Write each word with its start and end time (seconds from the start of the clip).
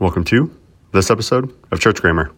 Welcome 0.00 0.22
to 0.26 0.56
this 0.92 1.10
episode 1.10 1.52
of 1.72 1.80
Church 1.80 2.00
Grammar. 2.00 2.30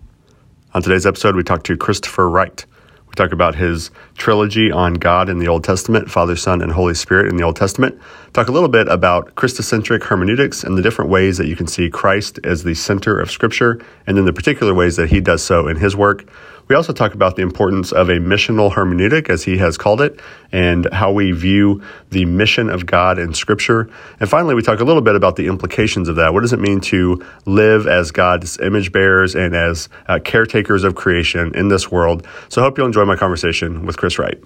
On 0.73 0.81
today's 0.81 1.05
episode, 1.05 1.37
we 1.37 1.43
talk 1.43 1.63
to 1.65 1.77
Christopher 1.77 2.27
Wright. 2.27 2.65
We 3.07 3.13
talk 3.17 3.33
about 3.33 3.55
his 3.55 3.91
trilogy 4.17 4.73
on 4.73 4.95
God 4.95 5.29
in 5.29 5.41
the 5.41 5.49
Old 5.49 5.63
Testament, 5.63 6.11
Father, 6.11 6.37
Son, 6.37 6.63
and 6.63 6.73
Holy 6.73 6.95
Spirit 6.95 7.29
in 7.29 7.37
the 7.37 7.43
Old 7.43 7.57
Testament. 7.57 8.01
Talk 8.33 8.49
a 8.49 8.53
little 8.53 8.71
bit 8.71 8.89
about 8.89 9.35
Christocentric 9.35 10.05
hermeneutics 10.05 10.65
and 10.65 10.79
the 10.79 10.81
different 10.81 11.11
ways 11.11 11.37
that 11.37 11.49
you 11.49 11.55
can 11.55 11.67
see 11.67 11.91
Christ 11.91 12.41
as 12.45 12.65
the 12.65 12.73
center 12.73 13.21
of 13.21 13.31
Scripture, 13.31 13.79
and 14.07 14.17
then 14.17 14.25
the 14.25 14.33
particular 14.33 14.73
ways 14.73 14.97
that 14.97 15.11
he 15.11 15.21
does 15.21 15.43
so 15.43 15.69
in 15.69 15.77
his 15.77 15.95
work. 15.95 16.27
We 16.71 16.77
also 16.77 16.93
talk 16.93 17.15
about 17.15 17.35
the 17.35 17.43
importance 17.43 17.91
of 17.91 18.11
a 18.11 18.21
missional 18.21 18.73
hermeneutic, 18.73 19.29
as 19.29 19.43
he 19.43 19.59
has 19.59 19.77
called 19.77 20.01
it, 20.01 20.21
and 20.53 20.87
how 20.93 21.11
we 21.11 21.33
view 21.33 21.83
the 22.11 22.27
mission 22.27 22.71
of 22.71 22.87
God 22.87 23.19
in 23.19 23.35
Scripture. 23.35 23.91
And 24.21 24.31
finally, 24.31 24.55
we 24.55 24.63
talk 24.63 24.79
a 24.79 24.85
little 24.85 25.03
bit 25.03 25.17
about 25.17 25.35
the 25.35 25.49
implications 25.49 26.09
of 26.09 26.15
that. 26.15 26.33
What 26.33 26.43
does 26.43 26.53
it 26.53 26.61
mean 26.61 26.81
to 26.83 27.27
live 27.45 27.89
as 27.89 28.13
God's 28.13 28.57
image 28.61 28.93
bearers 28.93 29.35
and 29.35 29.53
as 29.57 29.89
uh, 30.07 30.21
caretakers 30.21 30.85
of 30.85 30.95
creation 30.95 31.51
in 31.57 31.67
this 31.67 31.91
world? 31.91 32.25
So 32.49 32.63
I 32.63 32.65
hope 32.67 32.79
you'll 32.79 32.87
enjoy 32.87 33.05
my 33.05 33.17
conversation 33.17 33.85
with 33.85 33.97
Chris 33.97 34.17
Wright. 34.17 34.41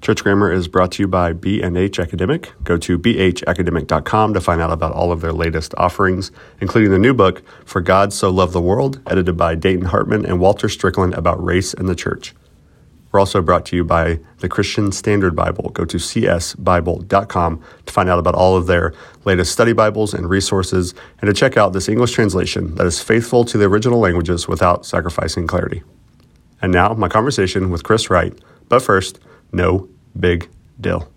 Church 0.00 0.22
Grammar 0.22 0.52
is 0.52 0.68
brought 0.68 0.92
to 0.92 1.02
you 1.02 1.08
by 1.08 1.32
B&H 1.32 1.98
Academic. 1.98 2.52
Go 2.62 2.76
to 2.78 2.98
bhacademic.com 2.98 4.32
to 4.32 4.40
find 4.40 4.62
out 4.62 4.70
about 4.70 4.92
all 4.92 5.10
of 5.10 5.20
their 5.20 5.32
latest 5.32 5.74
offerings, 5.76 6.30
including 6.60 6.92
the 6.92 6.98
new 6.98 7.12
book, 7.12 7.42
For 7.64 7.80
God 7.80 8.12
So 8.12 8.30
Loved 8.30 8.52
the 8.52 8.60
World, 8.60 9.00
edited 9.08 9.36
by 9.36 9.56
Dayton 9.56 9.86
Hartman 9.86 10.24
and 10.24 10.38
Walter 10.40 10.68
Strickland 10.68 11.14
about 11.14 11.44
race 11.44 11.74
and 11.74 11.88
the 11.88 11.96
church. 11.96 12.32
We're 13.10 13.20
also 13.20 13.42
brought 13.42 13.64
to 13.66 13.76
you 13.76 13.84
by 13.84 14.20
the 14.38 14.48
Christian 14.48 14.92
Standard 14.92 15.34
Bible. 15.34 15.70
Go 15.70 15.84
to 15.86 15.96
csbible.com 15.96 17.64
to 17.86 17.92
find 17.92 18.08
out 18.08 18.18
about 18.18 18.34
all 18.34 18.56
of 18.56 18.66
their 18.66 18.92
latest 19.24 19.50
study 19.50 19.72
Bibles 19.72 20.14
and 20.14 20.28
resources, 20.28 20.94
and 21.20 21.26
to 21.28 21.34
check 21.34 21.56
out 21.56 21.72
this 21.72 21.88
English 21.88 22.12
translation 22.12 22.74
that 22.76 22.86
is 22.86 23.02
faithful 23.02 23.44
to 23.46 23.58
the 23.58 23.64
original 23.64 23.98
languages 23.98 24.46
without 24.46 24.86
sacrificing 24.86 25.46
clarity. 25.46 25.82
And 26.60 26.70
now, 26.70 26.92
my 26.94 27.08
conversation 27.08 27.70
with 27.70 27.82
Chris 27.82 28.10
Wright. 28.10 28.36
But 28.68 28.82
first, 28.82 29.20
no 29.52 29.88
big 30.18 30.48
deal. 30.80 31.08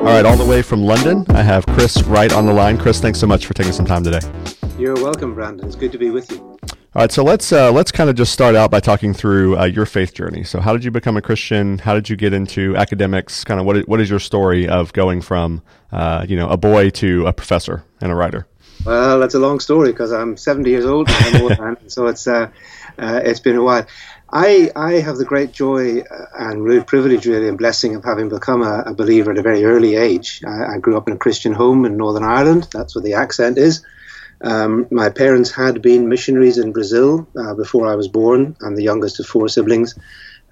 All 0.00 0.14
right, 0.14 0.24
all 0.24 0.36
the 0.36 0.46
way 0.48 0.62
from 0.62 0.82
London, 0.82 1.24
I 1.30 1.42
have 1.42 1.66
Chris 1.66 2.02
Wright 2.04 2.32
on 2.32 2.46
the 2.46 2.52
line. 2.52 2.78
Chris, 2.78 3.00
thanks 3.00 3.18
so 3.18 3.26
much 3.26 3.46
for 3.46 3.54
taking 3.54 3.72
some 3.72 3.86
time 3.86 4.02
today. 4.02 4.20
You're 4.78 4.94
welcome, 4.94 5.34
Brandon. 5.34 5.66
It's 5.66 5.76
good 5.76 5.92
to 5.92 5.98
be 5.98 6.10
with 6.10 6.30
you. 6.30 6.47
All 6.98 7.04
right, 7.04 7.12
so 7.12 7.22
let's 7.22 7.52
uh, 7.52 7.70
let's 7.70 7.92
kind 7.92 8.10
of 8.10 8.16
just 8.16 8.32
start 8.32 8.56
out 8.56 8.72
by 8.72 8.80
talking 8.80 9.14
through 9.14 9.56
uh, 9.56 9.66
your 9.66 9.86
faith 9.86 10.12
journey. 10.12 10.42
So, 10.42 10.58
how 10.58 10.72
did 10.72 10.82
you 10.82 10.90
become 10.90 11.16
a 11.16 11.22
Christian? 11.22 11.78
How 11.78 11.94
did 11.94 12.10
you 12.10 12.16
get 12.16 12.32
into 12.32 12.74
academics? 12.74 13.44
Kind 13.44 13.60
of 13.60 13.66
what 13.66 13.76
is, 13.76 13.86
what 13.86 14.00
is 14.00 14.10
your 14.10 14.18
story 14.18 14.66
of 14.66 14.92
going 14.92 15.20
from 15.22 15.62
uh, 15.92 16.26
you 16.28 16.34
know 16.34 16.48
a 16.48 16.56
boy 16.56 16.90
to 16.90 17.24
a 17.28 17.32
professor 17.32 17.84
and 18.00 18.10
a 18.10 18.16
writer? 18.16 18.48
Well, 18.84 19.20
that's 19.20 19.34
a 19.34 19.38
long 19.38 19.60
story 19.60 19.92
because 19.92 20.10
I'm 20.10 20.36
70 20.36 20.68
years 20.70 20.86
old, 20.86 21.08
and 21.08 21.78
so 21.86 22.08
it's 22.08 22.26
uh, 22.26 22.50
uh, 22.98 23.20
it's 23.22 23.38
been 23.38 23.54
a 23.54 23.62
while. 23.62 23.86
I 24.32 24.72
I 24.74 24.94
have 24.94 25.18
the 25.18 25.24
great 25.24 25.52
joy 25.52 26.00
uh, 26.00 26.24
and 26.36 26.64
real 26.64 26.82
privilege, 26.82 27.26
really, 27.26 27.46
and 27.46 27.56
blessing 27.56 27.94
of 27.94 28.02
having 28.02 28.28
become 28.28 28.62
a, 28.62 28.82
a 28.86 28.92
believer 28.92 29.30
at 29.30 29.38
a 29.38 29.42
very 29.42 29.64
early 29.64 29.94
age. 29.94 30.42
I, 30.44 30.74
I, 30.74 30.78
grew 30.78 30.96
up 30.96 31.06
in 31.06 31.14
a 31.14 31.18
Christian 31.18 31.52
home 31.52 31.84
in 31.84 31.96
Northern 31.96 32.24
Ireland. 32.24 32.66
That's 32.72 32.96
where 32.96 33.04
the 33.04 33.14
accent 33.14 33.56
is. 33.56 33.84
Um, 34.40 34.86
my 34.90 35.08
parents 35.08 35.50
had 35.50 35.82
been 35.82 36.08
missionaries 36.08 36.58
in 36.58 36.72
Brazil 36.72 37.28
uh, 37.36 37.54
before 37.54 37.88
I 37.88 37.96
was 37.96 38.08
born. 38.08 38.56
I'm 38.62 38.76
the 38.76 38.84
youngest 38.84 39.20
of 39.20 39.26
four 39.26 39.48
siblings. 39.48 39.94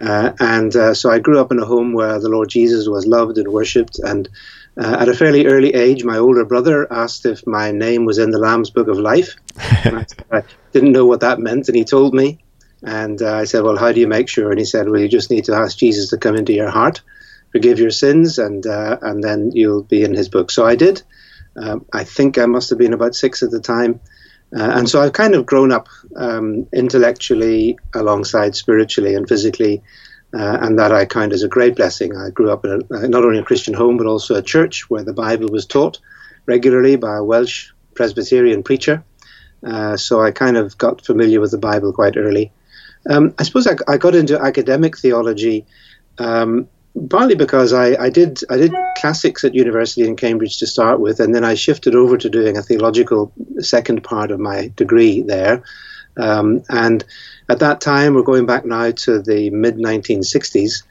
Uh, 0.01 0.33
and 0.41 0.75
uh, 0.77 0.95
so 0.95 1.11
I 1.11 1.21
grew 1.21 1.41
up 1.41 1.53
in 1.53 1.59
a 1.59 1.65
home 1.65 1.93
where 1.93 2.19
the 2.19 2.29
Lord 2.29 2.49
Jesus 2.49 2.89
was 2.89 3.07
loved 3.07 3.39
and 3.39 3.49
worshipped. 3.49 3.99
And 3.99 4.29
uh, 4.77 4.97
at 5.01 5.09
a 5.09 5.15
fairly 5.15 5.47
early 5.47 5.73
age, 5.75 6.05
my 6.05 6.19
older 6.19 6.45
brother 6.45 6.91
asked 6.93 7.25
if 7.25 7.47
my 7.47 7.73
name 7.73 8.05
was 8.05 8.19
in 8.19 8.31
the 8.31 8.39
Lamb's 8.39 8.71
Book 8.71 8.89
of 8.89 8.99
Life. 8.99 9.37
I, 9.59 10.05
I, 10.31 10.43
didn't 10.73 10.93
know 10.93 11.07
what 11.07 11.21
that 11.21 11.39
meant, 11.39 11.69
and 11.69 11.77
he 11.77 11.85
told 11.85 12.13
me. 12.13 12.39
And 12.83 13.23
uh, 13.23 13.37
I 13.37 13.45
said, 13.45 13.63
Well, 13.63 13.79
how 13.79 13.93
do 13.93 14.01
you 14.01 14.07
make 14.07 14.29
sure? 14.29 14.51
And 14.51 14.59
he 14.59 14.67
said, 14.67 14.89
Well, 14.89 15.01
you 15.01 15.09
just 15.09 15.31
need 15.31 15.47
to 15.47 15.55
ask 15.55 15.79
Jesus 15.79 16.11
to 16.11 16.19
come 16.19 16.37
into 16.37 16.53
your 16.53 16.69
heart, 16.69 17.01
forgive 17.53 17.79
your 17.79 17.91
sins, 17.91 18.39
and, 18.39 18.67
uh, 18.67 18.99
and 19.01 19.25
then 19.25 19.53
you'll 19.53 19.83
be 19.83 20.03
in 20.03 20.13
his 20.13 20.29
book. 20.29 20.51
So 20.51 20.67
I 20.67 20.77
did. 20.77 21.03
Um, 21.57 21.87
I 21.93 22.05
think 22.05 22.39
I 22.39 22.47
must 22.47 22.71
have 22.71 22.79
been 22.79 22.93
about 22.93 23.15
six 23.15 23.43
at 23.43 23.51
the 23.51 23.61
time. 23.61 24.01
Uh, 24.57 24.71
and 24.75 24.89
so 24.89 25.01
I've 25.01 25.13
kind 25.13 25.35
of 25.35 25.47
grown 25.47 25.73
up 25.73 25.89
um, 26.15 26.69
intellectually 26.73 27.79
alongside 27.95 28.55
spiritually 28.55 29.15
and 29.15 29.29
physically. 29.29 29.83
Uh, 30.35 30.59
and 30.61 30.79
that 30.79 30.93
I 30.93 31.07
count 31.07 31.33
as 31.33 31.43
a 31.43 31.49
great 31.49 31.77
blessing. 31.77 32.17
I 32.17 32.31
grew 32.31 32.51
up 32.51 32.65
in 32.65 32.83
a, 32.91 33.09
not 33.09 33.25
only 33.25 33.39
a 33.39 33.45
Christian 33.45 33.75
home, 33.75 33.97
but 33.97 34.07
also 34.07 34.35
a 34.35 34.43
church 34.43 34.91
where 34.91 35.05
the 35.05 35.13
Bible 35.13 35.49
was 35.51 35.67
taught 35.67 35.99
regularly 36.47 36.97
by 36.97 37.17
a 37.17 37.25
Welsh 37.25 37.71
Presbyterian 37.95 38.63
preacher. 38.63 39.05
Uh, 39.65 39.97
so 39.97 40.21
I 40.21 40.33
kind 40.33 40.57
of 40.57 40.77
got 40.77 41.05
familiar 41.05 41.41
with 41.41 41.53
the 41.53 41.59
Bible 41.59 41.93
quite 41.93 42.17
early. 42.17 42.53
Um, 43.09 43.35
I 43.39 43.45
suppose 43.45 43.67
I, 43.67 43.77
I, 43.89 43.99
got 43.99 44.15
into 44.15 44.41
academic 44.41 44.99
theology 44.99 45.65
um, 46.19 46.69
partly 47.11 47.35
because 47.35 47.73
I, 47.73 47.95
I, 47.95 48.11
did 48.11 48.41
I 48.51 48.57
did 48.57 48.73
classics 48.97 49.45
at 49.45 49.55
university 49.55 50.07
in 50.07 50.17
Cambridge 50.17 50.59
to 50.59 50.67
start 50.67 51.01
with, 51.01 51.21
and 51.21 51.35
then 51.35 51.45
I 51.45 51.55
shifted 51.55 51.95
over 51.95 52.17
to 52.17 52.31
doing 52.31 52.57
a 52.57 52.63
theological 52.63 53.33
second 53.61 54.03
part 54.03 54.31
of 54.31 54.41
my 54.41 54.73
degree 54.77 55.23
there. 55.23 55.63
Um, 56.17 56.63
and 56.69 57.05
at 57.49 57.59
that 57.61 57.81
time, 57.81 58.15
we're 58.15 58.23
going 58.23 58.47
back 58.47 58.65
now 58.65 58.91
to 58.91 59.21
the 59.21 59.51
mid 59.51 59.77
1960s. 59.77 60.83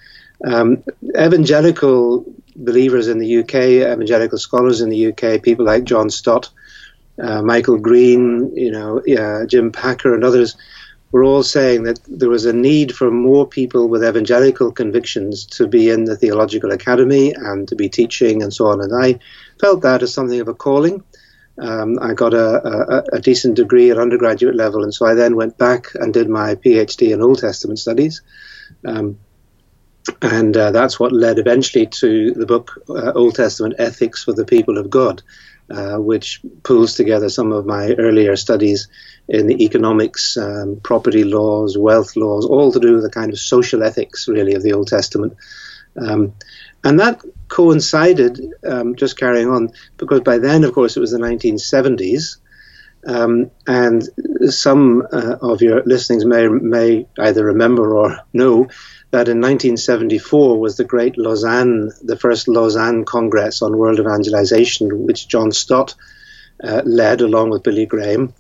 Um, 0.46 0.84
evangelical 1.18 2.26
believers 2.56 3.08
in 3.08 3.18
the 3.18 3.38
UK, 3.40 3.56
evangelical 3.92 4.38
scholars 4.38 4.82
in 4.82 4.90
the 4.90 5.08
UK, 5.08 5.42
people 5.42 5.66
like 5.66 5.84
John 5.86 6.10
Stott, 6.10 6.50
uh, 7.22 7.42
Michael 7.42 7.78
Green, 7.78 8.56
you 8.56 8.72
know, 8.72 9.02
Jim 9.48 9.72
Packer, 9.72 10.14
and 10.14 10.24
others 10.24 10.56
were 11.16 11.24
all 11.24 11.44
saying 11.44 11.84
that 11.84 11.98
there 12.10 12.28
was 12.28 12.46
a 12.46 12.52
need 12.52 12.94
for 12.94 13.10
more 13.10 13.48
people 13.48 13.88
with 13.88 14.04
evangelical 14.04 14.70
convictions 14.70 15.46
to 15.46 15.66
be 15.66 15.90
in 15.90 16.04
the 16.04 16.18
theological 16.18 16.74
academy 16.74 17.32
and 17.32 17.70
to 17.70 17.76
be 17.78 17.88
teaching 17.88 18.44
and 18.44 18.54
so 18.54 18.68
on. 18.68 18.82
And 18.82 18.94
I 18.94 19.18
felt 19.62 19.82
that 19.84 20.04
as 20.04 20.14
something 20.14 20.42
of 20.42 20.50
a 20.50 20.54
calling. 20.54 21.02
Um, 21.58 21.98
I 22.02 22.14
got 22.14 22.34
a, 22.34 22.48
a, 22.68 23.04
a, 23.14 23.20
decent 23.22 23.56
degree 23.56 23.90
at 23.92 23.98
undergraduate 23.98 24.58
level, 24.58 24.84
and 24.84 24.94
so 24.94 25.06
I 25.06 25.14
then 25.14 25.38
went 25.38 25.58
back 25.58 25.86
and 25.96 26.14
did 26.14 26.28
my 26.28 26.56
PhD 26.56 27.14
in 27.14 27.22
Old 27.22 27.40
Testament 27.40 27.80
studies. 27.80 28.22
Um, 28.84 29.18
and 30.22 30.58
uh, 30.58 30.72
that's 30.72 31.00
what 31.00 31.14
led 31.14 31.40
eventually 31.40 31.86
to 32.02 32.34
the 32.34 32.46
book 32.46 32.84
uh, 32.90 33.14
Old 33.14 33.36
Testament 33.36 33.76
Ethics 33.78 34.26
for 34.26 34.34
the 34.34 34.44
People 34.44 34.78
of 34.78 34.90
God, 34.90 35.24
uh, 35.70 35.96
which 35.96 36.42
pulls 36.64 36.96
together 36.96 37.30
some 37.30 37.54
of 37.54 37.66
my 37.66 37.94
earlier 37.94 38.36
studies 38.36 38.90
in 39.28 39.48
the 39.48 39.64
economics, 39.64 40.38
um, 40.38 40.80
property 40.84 41.24
laws, 41.24 41.78
wealth 41.78 42.16
laws, 42.16 42.46
all 42.46 42.72
to 42.72 42.80
do 42.80 42.94
with 42.94 43.04
the 43.04 43.10
kind 43.10 43.32
of 43.32 43.40
social 43.40 43.84
ethics, 43.84 44.28
really, 44.28 44.54
of 44.54 44.64
the 44.64 44.74
Old 44.74 44.88
Testament. 44.88 45.36
Um, 45.98 46.34
and 46.84 47.00
that 47.00 47.22
coincided, 47.48 48.40
um, 48.64 48.96
just 48.96 49.18
carrying 49.18 49.50
on, 49.50 49.70
because 49.98 50.22
by 50.22 50.38
then, 50.38 50.64
of 50.64 50.74
course, 50.74 50.96
it 50.96 51.00
was 51.00 51.12
the 51.12 51.18
1970s. 51.18 52.38
Um, 53.08 53.52
and 53.68 54.08
some 54.50 55.04
uh, 55.12 55.38
of 55.42 55.62
your 55.62 55.84
listeners 55.84 56.26
may, 56.26 56.48
may 56.48 57.08
either 57.20 57.46
remember 57.46 57.96
or 57.96 58.20
know 58.34 58.68
that 59.12 59.30
in 59.30 59.40
1974 59.40 60.60
was 60.60 60.76
the 60.76 60.84
great 60.84 61.18
Lausanne, 61.18 61.92
the 62.04 62.18
first 62.18 62.48
Lausanne 62.48 63.06
Congress 63.06 63.62
on 63.62 63.78
World 63.78 64.00
Evangelization, 64.00 65.06
which 65.06 65.28
John 65.28 65.52
Stott 65.52 65.96
uh, 66.64 66.82
led 66.84 67.22
along 67.22 67.52
with 67.52 67.64
Billy 67.64 67.86
Graham. 67.86 68.34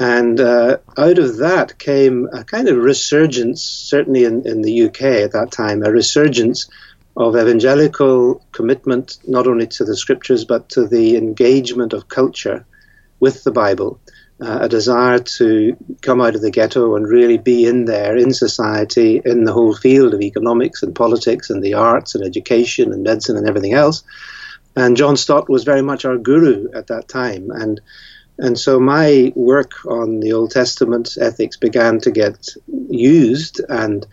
And 0.00 0.40
uh, 0.40 0.78
out 0.96 1.18
of 1.18 1.36
that 1.36 1.78
came 1.78 2.26
a 2.32 2.42
kind 2.42 2.68
of 2.68 2.78
resurgence, 2.78 3.62
certainly 3.62 4.24
in, 4.24 4.48
in 4.48 4.62
the 4.62 4.84
UK 4.84 5.02
at 5.02 5.32
that 5.32 5.52
time, 5.52 5.82
a 5.82 5.92
resurgence 5.92 6.70
of 7.18 7.36
evangelical 7.36 8.42
commitment 8.52 9.18
not 9.28 9.46
only 9.46 9.66
to 9.66 9.84
the 9.84 9.94
scriptures 9.94 10.46
but 10.46 10.70
to 10.70 10.88
the 10.88 11.16
engagement 11.16 11.92
of 11.92 12.08
culture 12.08 12.64
with 13.20 13.44
the 13.44 13.50
Bible, 13.50 14.00
uh, 14.40 14.60
a 14.62 14.68
desire 14.70 15.18
to 15.18 15.76
come 16.00 16.22
out 16.22 16.34
of 16.34 16.40
the 16.40 16.50
ghetto 16.50 16.96
and 16.96 17.06
really 17.06 17.36
be 17.36 17.66
in 17.66 17.84
there 17.84 18.16
in 18.16 18.32
society, 18.32 19.20
in 19.22 19.44
the 19.44 19.52
whole 19.52 19.76
field 19.76 20.14
of 20.14 20.22
economics 20.22 20.82
and 20.82 20.94
politics 20.94 21.50
and 21.50 21.62
the 21.62 21.74
arts 21.74 22.14
and 22.14 22.24
education 22.24 22.94
and 22.94 23.02
medicine 23.02 23.36
and 23.36 23.46
everything 23.46 23.74
else. 23.74 24.02
And 24.74 24.96
John 24.96 25.18
Stott 25.18 25.50
was 25.50 25.64
very 25.64 25.82
much 25.82 26.06
our 26.06 26.16
guru 26.16 26.68
at 26.72 26.86
that 26.86 27.06
time. 27.06 27.50
And 27.50 27.82
and 28.40 28.58
so 28.58 28.80
my 28.80 29.32
work 29.34 29.72
on 29.86 30.20
the 30.20 30.32
Old 30.32 30.50
Testament 30.50 31.16
ethics 31.20 31.56
began 31.56 32.00
to 32.00 32.10
get 32.10 32.48
used 32.88 33.60
and 33.68 34.06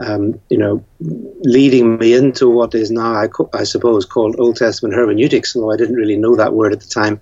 um, 0.00 0.40
you 0.48 0.58
know, 0.58 0.84
leading 1.00 1.98
me 1.98 2.14
into 2.14 2.48
what 2.48 2.74
is 2.74 2.90
now, 2.90 3.12
I, 3.12 3.28
I, 3.52 3.64
suppose, 3.64 4.06
called 4.06 4.36
Old 4.38 4.56
Testament 4.56 4.94
hermeneutics, 4.94 5.54
although 5.54 5.72
I 5.72 5.76
didn't 5.76 5.96
really 5.96 6.16
know 6.16 6.36
that 6.36 6.54
word 6.54 6.72
at 6.72 6.80
the 6.80 6.88
time. 6.88 7.20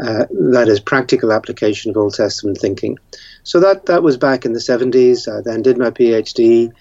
Uh, 0.00 0.26
that 0.30 0.68
is 0.68 0.78
practical 0.78 1.32
application 1.32 1.90
of 1.90 1.96
Old 1.96 2.14
Testament 2.14 2.58
thinking. 2.58 2.98
So 3.44 3.60
that 3.60 3.86
that 3.86 4.02
was 4.02 4.18
back 4.18 4.44
in 4.44 4.52
the 4.52 4.58
70s. 4.58 5.26
I 5.26 5.40
then 5.40 5.62
did 5.62 5.78
my 5.78 5.90
PhD. 5.90 6.72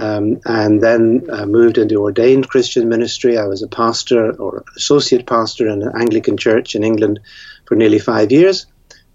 Um, 0.00 0.40
and 0.44 0.82
then 0.82 1.26
uh, 1.30 1.46
moved 1.46 1.78
into 1.78 2.02
ordained 2.02 2.48
Christian 2.48 2.88
ministry. 2.88 3.38
I 3.38 3.46
was 3.46 3.62
a 3.62 3.68
pastor 3.68 4.32
or 4.32 4.64
associate 4.76 5.26
pastor 5.26 5.68
in 5.68 5.82
an 5.82 5.92
Anglican 5.94 6.36
church 6.36 6.74
in 6.74 6.82
England 6.82 7.20
for 7.66 7.76
nearly 7.76 8.00
five 8.00 8.32
years. 8.32 8.66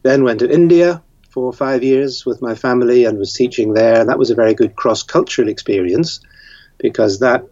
Then 0.03 0.23
went 0.23 0.39
to 0.39 0.49
India 0.49 1.03
for 1.29 1.51
five 1.51 1.83
years 1.83 2.25
with 2.25 2.41
my 2.41 2.55
family 2.55 3.05
and 3.05 3.19
was 3.19 3.33
teaching 3.33 3.73
there. 3.73 4.05
That 4.05 4.19
was 4.19 4.31
a 4.31 4.35
very 4.35 4.53
good 4.53 4.75
cross 4.75 5.03
cultural 5.03 5.49
experience 5.49 6.21
because 6.77 7.19
that 7.19 7.45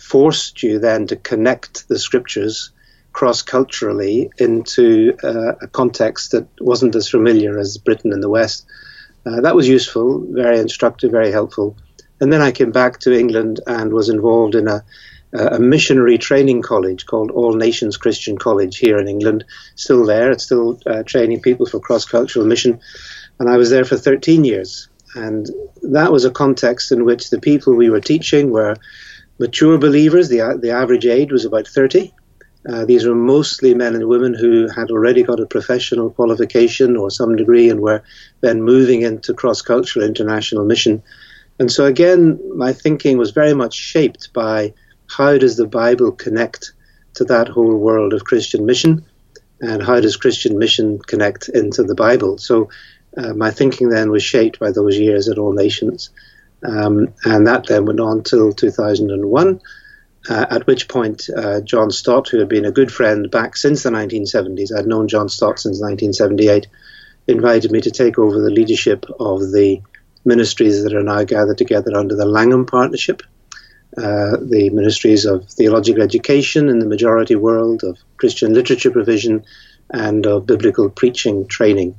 forced 0.00 0.62
you 0.62 0.78
then 0.78 1.06
to 1.08 1.16
connect 1.16 1.88
the 1.88 1.98
scriptures 1.98 2.70
cross 3.12 3.42
culturally 3.42 4.30
into 4.38 5.16
uh, 5.22 5.52
a 5.60 5.68
context 5.68 6.32
that 6.32 6.46
wasn't 6.60 6.94
as 6.94 7.08
familiar 7.08 7.58
as 7.58 7.76
Britain 7.76 8.12
and 8.12 8.22
the 8.22 8.28
West. 8.28 8.66
Uh, 9.24 9.40
that 9.42 9.54
was 9.54 9.68
useful, 9.68 10.24
very 10.30 10.58
instructive, 10.58 11.10
very 11.10 11.30
helpful. 11.30 11.76
And 12.22 12.32
then 12.32 12.40
I 12.40 12.52
came 12.52 12.70
back 12.70 13.00
to 13.00 13.18
England 13.18 13.58
and 13.66 13.92
was 13.92 14.08
involved 14.08 14.54
in 14.54 14.68
a, 14.68 14.84
a 15.32 15.58
missionary 15.58 16.18
training 16.18 16.62
college 16.62 17.04
called 17.04 17.32
All 17.32 17.54
Nations 17.54 17.96
Christian 17.96 18.38
College 18.38 18.78
here 18.78 18.96
in 18.96 19.08
England. 19.08 19.44
Still 19.74 20.06
there, 20.06 20.30
it's 20.30 20.44
still 20.44 20.78
uh, 20.86 21.02
training 21.02 21.40
people 21.40 21.66
for 21.66 21.80
cross 21.80 22.04
cultural 22.04 22.46
mission. 22.46 22.78
And 23.40 23.50
I 23.50 23.56
was 23.56 23.70
there 23.70 23.84
for 23.84 23.96
13 23.96 24.44
years. 24.44 24.88
And 25.16 25.50
that 25.82 26.12
was 26.12 26.24
a 26.24 26.30
context 26.30 26.92
in 26.92 27.04
which 27.04 27.30
the 27.30 27.40
people 27.40 27.74
we 27.74 27.90
were 27.90 28.00
teaching 28.00 28.52
were 28.52 28.76
mature 29.40 29.76
believers. 29.76 30.28
The, 30.28 30.60
the 30.62 30.70
average 30.70 31.06
age 31.06 31.32
was 31.32 31.44
about 31.44 31.66
30. 31.66 32.14
Uh, 32.68 32.84
these 32.84 33.04
were 33.04 33.16
mostly 33.16 33.74
men 33.74 33.96
and 33.96 34.06
women 34.06 34.32
who 34.32 34.68
had 34.68 34.92
already 34.92 35.24
got 35.24 35.40
a 35.40 35.46
professional 35.46 36.10
qualification 36.10 36.96
or 36.96 37.10
some 37.10 37.34
degree 37.34 37.68
and 37.68 37.80
were 37.80 38.04
then 38.42 38.62
moving 38.62 39.02
into 39.02 39.34
cross 39.34 39.60
cultural 39.60 40.06
international 40.06 40.64
mission. 40.64 41.02
And 41.58 41.70
so 41.70 41.84
again, 41.84 42.40
my 42.56 42.72
thinking 42.72 43.18
was 43.18 43.30
very 43.30 43.54
much 43.54 43.74
shaped 43.74 44.32
by 44.32 44.74
how 45.06 45.38
does 45.38 45.56
the 45.56 45.66
Bible 45.66 46.12
connect 46.12 46.72
to 47.14 47.24
that 47.24 47.48
whole 47.48 47.76
world 47.76 48.14
of 48.14 48.24
Christian 48.24 48.64
mission, 48.64 49.04
and 49.60 49.82
how 49.82 50.00
does 50.00 50.16
Christian 50.16 50.58
mission 50.58 50.98
connect 50.98 51.48
into 51.48 51.82
the 51.82 51.94
Bible? 51.94 52.38
So 52.38 52.70
uh, 53.16 53.34
my 53.34 53.50
thinking 53.50 53.90
then 53.90 54.10
was 54.10 54.22
shaped 54.22 54.58
by 54.58 54.72
those 54.72 54.98
years 54.98 55.28
at 55.28 55.38
All 55.38 55.52
Nations. 55.52 56.10
Um, 56.64 57.12
and 57.24 57.46
that 57.46 57.66
then 57.66 57.86
went 57.86 58.00
on 58.00 58.22
till 58.22 58.52
2001, 58.52 59.60
uh, 60.30 60.46
at 60.50 60.66
which 60.66 60.88
point 60.88 61.28
uh, 61.36 61.60
John 61.60 61.90
Stott, 61.90 62.28
who 62.28 62.38
had 62.38 62.48
been 62.48 62.64
a 62.64 62.70
good 62.70 62.92
friend 62.92 63.30
back 63.30 63.56
since 63.56 63.82
the 63.82 63.90
1970s, 63.90 64.76
I'd 64.76 64.86
known 64.86 65.08
John 65.08 65.28
Stott 65.28 65.58
since 65.58 65.80
1978, 65.80 66.68
invited 67.26 67.72
me 67.72 67.80
to 67.80 67.90
take 67.90 68.18
over 68.18 68.40
the 68.40 68.50
leadership 68.50 69.06
of 69.18 69.40
the 69.52 69.82
ministries 70.24 70.82
that 70.84 70.94
are 70.94 71.02
now 71.02 71.24
gathered 71.24 71.58
together 71.58 71.96
under 71.96 72.14
the 72.14 72.26
Langham 72.26 72.66
Partnership. 72.66 73.22
Uh, 73.96 74.38
the 74.40 74.70
ministries 74.72 75.26
of 75.26 75.46
theological 75.50 76.02
education 76.02 76.70
in 76.70 76.78
the 76.78 76.86
majority 76.86 77.36
world, 77.36 77.84
of 77.84 77.98
Christian 78.16 78.54
literature 78.54 78.90
provision, 78.90 79.44
and 79.90 80.26
of 80.26 80.46
biblical 80.46 80.88
preaching 80.88 81.46
training. 81.46 81.94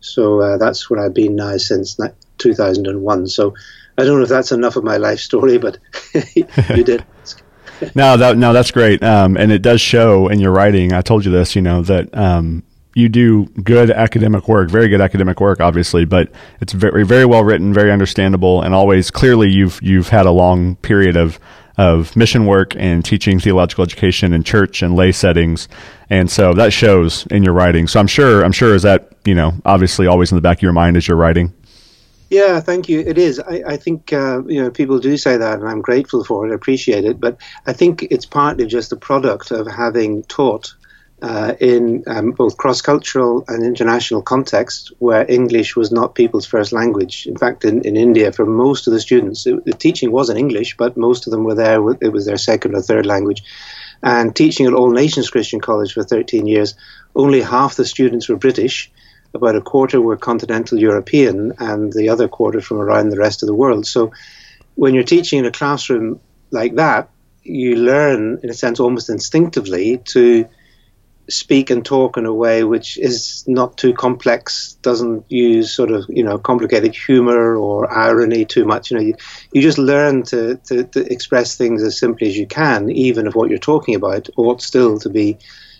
So 0.00 0.40
uh, 0.40 0.58
that's 0.58 0.90
where 0.90 1.04
I've 1.04 1.14
been 1.14 1.36
now 1.36 1.56
since 1.56 1.98
2001. 2.38 3.28
So 3.28 3.54
I 3.96 4.04
don't 4.04 4.18
know 4.18 4.24
if 4.24 4.28
that's 4.28 4.52
enough 4.52 4.76
of 4.76 4.84
my 4.84 4.96
life 4.96 5.20
story, 5.20 5.58
but 5.58 5.78
you 6.34 6.84
did. 6.84 7.04
no, 7.94 8.16
that, 8.16 8.36
no, 8.36 8.52
that's 8.52 8.70
great. 8.70 9.02
Um, 9.02 9.36
and 9.36 9.52
it 9.52 9.62
does 9.62 9.80
show 9.80 10.28
in 10.28 10.40
your 10.40 10.50
writing. 10.50 10.92
I 10.92 11.00
told 11.00 11.24
you 11.24 11.30
this, 11.30 11.54
you 11.54 11.62
know, 11.62 11.82
that 11.82 12.16
um, 12.16 12.64
you 12.96 13.10
do 13.10 13.44
good 13.62 13.90
academic 13.90 14.48
work, 14.48 14.70
very 14.70 14.88
good 14.88 15.02
academic 15.02 15.38
work, 15.38 15.60
obviously, 15.60 16.06
but 16.06 16.30
it's 16.62 16.72
very, 16.72 17.04
very 17.04 17.26
well 17.26 17.44
written, 17.44 17.74
very 17.74 17.92
understandable, 17.92 18.62
and 18.62 18.74
always 18.74 19.10
clearly 19.10 19.50
you've 19.50 19.78
you've 19.82 20.08
had 20.08 20.24
a 20.24 20.30
long 20.30 20.76
period 20.76 21.14
of 21.14 21.38
of 21.76 22.16
mission 22.16 22.46
work 22.46 22.74
and 22.74 23.04
teaching 23.04 23.38
theological 23.38 23.84
education 23.84 24.32
in 24.32 24.42
church 24.42 24.80
and 24.80 24.96
lay 24.96 25.12
settings, 25.12 25.68
and 26.08 26.30
so 26.30 26.54
that 26.54 26.72
shows 26.72 27.26
in 27.26 27.42
your 27.42 27.52
writing. 27.52 27.86
So 27.86 28.00
I'm 28.00 28.06
sure 28.06 28.42
I'm 28.42 28.52
sure 28.52 28.74
is 28.74 28.82
that 28.82 29.12
you 29.26 29.34
know 29.34 29.52
obviously 29.66 30.06
always 30.06 30.32
in 30.32 30.36
the 30.36 30.42
back 30.42 30.56
of 30.56 30.62
your 30.62 30.72
mind 30.72 30.96
as 30.96 31.06
you're 31.06 31.18
writing. 31.18 31.52
Yeah, 32.30 32.60
thank 32.60 32.88
you. 32.88 33.00
It 33.00 33.18
is. 33.18 33.38
I, 33.40 33.62
I 33.66 33.76
think 33.76 34.10
uh, 34.14 34.42
you 34.46 34.62
know 34.62 34.70
people 34.70 34.98
do 34.98 35.18
say 35.18 35.36
that, 35.36 35.58
and 35.58 35.68
I'm 35.68 35.82
grateful 35.82 36.24
for 36.24 36.48
it. 36.48 36.52
I 36.52 36.54
appreciate 36.54 37.04
it. 37.04 37.20
But 37.20 37.36
I 37.66 37.74
think 37.74 38.04
it's 38.04 38.24
partly 38.24 38.64
just 38.64 38.90
a 38.90 38.96
product 38.96 39.50
of 39.50 39.66
having 39.66 40.22
taught 40.22 40.74
uh, 41.22 41.54
in 41.60 42.04
um, 42.06 42.32
both 42.32 42.56
cross 42.56 42.82
cultural 42.82 43.44
and 43.48 43.64
international 43.64 44.20
contexts 44.20 44.92
where 44.98 45.30
English 45.30 45.74
was 45.74 45.90
not 45.90 46.14
people's 46.14 46.46
first 46.46 46.72
language. 46.72 47.26
In 47.26 47.36
fact, 47.36 47.64
in, 47.64 47.82
in 47.82 47.96
India, 47.96 48.32
for 48.32 48.44
most 48.44 48.86
of 48.86 48.92
the 48.92 49.00
students, 49.00 49.46
it, 49.46 49.64
the 49.64 49.72
teaching 49.72 50.12
was 50.12 50.28
in 50.28 50.36
English, 50.36 50.76
but 50.76 50.96
most 50.96 51.26
of 51.26 51.30
them 51.30 51.44
were 51.44 51.54
there, 51.54 51.80
it 52.02 52.12
was 52.12 52.26
their 52.26 52.36
second 52.36 52.74
or 52.74 52.82
third 52.82 53.06
language. 53.06 53.42
And 54.02 54.36
teaching 54.36 54.66
at 54.66 54.74
All 54.74 54.90
Nations 54.90 55.30
Christian 55.30 55.60
College 55.60 55.94
for 55.94 56.02
13 56.02 56.46
years, 56.46 56.74
only 57.14 57.40
half 57.40 57.76
the 57.76 57.86
students 57.86 58.28
were 58.28 58.36
British, 58.36 58.90
about 59.32 59.56
a 59.56 59.62
quarter 59.62 60.00
were 60.00 60.16
continental 60.16 60.78
European, 60.78 61.54
and 61.58 61.92
the 61.92 62.10
other 62.10 62.28
quarter 62.28 62.60
from 62.60 62.78
around 62.78 63.08
the 63.08 63.18
rest 63.18 63.42
of 63.42 63.46
the 63.46 63.54
world. 63.54 63.86
So 63.86 64.12
when 64.74 64.94
you're 64.94 65.02
teaching 65.04 65.38
in 65.38 65.46
a 65.46 65.50
classroom 65.50 66.20
like 66.50 66.74
that, 66.74 67.08
you 67.42 67.76
learn, 67.76 68.40
in 68.42 68.50
a 68.50 68.54
sense, 68.54 68.80
almost 68.80 69.08
instinctively 69.08 69.98
to 69.98 70.46
speak 71.28 71.70
and 71.70 71.84
talk 71.84 72.16
in 72.16 72.26
a 72.26 72.32
way 72.32 72.62
which 72.64 72.96
is 72.98 73.44
not 73.46 73.76
too 73.76 73.92
complex, 73.92 74.74
doesn't 74.82 75.24
use 75.30 75.74
sort 75.74 75.90
of 75.90 76.04
you 76.08 76.22
know 76.22 76.38
complicated 76.38 76.94
humor 76.94 77.56
or 77.56 77.92
irony 77.92 78.44
too 78.44 78.64
much. 78.64 78.90
You 78.90 78.96
know, 78.96 79.02
you, 79.02 79.14
you 79.52 79.62
just 79.62 79.78
learn 79.78 80.22
to, 80.24 80.56
to, 80.66 80.84
to 80.84 81.12
express 81.12 81.56
things 81.56 81.82
as 81.82 81.98
simply 81.98 82.28
as 82.28 82.36
you 82.36 82.46
can, 82.46 82.90
even 82.90 83.26
if 83.26 83.34
what 83.34 83.50
you're 83.50 83.58
talking 83.58 83.94
about 83.94 84.28
ought 84.36 84.62
still 84.62 84.98
to 85.00 85.08
be, 85.08 85.38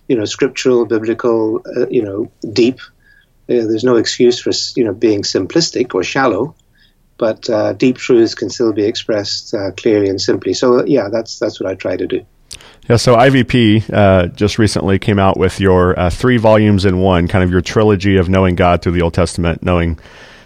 you 0.09 0.17
know, 0.17 0.25
scriptural, 0.25 0.85
biblical, 0.85 1.63
uh, 1.77 1.87
you 1.89 2.03
know, 2.03 2.31
deep. 2.53 2.81
Uh, 3.49 3.63
there's 3.63 3.85
no 3.85 3.97
excuse 3.97 4.41
for 4.41 4.51
you 4.79 4.85
know 4.85 4.95
being 4.95 5.23
simplistic 5.23 5.95
or 5.95 6.03
shallow. 6.03 6.55
But 7.19 7.49
uh, 7.49 7.73
deep 7.73 7.97
truths 7.97 8.35
can 8.35 8.51
still 8.51 8.75
be 8.75 8.85
expressed 8.85 9.55
uh, 9.55 9.71
clearly 9.71 10.11
and 10.11 10.21
simply. 10.21 10.53
So 10.53 10.85
yeah, 10.85 11.09
that's 11.11 11.39
that's 11.39 11.61
what 11.61 11.71
I 11.71 11.75
try 11.75 11.97
to 11.97 12.07
do. 12.07 12.27
Yeah, 12.89 12.97
so 12.97 13.17
IVP 13.17 13.93
uh, 13.93 14.29
just 14.29 14.59
recently 14.59 14.99
came 14.99 15.19
out 15.19 15.37
with 15.37 15.59
your 15.59 15.99
uh, 15.99 16.11
three 16.11 16.37
volumes 16.37 16.85
in 16.85 17.01
one, 17.01 17.27
kind 17.27 17.43
of 17.43 17.51
your 17.51 17.61
trilogy 17.61 18.17
of 18.17 18.29
knowing 18.29 18.55
God 18.55 18.83
through 18.83 18.93
the 18.93 19.03
Old 19.03 19.15
Testament, 19.15 19.63
knowing 19.63 19.99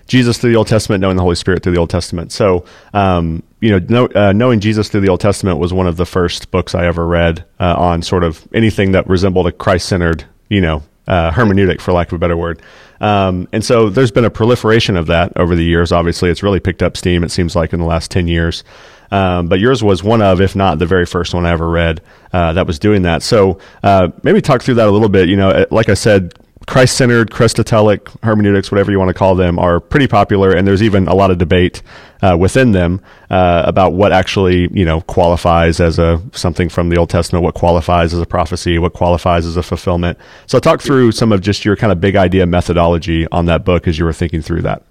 Jesus 0.06 0.38
through 0.38 0.50
the 0.50 0.56
Old 0.56 0.66
Testament, 0.66 1.00
knowing 1.00 1.16
the 1.16 1.22
Holy 1.22 1.36
Spirit 1.36 1.62
through 1.62 1.72
the 1.72 1.78
Old 1.78 1.90
Testament. 1.90 2.32
So, 2.32 2.64
um, 2.94 3.42
you 3.60 3.78
know, 3.78 3.86
know 3.88 4.06
uh, 4.14 4.32
knowing 4.32 4.60
Jesus 4.60 4.88
through 4.88 5.02
the 5.02 5.08
Old 5.08 5.20
Testament 5.20 5.58
was 5.58 5.72
one 5.72 5.86
of 5.86 5.96
the 5.96 6.06
first 6.06 6.50
books 6.50 6.74
I 6.74 6.86
ever 6.86 7.06
read 7.06 7.44
uh, 7.60 7.74
on 7.76 8.02
sort 8.02 8.24
of 8.24 8.48
anything 8.52 8.92
that 8.92 9.06
resembled 9.06 9.46
a 9.46 9.52
Christ-centered, 9.52 10.24
you 10.48 10.60
know, 10.60 10.82
uh, 11.06 11.30
hermeneutic, 11.30 11.80
for 11.80 11.92
lack 11.92 12.08
of 12.08 12.14
a 12.14 12.18
better 12.18 12.36
word. 12.36 12.60
Um, 13.00 13.48
and 13.52 13.64
so 13.64 13.88
there's 13.88 14.10
been 14.10 14.24
a 14.24 14.30
proliferation 14.30 14.96
of 14.96 15.06
that 15.06 15.32
over 15.36 15.54
the 15.54 15.64
years. 15.64 15.92
Obviously, 15.92 16.30
it's 16.30 16.42
really 16.42 16.60
picked 16.60 16.82
up 16.82 16.96
steam. 16.96 17.22
It 17.22 17.30
seems 17.30 17.54
like 17.54 17.72
in 17.72 17.80
the 17.80 17.86
last 17.86 18.10
ten 18.10 18.28
years. 18.28 18.64
Um, 19.10 19.48
but 19.48 19.58
yours 19.58 19.82
was 19.82 20.02
one 20.02 20.22
of, 20.22 20.40
if 20.40 20.54
not 20.54 20.78
the 20.78 20.86
very 20.86 21.06
first 21.06 21.34
one 21.34 21.46
I 21.46 21.50
ever 21.50 21.68
read 21.68 22.00
uh, 22.32 22.52
that 22.52 22.66
was 22.66 22.78
doing 22.78 23.02
that. 23.02 23.22
So 23.22 23.58
uh, 23.82 24.08
maybe 24.22 24.40
talk 24.40 24.62
through 24.62 24.74
that 24.74 24.88
a 24.88 24.90
little 24.90 25.08
bit. 25.08 25.28
You 25.28 25.36
know, 25.36 25.66
like 25.70 25.88
I 25.88 25.94
said, 25.94 26.34
Christ 26.66 26.96
centered, 26.96 27.30
Christotelic 27.30 28.16
hermeneutics, 28.22 28.70
whatever 28.70 28.92
you 28.92 28.98
want 28.98 29.08
to 29.08 29.14
call 29.14 29.34
them, 29.34 29.58
are 29.58 29.80
pretty 29.80 30.06
popular, 30.06 30.52
and 30.52 30.68
there's 30.68 30.82
even 30.82 31.08
a 31.08 31.14
lot 31.14 31.30
of 31.30 31.38
debate 31.38 31.82
uh, 32.22 32.36
within 32.38 32.72
them 32.72 33.00
uh, 33.30 33.62
about 33.66 33.94
what 33.94 34.12
actually 34.12 34.68
you 34.72 34.84
know 34.84 35.00
qualifies 35.00 35.80
as 35.80 35.98
a 35.98 36.22
something 36.32 36.68
from 36.68 36.90
the 36.90 36.96
Old 36.96 37.10
Testament, 37.10 37.42
what 37.42 37.54
qualifies 37.54 38.12
as 38.12 38.20
a 38.20 38.26
prophecy, 38.26 38.78
what 38.78 38.92
qualifies 38.92 39.46
as 39.46 39.56
a 39.56 39.62
fulfillment. 39.62 40.18
So 40.46 40.60
talk 40.60 40.80
through 40.80 41.12
some 41.12 41.32
of 41.32 41.40
just 41.40 41.64
your 41.64 41.76
kind 41.76 41.92
of 41.92 42.00
big 42.00 42.14
idea 42.14 42.46
methodology 42.46 43.26
on 43.32 43.46
that 43.46 43.64
book 43.64 43.88
as 43.88 43.98
you 43.98 44.04
were 44.04 44.12
thinking 44.12 44.42
through 44.42 44.62
that. 44.62 44.82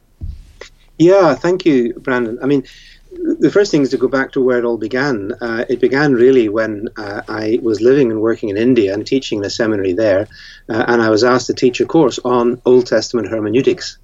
Yeah, 0.97 1.33
thank 1.33 1.65
you, 1.65 1.93
Brandon. 1.93 2.37
I 2.41 2.45
mean, 2.45 2.65
the 3.21 3.51
first 3.51 3.71
thing 3.71 3.81
is 3.81 3.89
to 3.89 3.97
go 3.97 4.07
back 4.07 4.31
to 4.31 4.41
where 4.41 4.59
it 4.59 4.65
all 4.65 4.77
began. 4.77 5.33
Uh, 5.41 5.65
it 5.67 5.79
began 5.81 6.13
really 6.13 6.49
when 6.49 6.89
uh, 6.95 7.21
I 7.27 7.59
was 7.61 7.81
living 7.81 8.11
and 8.11 8.21
working 8.21 8.49
in 8.49 8.57
India 8.57 8.93
and 8.93 9.05
teaching 9.05 9.39
in 9.39 9.45
a 9.45 9.49
seminary 9.49 9.93
there, 9.93 10.27
uh, 10.69 10.85
and 10.87 11.01
I 11.01 11.09
was 11.09 11.23
asked 11.23 11.47
to 11.47 11.53
teach 11.53 11.81
a 11.81 11.85
course 11.85 12.19
on 12.23 12.61
Old 12.65 12.87
Testament 12.87 13.29
hermeneutics. 13.29 13.97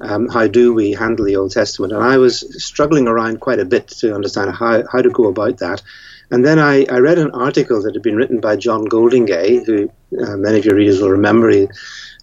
Um, 0.00 0.28
how 0.28 0.46
do 0.46 0.72
we 0.74 0.92
handle 0.92 1.24
the 1.24 1.36
Old 1.36 1.50
Testament? 1.50 1.92
And 1.92 2.02
I 2.02 2.18
was 2.18 2.62
struggling 2.62 3.08
around 3.08 3.40
quite 3.40 3.58
a 3.58 3.64
bit 3.64 3.88
to 3.88 4.14
understand 4.14 4.54
how, 4.54 4.84
how 4.90 5.02
to 5.02 5.10
go 5.10 5.26
about 5.26 5.58
that. 5.58 5.82
And 6.30 6.44
then 6.44 6.58
I, 6.58 6.84
I 6.90 6.98
read 6.98 7.18
an 7.18 7.30
article 7.30 7.82
that 7.82 7.94
had 7.94 8.02
been 8.02 8.16
written 8.16 8.38
by 8.38 8.56
John 8.56 8.84
Goldingay, 8.84 9.64
who 9.64 9.90
uh, 10.22 10.36
many 10.36 10.58
of 10.58 10.64
your 10.64 10.76
readers 10.76 11.00
will 11.00 11.10
remember, 11.10 11.48
he, 11.48 11.68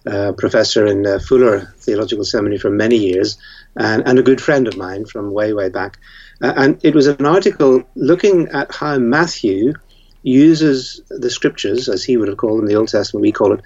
uh, 0.06 0.32
professor 0.32 0.86
in 0.86 1.04
uh, 1.06 1.18
Fuller 1.18 1.74
Theological 1.78 2.24
Seminary 2.24 2.58
for 2.58 2.70
many 2.70 2.96
years, 2.96 3.36
and, 3.76 4.06
and 4.06 4.18
a 4.18 4.22
good 4.22 4.40
friend 4.40 4.68
of 4.68 4.76
mine 4.76 5.04
from 5.04 5.32
way, 5.32 5.52
way 5.52 5.68
back. 5.68 5.98
Uh, 6.42 6.52
and 6.56 6.80
it 6.84 6.94
was 6.94 7.06
an 7.06 7.26
article 7.26 7.82
looking 7.94 8.48
at 8.48 8.74
how 8.74 8.98
Matthew 8.98 9.72
uses 10.22 11.00
the 11.08 11.30
scriptures, 11.30 11.88
as 11.88 12.04
he 12.04 12.16
would 12.16 12.28
have 12.28 12.36
called 12.36 12.58
them, 12.58 12.66
the 12.66 12.76
Old 12.76 12.88
Testament, 12.88 13.22
we 13.22 13.32
call 13.32 13.52
it, 13.52 13.60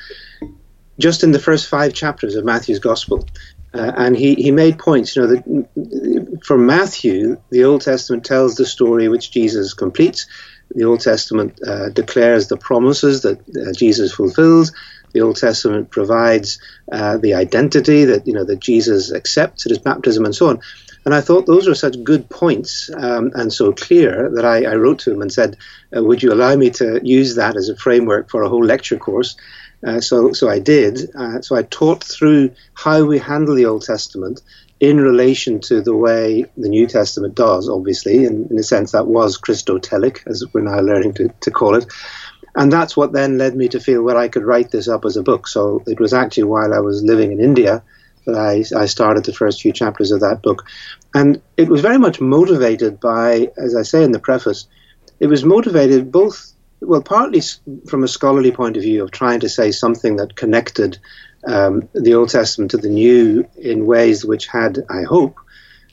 just 0.98 1.24
in 1.24 1.32
the 1.32 1.38
first 1.38 1.68
five 1.68 1.94
chapters 1.94 2.36
of 2.36 2.44
Matthew's 2.44 2.78
Gospel. 2.78 3.26
Uh, 3.72 3.92
and 3.96 4.16
he, 4.16 4.34
he 4.34 4.50
made 4.50 4.78
points, 4.78 5.14
you 5.14 5.22
know, 5.22 5.28
that 5.28 6.40
for 6.44 6.58
Matthew, 6.58 7.40
the 7.50 7.64
Old 7.64 7.82
Testament 7.82 8.24
tells 8.24 8.56
the 8.56 8.66
story 8.66 9.08
which 9.08 9.30
Jesus 9.30 9.74
completes. 9.74 10.26
The 10.72 10.84
Old 10.84 11.00
Testament 11.00 11.58
uh, 11.66 11.88
declares 11.88 12.48
the 12.48 12.56
promises 12.56 13.22
that 13.22 13.40
uh, 13.40 13.72
Jesus 13.72 14.12
fulfills. 14.12 14.72
The 15.12 15.22
Old 15.22 15.36
Testament 15.36 15.90
provides 15.90 16.60
uh, 16.90 17.16
the 17.16 17.34
identity 17.34 18.04
that 18.04 18.26
you 18.26 18.32
know 18.32 18.44
that 18.44 18.60
Jesus 18.60 19.12
accepts 19.12 19.66
at 19.66 19.70
his 19.70 19.78
baptism 19.78 20.24
and 20.24 20.34
so 20.34 20.48
on. 20.48 20.60
And 21.04 21.14
I 21.14 21.20
thought 21.22 21.46
those 21.46 21.66
were 21.66 21.74
such 21.74 22.02
good 22.04 22.28
points 22.28 22.90
um, 22.94 23.32
and 23.34 23.52
so 23.52 23.72
clear 23.72 24.30
that 24.34 24.44
I, 24.44 24.64
I, 24.64 24.74
wrote 24.74 24.98
to 25.00 25.12
him 25.12 25.22
and 25.22 25.32
said, 25.32 25.56
uh, 25.96 26.04
"Would 26.04 26.22
you 26.22 26.32
allow 26.32 26.54
me 26.56 26.70
to 26.70 27.00
use 27.02 27.36
that 27.36 27.56
as 27.56 27.70
a 27.70 27.76
framework 27.76 28.30
for 28.30 28.42
a 28.42 28.48
whole 28.48 28.64
lecture 28.64 28.98
course?" 28.98 29.36
Uh, 29.86 30.00
so, 30.00 30.32
so 30.32 30.48
I 30.48 30.58
did. 30.58 31.10
Uh, 31.14 31.40
so 31.40 31.56
I 31.56 31.62
taught 31.62 32.04
through 32.04 32.50
how 32.74 33.04
we 33.04 33.18
handle 33.18 33.54
the 33.54 33.64
Old 33.64 33.82
Testament 33.82 34.42
in 34.78 35.00
relation 35.00 35.60
to 35.60 35.80
the 35.80 35.96
way 35.96 36.44
the 36.56 36.68
New 36.68 36.86
Testament 36.86 37.34
does, 37.34 37.68
obviously, 37.68 38.24
in, 38.24 38.48
in 38.50 38.58
a 38.58 38.62
sense 38.62 38.92
that 38.92 39.06
was 39.06 39.38
Christotelic, 39.38 40.26
as 40.26 40.44
we're 40.52 40.62
now 40.62 40.80
learning 40.80 41.14
to, 41.14 41.28
to 41.40 41.50
call 41.50 41.76
it. 41.76 41.86
And 42.54 42.72
that's 42.72 42.96
what 42.96 43.12
then 43.12 43.38
led 43.38 43.54
me 43.54 43.68
to 43.68 43.80
feel 43.80 44.02
where 44.02 44.16
I 44.16 44.28
could 44.28 44.42
write 44.42 44.70
this 44.70 44.88
up 44.88 45.04
as 45.04 45.16
a 45.16 45.22
book. 45.22 45.46
So 45.46 45.82
it 45.86 46.00
was 46.00 46.12
actually 46.12 46.44
while 46.44 46.74
I 46.74 46.80
was 46.80 47.02
living 47.02 47.32
in 47.32 47.40
India 47.40 47.82
I, 48.28 48.64
I 48.76 48.86
started 48.86 49.24
the 49.24 49.32
first 49.32 49.62
few 49.62 49.72
chapters 49.72 50.12
of 50.12 50.20
that 50.20 50.42
book. 50.42 50.64
And 51.14 51.40
it 51.56 51.68
was 51.68 51.80
very 51.80 51.98
much 51.98 52.20
motivated 52.20 53.00
by, 53.00 53.48
as 53.56 53.76
I 53.76 53.82
say 53.82 54.04
in 54.04 54.12
the 54.12 54.18
preface, 54.18 54.66
it 55.18 55.26
was 55.26 55.44
motivated 55.44 56.10
both 56.12 56.52
well, 56.80 57.02
partly 57.02 57.42
from 57.88 58.04
a 58.04 58.08
scholarly 58.08 58.52
point 58.52 58.76
of 58.76 58.82
view 58.82 59.02
of 59.02 59.10
trying 59.10 59.40
to 59.40 59.48
say 59.48 59.70
something 59.70 60.16
that 60.16 60.36
connected 60.36 60.98
um, 61.46 61.88
the 61.94 62.14
Old 62.14 62.30
Testament 62.30 62.70
to 62.72 62.78
the 62.78 62.88
New 62.88 63.48
in 63.56 63.86
ways 63.86 64.24
which 64.24 64.46
had, 64.46 64.78
I 64.88 65.02
hope, 65.02 65.38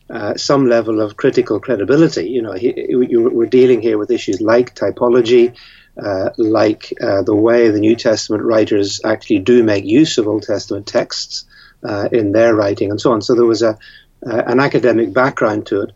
uh, 0.10 0.36
some 0.36 0.69
level 0.69 1.01
of 1.01 1.17
critical 1.17 1.60
credibility. 1.60 2.29
You 2.29 2.41
know, 2.41 2.53
he, 2.53 2.96
we're 2.96 3.48
dealing 3.48 3.81
here 3.81 3.98
with 3.98 4.12
issues 4.12 4.39
like 4.39 4.75
typology, 4.75 5.57
uh, 6.01 6.29
like 6.38 6.93
uh, 7.01 7.24
the 7.24 7.36
way 7.36 7.69
the 7.69 7.79
New 7.79 7.96
Testament 7.96 8.43
writers 8.43 9.01
actually 9.03 9.39
do 9.39 9.63
make 9.63 9.84
use 9.84 10.17
of 10.17 10.27
Old 10.27 10.43
Testament 10.43 10.88
texts 10.88 11.46
uh, 11.84 12.10
in 12.12 12.31
their 12.31 12.55
writing, 12.55 12.91
and 12.91 13.00
so 13.00 13.12
on. 13.12 13.22
So 13.22 13.36
there 13.36 13.46
was 13.46 13.62
a 13.62 13.77
an 14.24 14.60
academic 14.60 15.13
background 15.13 15.67
to 15.67 15.81
it, 15.81 15.91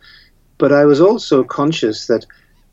but 0.60 0.72
I 0.72 0.86
was 0.86 1.02
also 1.02 1.44
conscious 1.44 2.06
that 2.06 2.26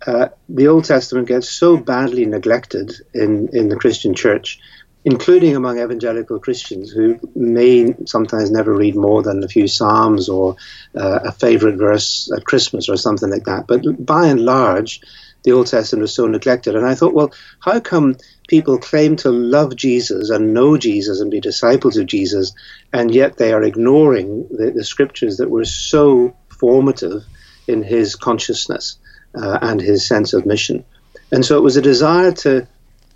uh, 0.06 0.28
the 0.48 0.68
Old 0.68 0.84
Testament 0.84 1.28
gets 1.28 1.48
so 1.48 1.76
badly 1.76 2.24
neglected 2.24 2.92
in, 3.14 3.48
in 3.52 3.68
the 3.68 3.76
Christian 3.76 4.14
church, 4.14 4.60
including 5.04 5.56
among 5.56 5.78
evangelical 5.78 6.38
Christians 6.38 6.90
who 6.90 7.18
may 7.34 7.94
sometimes 8.06 8.50
never 8.50 8.74
read 8.74 8.96
more 8.96 9.22
than 9.22 9.42
a 9.42 9.48
few 9.48 9.68
Psalms 9.68 10.28
or 10.28 10.56
uh, 10.94 11.20
a 11.24 11.32
favorite 11.32 11.76
verse 11.76 12.30
at 12.36 12.44
Christmas 12.44 12.88
or 12.88 12.96
something 12.96 13.30
like 13.30 13.44
that. 13.44 13.66
But 13.66 14.04
by 14.04 14.26
and 14.26 14.44
large, 14.44 15.00
the 15.44 15.52
Old 15.52 15.68
Testament 15.68 16.02
was 16.02 16.14
so 16.14 16.26
neglected. 16.26 16.74
And 16.74 16.86
I 16.86 16.94
thought, 16.94 17.14
well, 17.14 17.32
how 17.60 17.80
come 17.80 18.16
people 18.48 18.78
claim 18.78 19.16
to 19.16 19.30
love 19.30 19.76
Jesus 19.76 20.30
and 20.30 20.52
know 20.52 20.76
Jesus 20.76 21.20
and 21.20 21.30
be 21.30 21.40
disciples 21.40 21.96
of 21.96 22.06
Jesus, 22.06 22.52
and 22.92 23.14
yet 23.14 23.36
they 23.36 23.52
are 23.52 23.62
ignoring 23.62 24.48
the, 24.50 24.72
the 24.74 24.84
scriptures 24.84 25.36
that 25.36 25.50
were 25.50 25.64
so 25.64 26.34
formative 26.48 27.24
in 27.66 27.82
his 27.82 28.16
consciousness? 28.16 28.98
uh, 29.34 29.58
and 29.62 29.80
his 29.80 30.06
sense 30.06 30.32
of 30.32 30.46
mission. 30.46 30.84
And 31.30 31.44
so 31.44 31.56
it 31.56 31.62
was 31.62 31.76
a 31.76 31.82
desire 31.82 32.32
to 32.32 32.66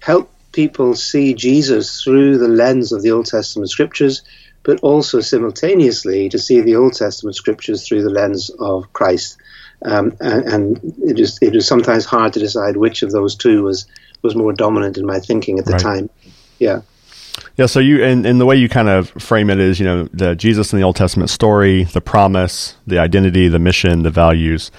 help 0.01 0.31
people 0.52 0.94
see 0.94 1.35
Jesus 1.35 2.02
through 2.02 2.38
the 2.38 2.49
lens 2.49 2.92
of 2.92 3.02
the 3.02 3.11
Old 3.11 3.26
Testament 3.26 3.71
scriptures, 3.71 4.23
but 4.62 4.80
also 4.80 5.21
simultaneously 5.21 6.28
to 6.28 6.38
see 6.38 6.61
the 6.61 6.76
Old 6.76 6.94
Testament 6.94 7.37
scriptures 7.37 7.87
through 7.87 8.02
the 8.02 8.11
lens 8.11 8.50
of 8.61 8.92
Christ. 8.92 9.38
Um, 9.85 10.16
and, 10.21 10.44
and 10.44 10.94
it, 11.02 11.18
is, 11.18 11.38
it 11.42 11.54
was 11.54 11.66
sometimes 11.66 12.04
hard 12.04 12.32
to 12.35 12.40
decide 12.40 12.76
which 12.76 13.02
of 13.02 13.11
those 13.11 13.35
two 13.35 13.64
was, 13.64 13.87
was 14.23 14.37
more 14.37 14.52
dominant 14.52 14.97
in 14.97 15.06
my 15.06 15.18
thinking 15.18 15.59
at 15.59 15.64
the 15.64 15.73
right. 15.73 15.80
time. 15.80 16.11
Yeah. 16.59 16.82
Yeah, 17.56 17.66
so 17.66 17.80
you 17.80 18.02
and, 18.02 18.25
and 18.25 18.40
the 18.40 18.47
way 18.47 18.56
you 18.56 18.68
kind 18.68 18.88
of 18.88 19.11
frame 19.11 19.50
it 19.50 19.61
is, 19.61 19.78
you 19.78 19.85
know, 19.85 20.04
the 20.14 20.35
Jesus 20.35 20.73
in 20.73 20.78
the 20.78 20.85
Old 20.85 20.97
Testament 20.97 21.28
story, 21.28 21.85
the 21.85 22.00
promise, 22.00 22.76
the 22.87 22.99
identity, 22.99 23.49
the 23.49 23.59
mission, 23.59 24.04
the 24.04 24.11
values, 24.11 24.71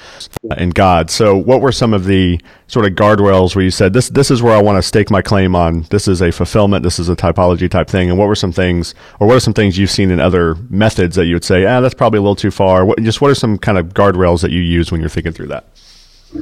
uh, 0.50 0.56
and 0.58 0.74
God. 0.74 1.12
So, 1.12 1.38
what 1.38 1.62
were 1.62 1.72
some 1.72 1.94
of 1.94 2.06
the 2.06 2.42
sort 2.68 2.88
of 2.88 2.94
guardrails 2.94 3.56
where 3.56 3.64
you 3.64 3.70
said 3.70 3.94
this 3.94 4.10
this 4.10 4.32
is 4.32 4.42
where 4.42 4.56
I 4.56 4.62
want 4.62 4.78
to 4.78 4.82
stake 4.82 5.12
my 5.12 5.22
claim 5.22 5.56
on? 5.56 5.84
This 5.92 6.08
is 6.08 6.20
a 6.20 6.32
fulfillment. 6.32 6.82
This 6.82 6.98
is 6.98 7.10
a 7.10 7.16
typology 7.16 7.70
type 7.70 7.90
thing. 7.90 8.10
And 8.10 8.18
what 8.18 8.28
were 8.28 8.36
some 8.36 8.52
things, 8.52 8.96
or 9.20 9.28
what 9.28 9.36
are 9.38 9.42
some 9.42 9.54
things 9.54 9.78
you've 9.78 9.92
seen 9.92 10.10
in 10.10 10.20
other 10.20 10.56
methods 10.72 11.16
that 11.16 11.26
you 11.26 11.36
would 11.36 11.46
say, 11.46 11.66
ah, 11.66 11.80
that's 11.80 11.94
probably 11.94 12.18
a 12.18 12.22
little 12.22 12.36
too 12.36 12.52
far? 12.52 12.86
What, 12.86 12.98
just 13.04 13.22
what 13.22 13.30
are 13.30 13.36
some 13.36 13.60
kind 13.60 13.78
of 13.78 13.90
guardrails 13.90 14.42
that 14.42 14.52
you 14.52 14.62
use 14.62 14.92
when 14.92 15.00
you're 15.00 15.12
thinking 15.12 15.32
through 15.32 15.48
that? 15.48 15.68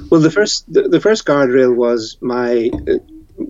Well, 0.10 0.22
the 0.22 0.32
first 0.32 0.72
the, 0.72 0.84
the 0.84 1.02
first 1.02 1.26
guardrail 1.26 1.76
was 1.76 2.16
my 2.22 2.70
uh, 2.88 3.00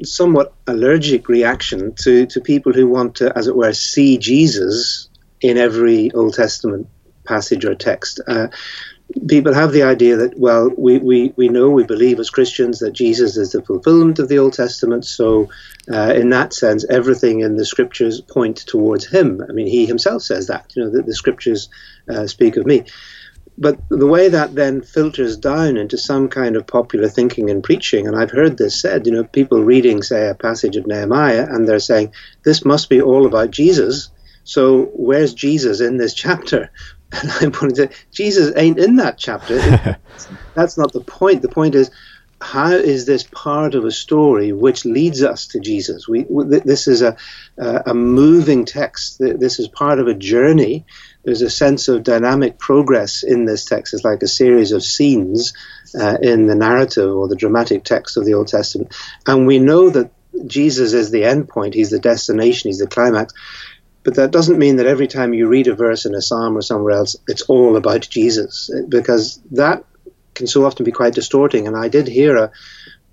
somewhat 0.04 0.54
allergic 0.68 1.30
reaction 1.30 1.94
to, 1.96 2.26
to 2.28 2.42
people 2.42 2.74
who 2.74 2.88
want 2.88 3.16
to, 3.16 3.36
as 3.38 3.48
it 3.48 3.56
were, 3.56 3.74
see 3.74 4.18
Jesus 4.18 5.10
in 5.42 5.58
every 5.58 6.12
Old 6.12 6.34
Testament 6.34 6.88
passage 7.26 7.66
or 7.66 7.76
text. 7.76 8.20
Uh, 8.28 8.48
people 9.28 9.54
have 9.54 9.72
the 9.72 9.84
idea 9.84 10.18
that, 10.18 10.38
well, 10.40 10.70
we, 10.78 10.98
we, 10.98 11.34
we 11.36 11.50
know, 11.50 11.70
we 11.70 11.84
believe 11.84 12.20
as 12.20 12.30
Christians 12.30 12.80
that 12.80 12.94
Jesus 12.94 13.38
is 13.38 13.52
the 13.52 13.62
fulfillment 13.62 14.20
of 14.20 14.30
the 14.30 14.40
Old 14.40 14.54
Testament, 14.54 15.06
so 15.06 15.50
uh, 15.92 16.14
in 16.16 16.30
that 16.30 16.54
sense, 16.54 16.86
everything 16.90 17.42
in 17.42 17.56
the 17.56 17.66
scriptures 17.66 18.22
point 18.22 18.58
towards 18.58 19.06
him. 19.06 19.42
I 19.48 19.52
mean, 19.54 19.68
he 19.68 19.86
himself 19.86 20.22
says 20.24 20.48
that, 20.48 20.72
you 20.76 20.84
know, 20.84 20.92
that 20.92 21.06
the 21.06 21.16
scriptures 21.16 21.70
uh, 22.10 22.28
speak 22.28 22.58
of 22.58 22.66
me 22.66 22.86
but 23.62 23.80
the 23.90 24.08
way 24.08 24.28
that 24.28 24.56
then 24.56 24.82
filters 24.82 25.38
down 25.38 25.78
into 25.78 25.96
some 25.96 26.30
kind 26.30 26.56
of 26.56 26.66
popular 26.66 27.08
thinking 27.08 27.52
and 27.52 27.64
preaching, 27.64 28.08
and 28.08 28.16
I've 28.16 28.32
heard 28.32 28.58
this 28.58 28.82
said, 28.82 29.06
you 29.06 29.12
know, 29.12 29.24
people 29.24 29.64
reading, 29.64 30.02
say, 30.02 30.30
a 30.30 30.34
passage 30.34 30.78
of 30.78 30.88
Nehemiah, 30.88 31.46
and 31.48 31.68
they're 31.68 31.78
saying, 31.78 32.12
this 32.44 32.66
must 32.66 32.90
be 32.90 33.04
all 33.04 33.28
about 33.28 33.52
Jesus. 33.52 34.10
So 34.44 34.86
where's 34.96 35.36
Jesus 35.36 35.80
in 35.80 35.98
this 35.98 36.16
chapter? 36.16 36.72
And 37.14 37.30
I'm 37.42 37.52
pointing 37.52 37.90
to 37.90 37.96
Jesus 38.14 38.54
ain't 38.56 38.80
in 38.80 38.96
that 38.96 39.18
chapter. 39.18 39.58
That's 40.56 40.78
not 40.78 40.94
the 40.94 41.02
point. 41.02 41.42
The 41.42 41.50
point 41.50 41.76
is, 41.76 41.92
how 42.40 42.72
is 42.72 43.06
this 43.06 43.24
part 43.24 43.76
of 43.76 43.84
a 43.84 43.92
story 43.92 44.54
which 44.54 44.86
leads 44.86 45.22
us 45.22 45.48
to 45.48 45.60
Jesus? 45.60 46.08
We, 46.08 46.26
this 46.30 46.88
is 46.88 47.02
a, 47.02 47.18
a 47.58 47.94
moving 47.94 48.64
text. 48.64 49.18
This 49.20 49.60
is 49.60 49.68
part 49.68 50.00
of 50.00 50.08
a 50.08 50.14
journey 50.14 50.86
there's 51.24 51.42
a 51.42 51.50
sense 51.50 51.88
of 51.88 52.04
dynamic 52.04 52.58
progress 52.58 53.24
in 53.24 53.46
this 53.46 53.66
text. 53.66 53.94
It's 53.94 54.04
like 54.04 54.24
a 54.24 54.28
series 54.28 54.72
of 54.72 54.84
scenes 54.84 55.54
uh, 56.00 56.18
in 56.22 56.48
the 56.48 56.56
narrative 56.56 57.16
or 57.16 57.28
the 57.28 57.36
dramatic 57.36 57.84
text 57.84 58.18
of 58.18 58.26
the 58.26 58.34
Old 58.34 58.48
Testament. 58.48 58.94
And 59.28 59.46
we 59.46 59.60
know 59.60 59.90
that 59.90 60.12
Jesus 60.48 60.94
is 60.94 61.12
the 61.12 61.26
end 61.26 61.50
point, 61.50 61.74
he's 61.74 61.92
the 61.92 62.00
destination, 62.00 62.70
he's 62.70 62.80
the 62.80 62.88
climax. 62.88 63.34
But 64.04 64.16
that 64.16 64.32
doesn't 64.32 64.58
mean 64.58 64.78
that 64.78 64.88
every 64.88 65.08
time 65.08 65.34
you 65.34 65.48
read 65.48 65.68
a 65.68 65.76
verse 65.76 66.06
in 66.06 66.16
a 66.16 66.22
psalm 66.22 66.58
or 66.58 66.62
somewhere 66.62 66.94
else, 66.94 67.16
it's 67.28 67.44
all 67.44 67.76
about 67.76 68.02
Jesus, 68.10 68.72
because 68.90 69.40
that 69.52 69.84
can 70.34 70.48
so 70.48 70.66
often 70.66 70.86
be 70.86 70.92
quite 70.92 71.14
distorting. 71.14 71.68
And 71.68 71.78
I 71.78 71.88
did 71.88 72.08
hear 72.08 72.36
a, 72.36 72.52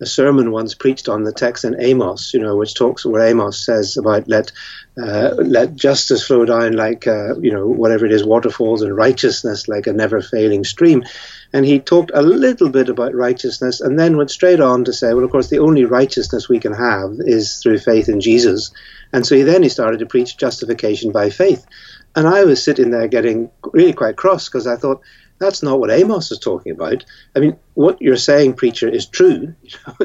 a 0.00 0.06
sermon 0.06 0.52
once 0.52 0.74
preached 0.74 1.08
on 1.08 1.24
the 1.24 1.32
text 1.32 1.64
in 1.64 1.80
Amos, 1.80 2.32
you 2.32 2.40
know, 2.40 2.56
which 2.56 2.74
talks 2.74 3.04
where 3.04 3.26
Amos 3.26 3.64
says 3.64 3.96
about 3.96 4.28
let 4.28 4.52
uh, 5.00 5.34
let 5.38 5.76
justice 5.76 6.26
flow 6.26 6.44
down 6.44 6.72
like 6.72 7.06
uh, 7.06 7.38
you 7.38 7.52
know 7.52 7.66
whatever 7.66 8.06
it 8.06 8.12
is, 8.12 8.24
waterfalls, 8.24 8.82
and 8.82 8.96
righteousness 8.96 9.68
like 9.68 9.86
a 9.86 9.92
never 9.92 10.20
failing 10.20 10.64
stream. 10.64 11.04
And 11.52 11.64
he 11.64 11.78
talked 11.80 12.10
a 12.14 12.22
little 12.22 12.68
bit 12.68 12.88
about 12.88 13.14
righteousness, 13.14 13.80
and 13.80 13.98
then 13.98 14.16
went 14.16 14.30
straight 14.30 14.60
on 14.60 14.84
to 14.84 14.92
say, 14.92 15.14
well, 15.14 15.24
of 15.24 15.30
course, 15.30 15.48
the 15.48 15.60
only 15.60 15.84
righteousness 15.84 16.48
we 16.48 16.60
can 16.60 16.74
have 16.74 17.16
is 17.20 17.58
through 17.62 17.78
faith 17.78 18.08
in 18.08 18.20
Jesus. 18.20 18.70
And 19.12 19.26
so 19.26 19.34
he 19.34 19.42
then 19.42 19.62
he 19.62 19.68
started 19.68 20.00
to 20.00 20.06
preach 20.06 20.36
justification 20.36 21.12
by 21.12 21.30
faith. 21.30 21.66
And 22.14 22.26
I 22.26 22.44
was 22.44 22.62
sitting 22.62 22.90
there 22.90 23.08
getting 23.08 23.50
really 23.72 23.92
quite 23.92 24.16
cross 24.16 24.48
because 24.48 24.66
I 24.66 24.76
thought, 24.76 25.02
that's 25.38 25.62
not 25.62 25.78
what 25.78 25.90
Amos 25.90 26.30
is 26.30 26.38
talking 26.38 26.72
about. 26.72 27.04
I 27.34 27.40
mean, 27.40 27.56
what 27.74 28.00
you're 28.00 28.16
saying, 28.16 28.54
preacher, 28.54 28.88
is 28.88 29.06
true. 29.06 29.54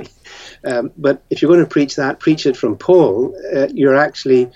um, 0.64 0.92
but 0.98 1.24
if 1.30 1.42
you're 1.42 1.52
going 1.52 1.64
to 1.64 1.70
preach 1.70 1.96
that, 1.96 2.20
preach 2.20 2.46
it 2.46 2.58
from 2.58 2.78
Paul. 2.78 3.36
Uh, 3.56 3.68
you're 3.74 3.96
actually 3.96 4.52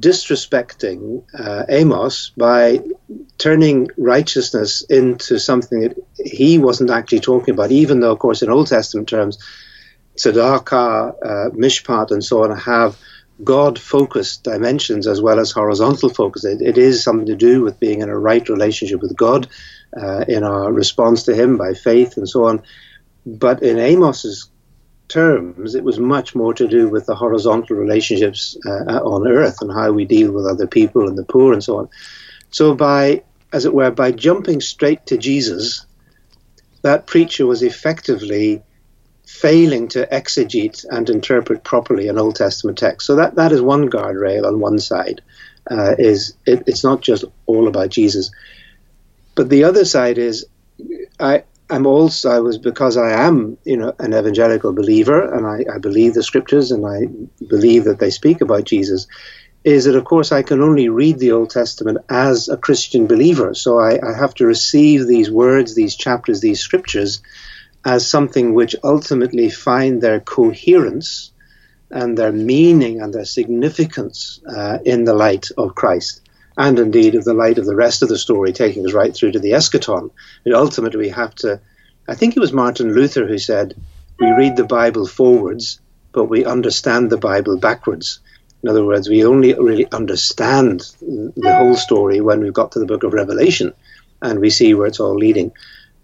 disrespecting 0.00 1.24
uh, 1.38 1.64
Amos 1.68 2.30
by 2.36 2.80
turning 3.38 3.88
righteousness 3.96 4.82
into 4.82 5.38
something 5.38 5.80
that 5.80 5.96
he 6.16 6.58
wasn't 6.58 6.90
actually 6.90 7.20
talking 7.20 7.54
about, 7.54 7.70
even 7.70 8.00
though, 8.00 8.12
of 8.12 8.18
course, 8.18 8.42
in 8.42 8.50
Old 8.50 8.66
Testament 8.66 9.08
terms, 9.08 9.38
tzedakah, 10.16 11.14
uh, 11.22 11.50
mishpat, 11.50 12.10
and 12.10 12.24
so 12.24 12.44
on 12.44 12.56
have 12.58 12.98
God 13.42 13.78
focused 13.78 14.44
dimensions 14.44 15.06
as 15.06 15.20
well 15.20 15.38
as 15.38 15.50
horizontal 15.50 16.08
focus. 16.08 16.44
It, 16.44 16.62
it 16.62 16.78
is 16.78 17.02
something 17.02 17.26
to 17.26 17.36
do 17.36 17.62
with 17.62 17.80
being 17.80 18.00
in 18.00 18.08
a 18.08 18.18
right 18.18 18.46
relationship 18.48 19.00
with 19.00 19.16
God, 19.16 19.48
uh, 20.00 20.24
in 20.28 20.44
our 20.44 20.72
response 20.72 21.24
to 21.24 21.34
Him 21.34 21.56
by 21.56 21.74
faith 21.74 22.16
and 22.16 22.28
so 22.28 22.46
on. 22.46 22.62
But 23.24 23.62
in 23.62 23.78
Amos's 23.78 24.50
terms, 25.08 25.74
it 25.74 25.84
was 25.84 25.98
much 25.98 26.34
more 26.34 26.54
to 26.54 26.66
do 26.66 26.88
with 26.88 27.06
the 27.06 27.14
horizontal 27.14 27.76
relationships 27.76 28.56
uh, 28.66 29.00
on 29.02 29.26
earth 29.28 29.62
and 29.62 29.72
how 29.72 29.92
we 29.92 30.04
deal 30.04 30.32
with 30.32 30.46
other 30.46 30.66
people 30.66 31.08
and 31.08 31.16
the 31.16 31.24
poor 31.24 31.52
and 31.52 31.62
so 31.62 31.78
on. 31.78 31.88
So, 32.50 32.74
by, 32.74 33.22
as 33.52 33.64
it 33.64 33.74
were, 33.74 33.90
by 33.90 34.12
jumping 34.12 34.60
straight 34.60 35.06
to 35.06 35.16
Jesus, 35.16 35.86
that 36.82 37.06
preacher 37.06 37.46
was 37.46 37.62
effectively 37.62 38.62
failing 39.26 39.88
to 39.88 40.06
exegete 40.06 40.84
and 40.88 41.10
interpret 41.10 41.64
properly 41.64 42.08
an 42.08 42.18
Old 42.18 42.36
Testament 42.36 42.78
text. 42.78 43.06
So 43.06 43.16
that, 43.16 43.34
that 43.34 43.52
is 43.52 43.60
one 43.60 43.90
guardrail 43.90 44.46
on 44.46 44.60
one 44.60 44.78
side. 44.78 45.20
Uh, 45.68 45.96
is 45.98 46.36
it, 46.46 46.62
it's 46.68 46.84
not 46.84 47.00
just 47.00 47.24
all 47.46 47.66
about 47.66 47.88
Jesus, 47.90 48.30
but 49.36 49.50
the 49.50 49.62
other 49.62 49.84
side 49.84 50.18
is 50.18 50.46
I 51.20 51.44
I'm 51.70 51.86
also 51.86 52.30
I 52.30 52.40
was 52.40 52.58
because 52.58 52.96
I 52.96 53.10
am 53.26 53.58
you 53.64 53.76
know 53.76 53.92
an 54.00 54.12
evangelical 54.14 54.72
believer 54.72 55.20
and 55.32 55.46
I, 55.46 55.74
I 55.74 55.78
believe 55.78 56.14
the 56.14 56.22
scriptures 56.22 56.72
and 56.72 56.84
I 56.84 57.06
believe 57.46 57.84
that 57.84 58.00
they 58.00 58.10
speak 58.10 58.40
about 58.40 58.64
Jesus. 58.64 59.06
Is 59.62 59.84
that 59.84 59.96
of 59.96 60.04
course 60.04 60.32
I 60.32 60.42
can 60.42 60.62
only 60.62 60.88
read 60.88 61.18
the 61.18 61.32
Old 61.32 61.50
Testament 61.50 61.98
as 62.08 62.48
a 62.48 62.56
Christian 62.56 63.06
believer, 63.06 63.52
so 63.52 63.78
I, 63.78 63.94
I 63.94 64.16
have 64.16 64.32
to 64.34 64.46
receive 64.46 65.06
these 65.06 65.30
words, 65.30 65.74
these 65.74 65.96
chapters, 65.96 66.40
these 66.40 66.60
scriptures 66.60 67.20
as 67.84 68.08
something 68.08 68.54
which 68.54 68.74
ultimately 68.82 69.50
find 69.50 70.00
their 70.00 70.20
coherence 70.20 71.32
and 71.90 72.16
their 72.16 72.32
meaning 72.32 73.00
and 73.00 73.12
their 73.12 73.24
significance 73.24 74.40
uh, 74.48 74.78
in 74.84 75.04
the 75.04 75.14
light 75.14 75.48
of 75.56 75.74
Christ 75.74 76.25
and 76.56 76.78
indeed 76.78 77.14
of 77.14 77.24
the 77.24 77.34
light 77.34 77.58
of 77.58 77.66
the 77.66 77.76
rest 77.76 78.02
of 78.02 78.08
the 78.08 78.18
story, 78.18 78.52
taking 78.52 78.86
us 78.86 78.92
right 78.92 79.14
through 79.14 79.32
to 79.32 79.38
the 79.38 79.52
eschaton. 79.52 80.10
And 80.44 80.54
ultimately, 80.54 80.98
we 80.98 81.08
have 81.10 81.34
to. 81.36 81.60
I 82.08 82.14
think 82.14 82.36
it 82.36 82.40
was 82.40 82.52
Martin 82.52 82.94
Luther 82.94 83.26
who 83.26 83.38
said, 83.38 83.74
"We 84.18 84.30
read 84.30 84.56
the 84.56 84.64
Bible 84.64 85.06
forwards, 85.06 85.80
but 86.12 86.24
we 86.24 86.44
understand 86.44 87.10
the 87.10 87.18
Bible 87.18 87.58
backwards." 87.58 88.20
In 88.62 88.70
other 88.70 88.84
words, 88.84 89.08
we 89.08 89.24
only 89.24 89.54
really 89.54 89.86
understand 89.92 90.80
the 91.00 91.54
whole 91.54 91.76
story 91.76 92.20
when 92.20 92.40
we've 92.40 92.52
got 92.52 92.72
to 92.72 92.78
the 92.78 92.86
book 92.86 93.04
of 93.04 93.12
Revelation 93.12 93.72
and 94.22 94.40
we 94.40 94.50
see 94.50 94.74
where 94.74 94.86
it's 94.86 94.98
all 94.98 95.14
leading. 95.14 95.52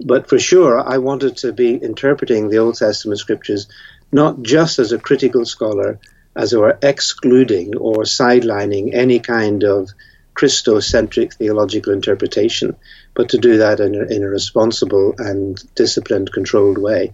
But 0.05 0.29
for 0.29 0.39
sure, 0.39 0.79
I 0.79 0.99
wanted 0.99 1.39
to 1.39 1.53
be 1.53 1.75
interpreting 1.75 2.49
the 2.49 2.59
Old 2.59 2.77
Testament 2.77 3.19
scriptures 3.19 3.67
not 4.13 4.43
just 4.43 4.79
as 4.79 4.93
a 4.93 4.99
critical 4.99 5.45
scholar, 5.45 5.99
as 6.37 6.53
it 6.53 6.59
were, 6.59 6.79
excluding 6.83 7.77
or 7.77 8.05
sidelining 8.05 8.95
any 8.95 9.19
kind 9.19 9.65
of 9.65 9.91
Christocentric 10.35 11.35
theological 11.35 11.93
interpretation, 11.93 12.77
but 13.15 13.29
to 13.31 13.39
do 13.39 13.59
that 13.59 13.81
in 13.81 13.95
a, 13.95 14.05
in 14.05 14.23
a 14.23 14.29
responsible 14.29 15.15
and 15.19 15.59
disciplined, 15.75 16.33
controlled 16.33 16.79
way. 16.79 17.13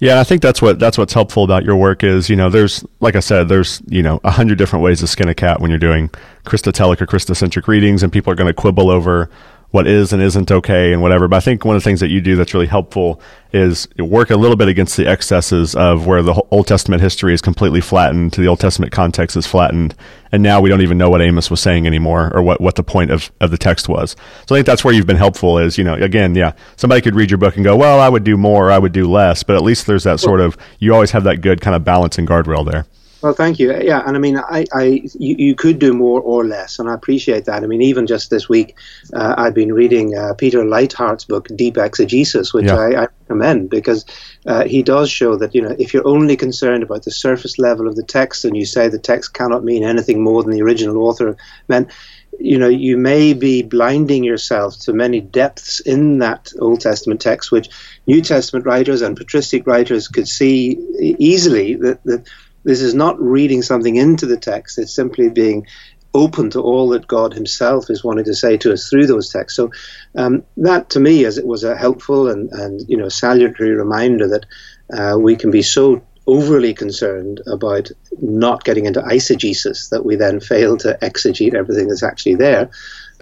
Yeah, 0.00 0.20
I 0.20 0.24
think 0.24 0.42
that's 0.42 0.62
what 0.62 0.78
that's 0.78 0.96
what's 0.96 1.12
helpful 1.12 1.42
about 1.42 1.64
your 1.64 1.74
work 1.74 2.04
is 2.04 2.30
you 2.30 2.36
know 2.36 2.50
there's 2.50 2.84
like 3.00 3.16
I 3.16 3.20
said 3.20 3.48
there's 3.48 3.82
you 3.88 4.02
know 4.02 4.20
a 4.22 4.30
hundred 4.30 4.56
different 4.56 4.84
ways 4.84 5.00
to 5.00 5.08
skin 5.08 5.28
a 5.28 5.34
cat 5.34 5.60
when 5.60 5.70
you're 5.70 5.78
doing 5.78 6.08
Christotelic 6.44 7.00
or 7.00 7.06
Christocentric 7.06 7.66
readings, 7.66 8.02
and 8.02 8.12
people 8.12 8.32
are 8.32 8.36
going 8.36 8.46
to 8.46 8.54
quibble 8.54 8.90
over 8.90 9.28
what 9.70 9.86
is 9.86 10.14
and 10.14 10.22
isn't 10.22 10.50
okay 10.50 10.92
and 10.92 11.02
whatever. 11.02 11.28
But 11.28 11.36
I 11.36 11.40
think 11.40 11.64
one 11.64 11.76
of 11.76 11.82
the 11.82 11.84
things 11.84 12.00
that 12.00 12.08
you 12.08 12.22
do 12.22 12.36
that's 12.36 12.54
really 12.54 12.66
helpful 12.66 13.20
is 13.52 13.86
work 13.98 14.30
a 14.30 14.36
little 14.36 14.56
bit 14.56 14.68
against 14.68 14.96
the 14.96 15.06
excesses 15.06 15.74
of 15.74 16.06
where 16.06 16.22
the 16.22 16.34
Old 16.50 16.66
Testament 16.66 17.02
history 17.02 17.34
is 17.34 17.42
completely 17.42 17.82
flattened, 17.82 18.32
to 18.32 18.40
the 18.40 18.48
Old 18.48 18.60
Testament 18.60 18.92
context 18.92 19.36
is 19.36 19.46
flattened, 19.46 19.94
and 20.32 20.42
now 20.42 20.60
we 20.60 20.70
don't 20.70 20.80
even 20.80 20.96
know 20.96 21.10
what 21.10 21.20
Amos 21.20 21.50
was 21.50 21.60
saying 21.60 21.86
anymore 21.86 22.30
or 22.34 22.42
what, 22.42 22.60
what 22.60 22.76
the 22.76 22.82
point 22.82 23.10
of, 23.10 23.30
of 23.40 23.50
the 23.50 23.58
text 23.58 23.88
was. 23.88 24.16
So 24.46 24.54
I 24.54 24.58
think 24.58 24.66
that's 24.66 24.84
where 24.84 24.94
you've 24.94 25.06
been 25.06 25.16
helpful 25.16 25.58
is, 25.58 25.76
you 25.76 25.84
know, 25.84 25.94
again, 25.94 26.34
yeah, 26.34 26.52
somebody 26.76 27.02
could 27.02 27.14
read 27.14 27.30
your 27.30 27.38
book 27.38 27.56
and 27.56 27.64
go, 27.64 27.76
well, 27.76 28.00
I 28.00 28.08
would 28.08 28.24
do 28.24 28.36
more, 28.36 28.70
I 28.70 28.78
would 28.78 28.92
do 28.92 29.10
less, 29.10 29.42
but 29.42 29.56
at 29.56 29.62
least 29.62 29.86
there's 29.86 30.04
that 30.04 30.20
sort 30.20 30.40
of, 30.40 30.56
you 30.78 30.94
always 30.94 31.10
have 31.10 31.24
that 31.24 31.42
good 31.42 31.60
kind 31.60 31.76
of 31.76 31.84
balance 31.84 32.18
and 32.18 32.26
guardrail 32.26 32.70
there. 32.70 32.86
Well, 33.20 33.32
thank 33.32 33.58
you. 33.58 33.76
Yeah, 33.76 34.02
and 34.06 34.16
I 34.16 34.20
mean, 34.20 34.38
I, 34.38 34.64
I 34.72 35.02
you, 35.18 35.34
you, 35.38 35.54
could 35.56 35.80
do 35.80 35.92
more 35.92 36.20
or 36.20 36.44
less, 36.44 36.78
and 36.78 36.88
I 36.88 36.94
appreciate 36.94 37.46
that. 37.46 37.64
I 37.64 37.66
mean, 37.66 37.82
even 37.82 38.06
just 38.06 38.30
this 38.30 38.48
week, 38.48 38.76
uh, 39.12 39.34
I've 39.36 39.54
been 39.54 39.72
reading 39.72 40.16
uh, 40.16 40.34
Peter 40.34 40.62
Leithart's 40.62 41.24
book, 41.24 41.48
Deep 41.48 41.78
Exegesis, 41.78 42.54
which 42.54 42.66
yeah. 42.66 42.76
I, 42.76 43.02
I, 43.02 43.06
recommend 43.28 43.70
because 43.70 44.04
uh, 44.46 44.64
he 44.64 44.82
does 44.82 45.10
show 45.10 45.36
that 45.36 45.54
you 45.54 45.62
know 45.62 45.74
if 45.78 45.92
you're 45.92 46.06
only 46.06 46.36
concerned 46.36 46.84
about 46.84 47.02
the 47.02 47.10
surface 47.10 47.58
level 47.58 47.88
of 47.88 47.96
the 47.96 48.04
text 48.04 48.44
and 48.44 48.56
you 48.56 48.64
say 48.64 48.88
the 48.88 48.98
text 49.00 49.34
cannot 49.34 49.64
mean 49.64 49.82
anything 49.82 50.22
more 50.22 50.42
than 50.44 50.52
the 50.52 50.62
original 50.62 50.98
author 50.98 51.36
meant, 51.66 51.90
you 52.38 52.56
know, 52.56 52.68
you 52.68 52.96
may 52.96 53.32
be 53.32 53.62
blinding 53.62 54.22
yourself 54.22 54.78
to 54.80 54.92
many 54.92 55.20
depths 55.20 55.80
in 55.80 56.20
that 56.20 56.52
Old 56.60 56.80
Testament 56.80 57.20
text, 57.20 57.50
which 57.50 57.68
New 58.06 58.22
Testament 58.22 58.64
writers 58.64 59.02
and 59.02 59.16
patristic 59.16 59.66
writers 59.66 60.06
could 60.06 60.28
see 60.28 60.78
easily 61.18 61.74
that 61.74 62.02
that 62.04 62.28
this 62.64 62.80
is 62.80 62.94
not 62.94 63.20
reading 63.20 63.62
something 63.62 63.96
into 63.96 64.26
the 64.26 64.36
text, 64.36 64.78
it's 64.78 64.94
simply 64.94 65.28
being 65.28 65.66
open 66.14 66.50
to 66.50 66.60
all 66.60 66.88
that 66.90 67.06
God 67.06 67.34
Himself 67.34 67.90
is 67.90 68.02
wanting 68.02 68.24
to 68.24 68.34
say 68.34 68.56
to 68.58 68.72
us 68.72 68.88
through 68.88 69.06
those 69.06 69.30
texts. 69.30 69.56
So 69.56 69.70
um, 70.16 70.44
that, 70.56 70.90
to 70.90 71.00
me, 71.00 71.24
as 71.24 71.38
it 71.38 71.46
was 71.46 71.64
a 71.64 71.76
helpful 71.76 72.28
and, 72.28 72.50
and 72.50 72.88
you 72.88 72.96
know 72.96 73.08
salutary 73.08 73.72
reminder 73.72 74.28
that 74.28 74.46
uh, 74.92 75.18
we 75.18 75.36
can 75.36 75.50
be 75.50 75.62
so 75.62 76.02
overly 76.26 76.74
concerned 76.74 77.40
about 77.46 77.90
not 78.20 78.62
getting 78.62 78.84
into 78.84 79.00
eisegesis 79.00 79.88
that 79.90 80.04
we 80.04 80.14
then 80.16 80.40
fail 80.40 80.76
to 80.76 80.98
exegete 81.00 81.54
everything 81.54 81.88
that's 81.88 82.02
actually 82.02 82.34
there. 82.34 82.70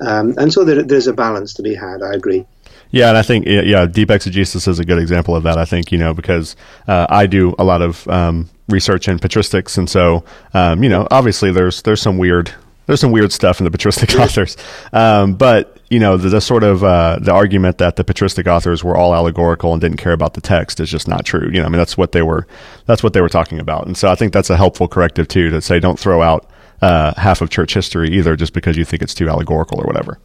Um, 0.01 0.35
and 0.37 0.53
so 0.53 0.65
there, 0.65 0.83
there's 0.83 1.07
a 1.07 1.13
balance 1.13 1.55
to 1.55 1.63
be 1.63 1.75
had. 1.75 2.03
I 2.03 2.15
agree. 2.15 2.45
Yeah, 2.91 3.09
and 3.09 3.19
I 3.19 3.23
think 3.23 3.47
yeah, 3.47 3.87
deep 3.87 4.11
exegesis 4.11 4.69
is 4.69 4.79
a 4.79 4.85
good 4.85 4.99
example 4.99 5.35
of 5.35 5.43
that. 5.43 5.59
I 5.59 5.65
think 5.65 5.93
you 5.93 5.99
know 5.99 6.15
because 6.15 6.57
uh, 6.87 7.07
I 7.09 7.27
do 7.27 7.55
a 7.59 7.65
lot 7.65 7.83
of 7.83 8.07
um, 8.09 8.49
research 8.69 9.09
in 9.09 9.19
patristics, 9.19 9.77
and 9.79 9.89
so 9.89 10.25
um, 10.55 10.83
you 10.83 10.89
know 10.89 11.07
obviously 11.11 11.51
there's 11.53 11.83
there's 11.83 12.01
some 12.01 12.19
weird 12.19 12.53
there's 12.87 13.01
some 13.01 13.11
weird 13.11 13.33
stuff 13.33 13.61
in 13.61 13.65
the 13.65 13.71
patristic 13.71 14.15
authors, 14.19 14.57
um, 14.93 15.35
but 15.35 15.79
you 15.91 15.99
know 15.99 16.17
the, 16.17 16.29
the 16.29 16.41
sort 16.41 16.63
of 16.63 16.85
uh, 16.85 17.19
the 17.21 17.33
argument 17.33 17.79
that 17.79 17.97
the 17.97 18.05
patristic 18.05 18.47
authors 18.47 18.83
were 18.83 18.97
all 18.97 19.15
allegorical 19.15 19.73
and 19.73 19.81
didn't 19.81 19.99
care 19.99 20.13
about 20.13 20.35
the 20.35 20.41
text 20.41 20.81
is 20.81 20.91
just 20.91 21.09
not 21.09 21.25
true. 21.25 21.51
You 21.53 21.61
know, 21.61 21.67
I 21.67 21.69
mean 21.69 21.79
that's 21.79 21.99
what 21.99 22.13
they 22.13 22.23
were 22.23 22.47
that's 22.87 23.03
what 23.03 23.13
they 23.13 23.21
were 23.21 23.29
talking 23.29 23.59
about, 23.59 23.87
and 23.87 23.97
so 23.97 24.09
I 24.09 24.15
think 24.15 24.33
that's 24.33 24.51
a 24.51 24.57
helpful 24.57 24.89
corrective 24.89 25.29
too 25.29 25.51
to 25.51 25.61
say 25.61 25.81
don't 25.81 25.99
throw 25.99 26.23
out 26.23 26.49
uh, 26.83 27.15
half 27.17 27.41
of 27.41 27.51
church 27.51 27.75
history 27.75 28.11
either 28.11 28.37
just 28.37 28.53
because 28.53 28.77
you 28.77 28.85
think 28.85 29.03
it's 29.03 29.15
too 29.15 29.29
allegorical 29.29 29.81
or 29.81 29.87
whatever. 29.87 30.19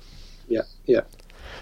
Yeah, 0.47 0.61
yeah. 0.85 1.01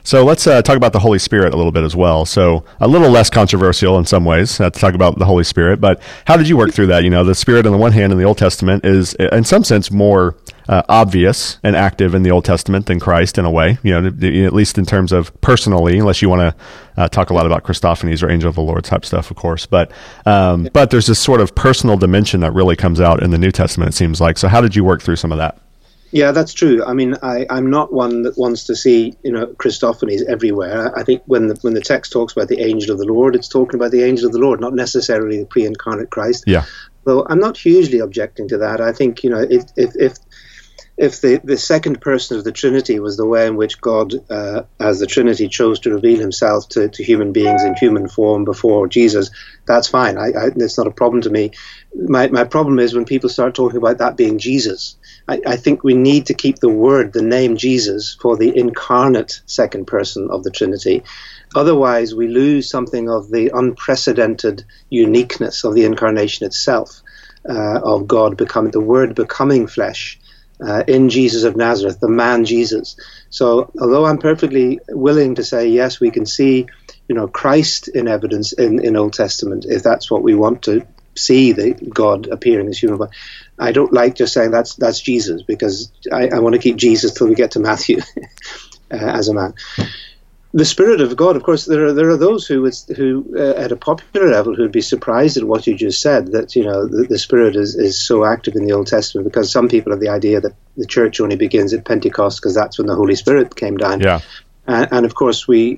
So 0.09 0.25
let's 0.25 0.47
uh, 0.47 0.63
talk 0.63 0.75
about 0.75 0.91
the 0.91 0.97
Holy 0.97 1.19
Spirit 1.19 1.53
a 1.53 1.55
little 1.55 1.71
bit 1.71 1.83
as 1.83 1.95
well. 1.95 2.25
So 2.25 2.65
a 2.79 2.87
little 2.87 3.11
less 3.11 3.29
controversial 3.29 3.99
in 3.99 4.05
some 4.05 4.25
ways 4.25 4.59
uh, 4.59 4.71
to 4.71 4.79
talk 4.79 4.95
about 4.95 5.19
the 5.19 5.25
Holy 5.25 5.43
Spirit, 5.43 5.79
but 5.79 6.01
how 6.25 6.35
did 6.35 6.49
you 6.49 6.57
work 6.57 6.73
through 6.73 6.87
that? 6.87 7.03
You 7.03 7.11
know, 7.11 7.23
the 7.23 7.35
Spirit 7.35 7.67
on 7.67 7.73
the 7.73 7.77
one 7.77 7.91
hand 7.91 8.11
in 8.11 8.17
the 8.17 8.23
Old 8.23 8.39
Testament 8.39 8.85
is 8.85 9.13
in 9.13 9.43
some 9.43 9.63
sense 9.63 9.91
more 9.91 10.35
uh, 10.67 10.81
obvious 10.89 11.59
and 11.61 11.75
active 11.75 12.15
in 12.15 12.23
the 12.23 12.31
Old 12.31 12.43
Testament 12.43 12.87
than 12.87 12.99
Christ 12.99 13.37
in 13.37 13.45
a 13.45 13.51
way, 13.51 13.77
you 13.83 13.91
know, 13.91 14.07
at 14.07 14.53
least 14.53 14.79
in 14.79 14.85
terms 14.87 15.11
of 15.11 15.39
personally, 15.41 15.99
unless 15.99 16.23
you 16.23 16.29
want 16.29 16.41
to 16.41 16.55
uh, 16.99 17.07
talk 17.07 17.29
a 17.29 17.35
lot 17.35 17.45
about 17.45 17.63
Christophanies 17.63 18.23
or 18.23 18.31
Angel 18.31 18.49
of 18.49 18.55
the 18.55 18.61
Lord 18.61 18.85
type 18.85 19.05
stuff, 19.05 19.29
of 19.29 19.37
course. 19.37 19.67
But, 19.67 19.91
um, 20.25 20.69
but 20.73 20.89
there's 20.89 21.05
this 21.05 21.19
sort 21.19 21.39
of 21.39 21.53
personal 21.53 21.97
dimension 21.97 22.39
that 22.39 22.55
really 22.55 22.75
comes 22.75 22.99
out 22.99 23.21
in 23.21 23.29
the 23.29 23.37
New 23.37 23.51
Testament, 23.51 23.89
it 23.89 23.93
seems 23.93 24.19
like. 24.19 24.39
So 24.39 24.47
how 24.47 24.59
did 24.59 24.75
you 24.75 24.83
work 24.83 25.03
through 25.03 25.17
some 25.17 25.31
of 25.31 25.37
that? 25.37 25.59
Yeah, 26.11 26.31
that's 26.31 26.53
true. 26.53 26.83
I 26.83 26.93
mean, 26.93 27.15
I, 27.21 27.45
am 27.49 27.69
not 27.69 27.93
one 27.93 28.23
that 28.23 28.37
wants 28.37 28.65
to 28.65 28.75
see, 28.75 29.13
you 29.23 29.31
know, 29.31 29.47
Christophanies 29.47 30.23
everywhere. 30.27 30.97
I 30.97 31.03
think 31.03 31.21
when 31.25 31.47
the 31.47 31.55
when 31.61 31.75
the 31.75 31.81
text 31.81 32.11
talks 32.11 32.33
about 32.33 32.47
the 32.47 32.61
angel 32.61 32.91
of 32.91 32.97
the 32.97 33.05
Lord, 33.05 33.35
it's 33.35 33.47
talking 33.47 33.79
about 33.79 33.91
the 33.91 34.03
angel 34.03 34.25
of 34.25 34.31
the 34.31 34.39
Lord, 34.39 34.59
not 34.59 34.73
necessarily 34.73 35.39
the 35.39 35.45
pre-incarnate 35.45 36.09
Christ. 36.09 36.45
Yeah. 36.47 36.65
Though 37.03 37.25
I'm 37.29 37.39
not 37.39 37.57
hugely 37.57 37.99
objecting 37.99 38.47
to 38.49 38.57
that. 38.57 38.81
I 38.81 38.91
think, 38.91 39.23
you 39.23 39.29
know, 39.29 39.45
if 39.47 39.63
if, 39.75 39.95
if 39.95 40.17
if 40.99 41.21
the, 41.21 41.39
the 41.41 41.57
second 41.57 42.01
person 42.01 42.37
of 42.37 42.43
the 42.43 42.51
Trinity 42.51 42.99
was 42.99 43.15
the 43.15 43.25
way 43.25 43.47
in 43.47 43.55
which 43.55 43.79
God, 43.79 44.13
uh, 44.29 44.63
as 44.81 44.99
the 44.99 45.07
Trinity, 45.07 45.47
chose 45.47 45.79
to 45.81 45.93
reveal 45.93 46.19
himself 46.19 46.67
to, 46.69 46.89
to 46.89 47.03
human 47.03 47.31
beings 47.31 47.63
in 47.63 47.73
human 47.75 48.09
form 48.09 48.43
before 48.43 48.85
Jesus, 48.89 49.31
that's 49.65 49.87
fine. 49.87 50.17
I, 50.17 50.27
I, 50.27 50.49
it's 50.57 50.77
not 50.77 50.87
a 50.87 50.91
problem 50.91 51.21
to 51.21 51.29
me. 51.29 51.51
My, 51.95 52.27
my 52.27 52.43
problem 52.43 52.79
is 52.79 52.93
when 52.93 53.05
people 53.05 53.29
start 53.29 53.55
talking 53.55 53.77
about 53.77 53.99
that 53.99 54.17
being 54.17 54.39
Jesus. 54.39 54.97
I, 55.29 55.39
I 55.45 55.55
think 55.57 55.83
we 55.83 55.93
need 55.93 56.25
to 56.27 56.33
keep 56.33 56.57
the 56.57 56.69
word, 56.69 57.13
the 57.13 57.21
name 57.21 57.55
Jesus, 57.55 58.17
for 58.19 58.35
the 58.35 58.51
incarnate 58.57 59.41
second 59.45 59.85
person 59.85 60.29
of 60.31 60.43
the 60.43 60.49
Trinity. 60.49 61.03
Otherwise, 61.55 62.15
we 62.15 62.27
lose 62.27 62.69
something 62.69 63.09
of 63.09 63.29
the 63.29 63.51
unprecedented 63.53 64.65
uniqueness 64.89 65.63
of 65.63 65.75
the 65.75 65.85
incarnation 65.85 66.47
itself, 66.47 67.01
uh, 67.47 67.79
of 67.83 68.07
God 68.07 68.37
becoming, 68.37 68.71
the 68.71 68.81
Word 68.81 69.13
becoming 69.13 69.67
flesh 69.67 70.19
uh, 70.65 70.83
in 70.87 71.09
Jesus 71.09 71.43
of 71.43 71.55
Nazareth, 71.55 71.99
the 71.99 72.09
man 72.09 72.43
Jesus. 72.43 72.95
So, 73.29 73.71
although 73.79 74.05
I'm 74.05 74.17
perfectly 74.17 74.79
willing 74.89 75.35
to 75.35 75.43
say 75.43 75.67
yes, 75.67 75.99
we 75.99 76.09
can 76.09 76.25
see, 76.25 76.65
you 77.07 77.15
know, 77.15 77.27
Christ 77.27 77.87
in 77.87 78.07
evidence 78.07 78.51
in 78.53 78.83
in 78.83 78.97
Old 78.97 79.13
Testament, 79.13 79.65
if 79.69 79.83
that's 79.83 80.09
what 80.09 80.23
we 80.23 80.33
want 80.33 80.63
to 80.63 80.85
see 81.17 81.51
the 81.51 81.73
God 81.73 82.27
appearing 82.27 82.67
as 82.67 82.77
human 82.77 82.97
body. 82.97 83.11
I 83.57 83.71
don't 83.71 83.93
like 83.93 84.15
just 84.15 84.33
saying 84.33 84.51
that's 84.51 84.75
that's 84.75 85.01
Jesus 85.01 85.43
because 85.43 85.91
I, 86.11 86.29
I 86.29 86.39
want 86.39 86.55
to 86.55 86.61
keep 86.61 86.77
Jesus 86.77 87.13
till 87.13 87.27
we 87.27 87.35
get 87.35 87.51
to 87.51 87.59
Matthew 87.59 87.99
uh, 88.91 88.95
as 88.97 89.27
a 89.27 89.33
man. 89.33 89.53
The 90.51 90.65
Spirit 90.65 90.99
of 90.99 91.15
God, 91.15 91.35
of 91.35 91.43
course, 91.43 91.65
there 91.65 91.85
are 91.85 91.93
there 91.93 92.09
are 92.09 92.17
those 92.17 92.47
who 92.47 92.63
would, 92.63 92.73
who 92.95 93.35
uh, 93.37 93.53
at 93.55 93.71
a 93.71 93.75
popular 93.75 94.29
level 94.29 94.55
who'd 94.55 94.71
be 94.71 94.81
surprised 94.81 95.37
at 95.37 95.43
what 95.43 95.67
you 95.67 95.75
just 95.75 96.01
said 96.01 96.31
that 96.31 96.55
you 96.55 96.63
know 96.63 96.87
the, 96.87 97.05
the 97.07 97.19
Spirit 97.19 97.55
is, 97.55 97.75
is 97.75 98.01
so 98.01 98.25
active 98.25 98.55
in 98.55 98.65
the 98.65 98.73
Old 98.73 98.87
Testament 98.87 99.25
because 99.25 99.51
some 99.51 99.67
people 99.67 99.91
have 99.91 99.99
the 99.99 100.09
idea 100.09 100.41
that 100.41 100.55
the 100.75 100.87
church 100.87 101.19
only 101.19 101.35
begins 101.35 101.73
at 101.73 101.85
Pentecost 101.85 102.41
because 102.41 102.55
that's 102.55 102.79
when 102.79 102.87
the 102.87 102.95
Holy 102.95 103.15
Spirit 103.15 103.55
came 103.55 103.77
down. 103.77 103.99
Yeah. 103.99 104.21
Uh, 104.67 104.87
and 104.91 105.05
of 105.05 105.13
course, 105.13 105.47
we 105.47 105.77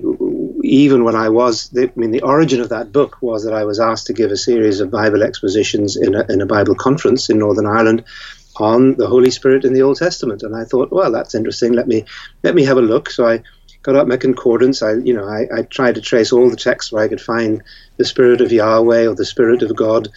even 0.72 1.04
when 1.04 1.14
I 1.14 1.28
was, 1.28 1.70
I 1.76 1.92
mean, 1.96 2.12
the 2.12 2.22
origin 2.22 2.62
of 2.62 2.70
that 2.70 2.92
book 2.92 3.18
was 3.20 3.44
that 3.44 3.52
I 3.52 3.64
was 3.64 3.78
asked 3.78 4.06
to 4.06 4.14
give 4.14 4.30
a 4.30 4.38
series 4.38 4.80
of 4.80 4.90
Bible 4.90 5.22
expositions 5.22 5.98
in 5.98 6.14
a, 6.14 6.24
in 6.32 6.40
a 6.40 6.46
Bible 6.46 6.74
conference 6.74 7.28
in 7.28 7.38
Northern 7.38 7.66
Ireland 7.66 8.04
on 8.56 8.94
the 8.96 9.06
Holy 9.06 9.30
Spirit 9.30 9.66
in 9.66 9.74
the 9.74 9.82
Old 9.82 9.98
Testament. 9.98 10.42
And 10.42 10.56
I 10.56 10.64
thought, 10.64 10.90
well, 10.90 11.12
that's 11.12 11.34
interesting. 11.34 11.74
Let 11.74 11.88
me 11.88 12.06
let 12.42 12.54
me 12.54 12.64
have 12.64 12.78
a 12.78 12.82
look. 12.82 13.10
So 13.10 13.28
I 13.28 13.42
got 13.82 13.96
out 13.96 14.08
my 14.08 14.16
concordance. 14.16 14.82
I, 14.82 14.94
you 14.94 15.12
know, 15.12 15.28
I, 15.28 15.46
I 15.54 15.62
tried 15.64 15.96
to 15.96 16.00
trace 16.00 16.32
all 16.32 16.48
the 16.48 16.56
texts 16.56 16.90
where 16.90 17.04
I 17.04 17.08
could 17.08 17.20
find 17.20 17.62
the 17.98 18.06
Spirit 18.06 18.40
of 18.40 18.50
Yahweh 18.50 19.06
or 19.06 19.14
the 19.14 19.26
Spirit 19.26 19.60
of 19.60 19.76
God. 19.76 20.08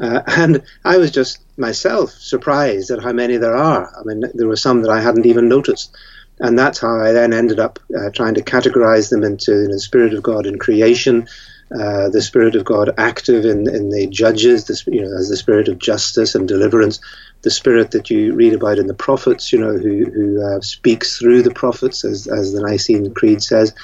Uh, 0.00 0.22
and 0.28 0.62
I 0.84 0.98
was 0.98 1.10
just 1.10 1.40
myself 1.58 2.12
surprised 2.12 2.92
at 2.92 3.02
how 3.02 3.12
many 3.12 3.38
there 3.38 3.56
are. 3.56 3.92
I 3.98 4.04
mean, 4.04 4.22
there 4.34 4.46
were 4.46 4.54
some 4.54 4.82
that 4.82 4.92
I 4.92 5.00
hadn't 5.00 5.26
even 5.26 5.48
noticed 5.48 5.96
and 6.40 6.58
that's 6.58 6.80
how 6.80 7.00
I 7.00 7.12
then 7.12 7.32
ended 7.32 7.58
up 7.58 7.78
uh, 7.96 8.10
trying 8.10 8.34
to 8.34 8.42
categorize 8.42 9.10
them 9.10 9.24
into 9.24 9.52
you 9.52 9.68
know, 9.68 9.74
the 9.74 9.80
Spirit 9.80 10.14
of 10.14 10.22
God 10.22 10.46
in 10.46 10.58
creation, 10.58 11.28
uh, 11.72 12.10
the 12.10 12.22
Spirit 12.22 12.54
of 12.54 12.64
God 12.64 12.90
active 12.98 13.44
in, 13.44 13.68
in 13.74 13.90
the 13.90 14.06
judges, 14.06 14.64
the, 14.64 14.80
you 14.92 15.02
know, 15.02 15.16
as 15.16 15.28
the 15.28 15.36
Spirit 15.36 15.68
of 15.68 15.78
justice 15.78 16.34
and 16.34 16.46
deliverance, 16.46 17.00
the 17.42 17.50
Spirit 17.50 17.92
that 17.92 18.10
you 18.10 18.34
read 18.34 18.52
about 18.52 18.78
in 18.78 18.86
the 18.86 18.94
prophets, 18.94 19.52
you 19.52 19.58
know, 19.58 19.76
who, 19.76 20.04
who 20.04 20.42
uh, 20.42 20.60
speaks 20.60 21.18
through 21.18 21.42
the 21.42 21.54
prophets, 21.54 22.04
as, 22.04 22.26
as 22.26 22.52
the 22.52 22.60
Nicene 22.60 23.14
Creed 23.14 23.42
says, 23.42 23.74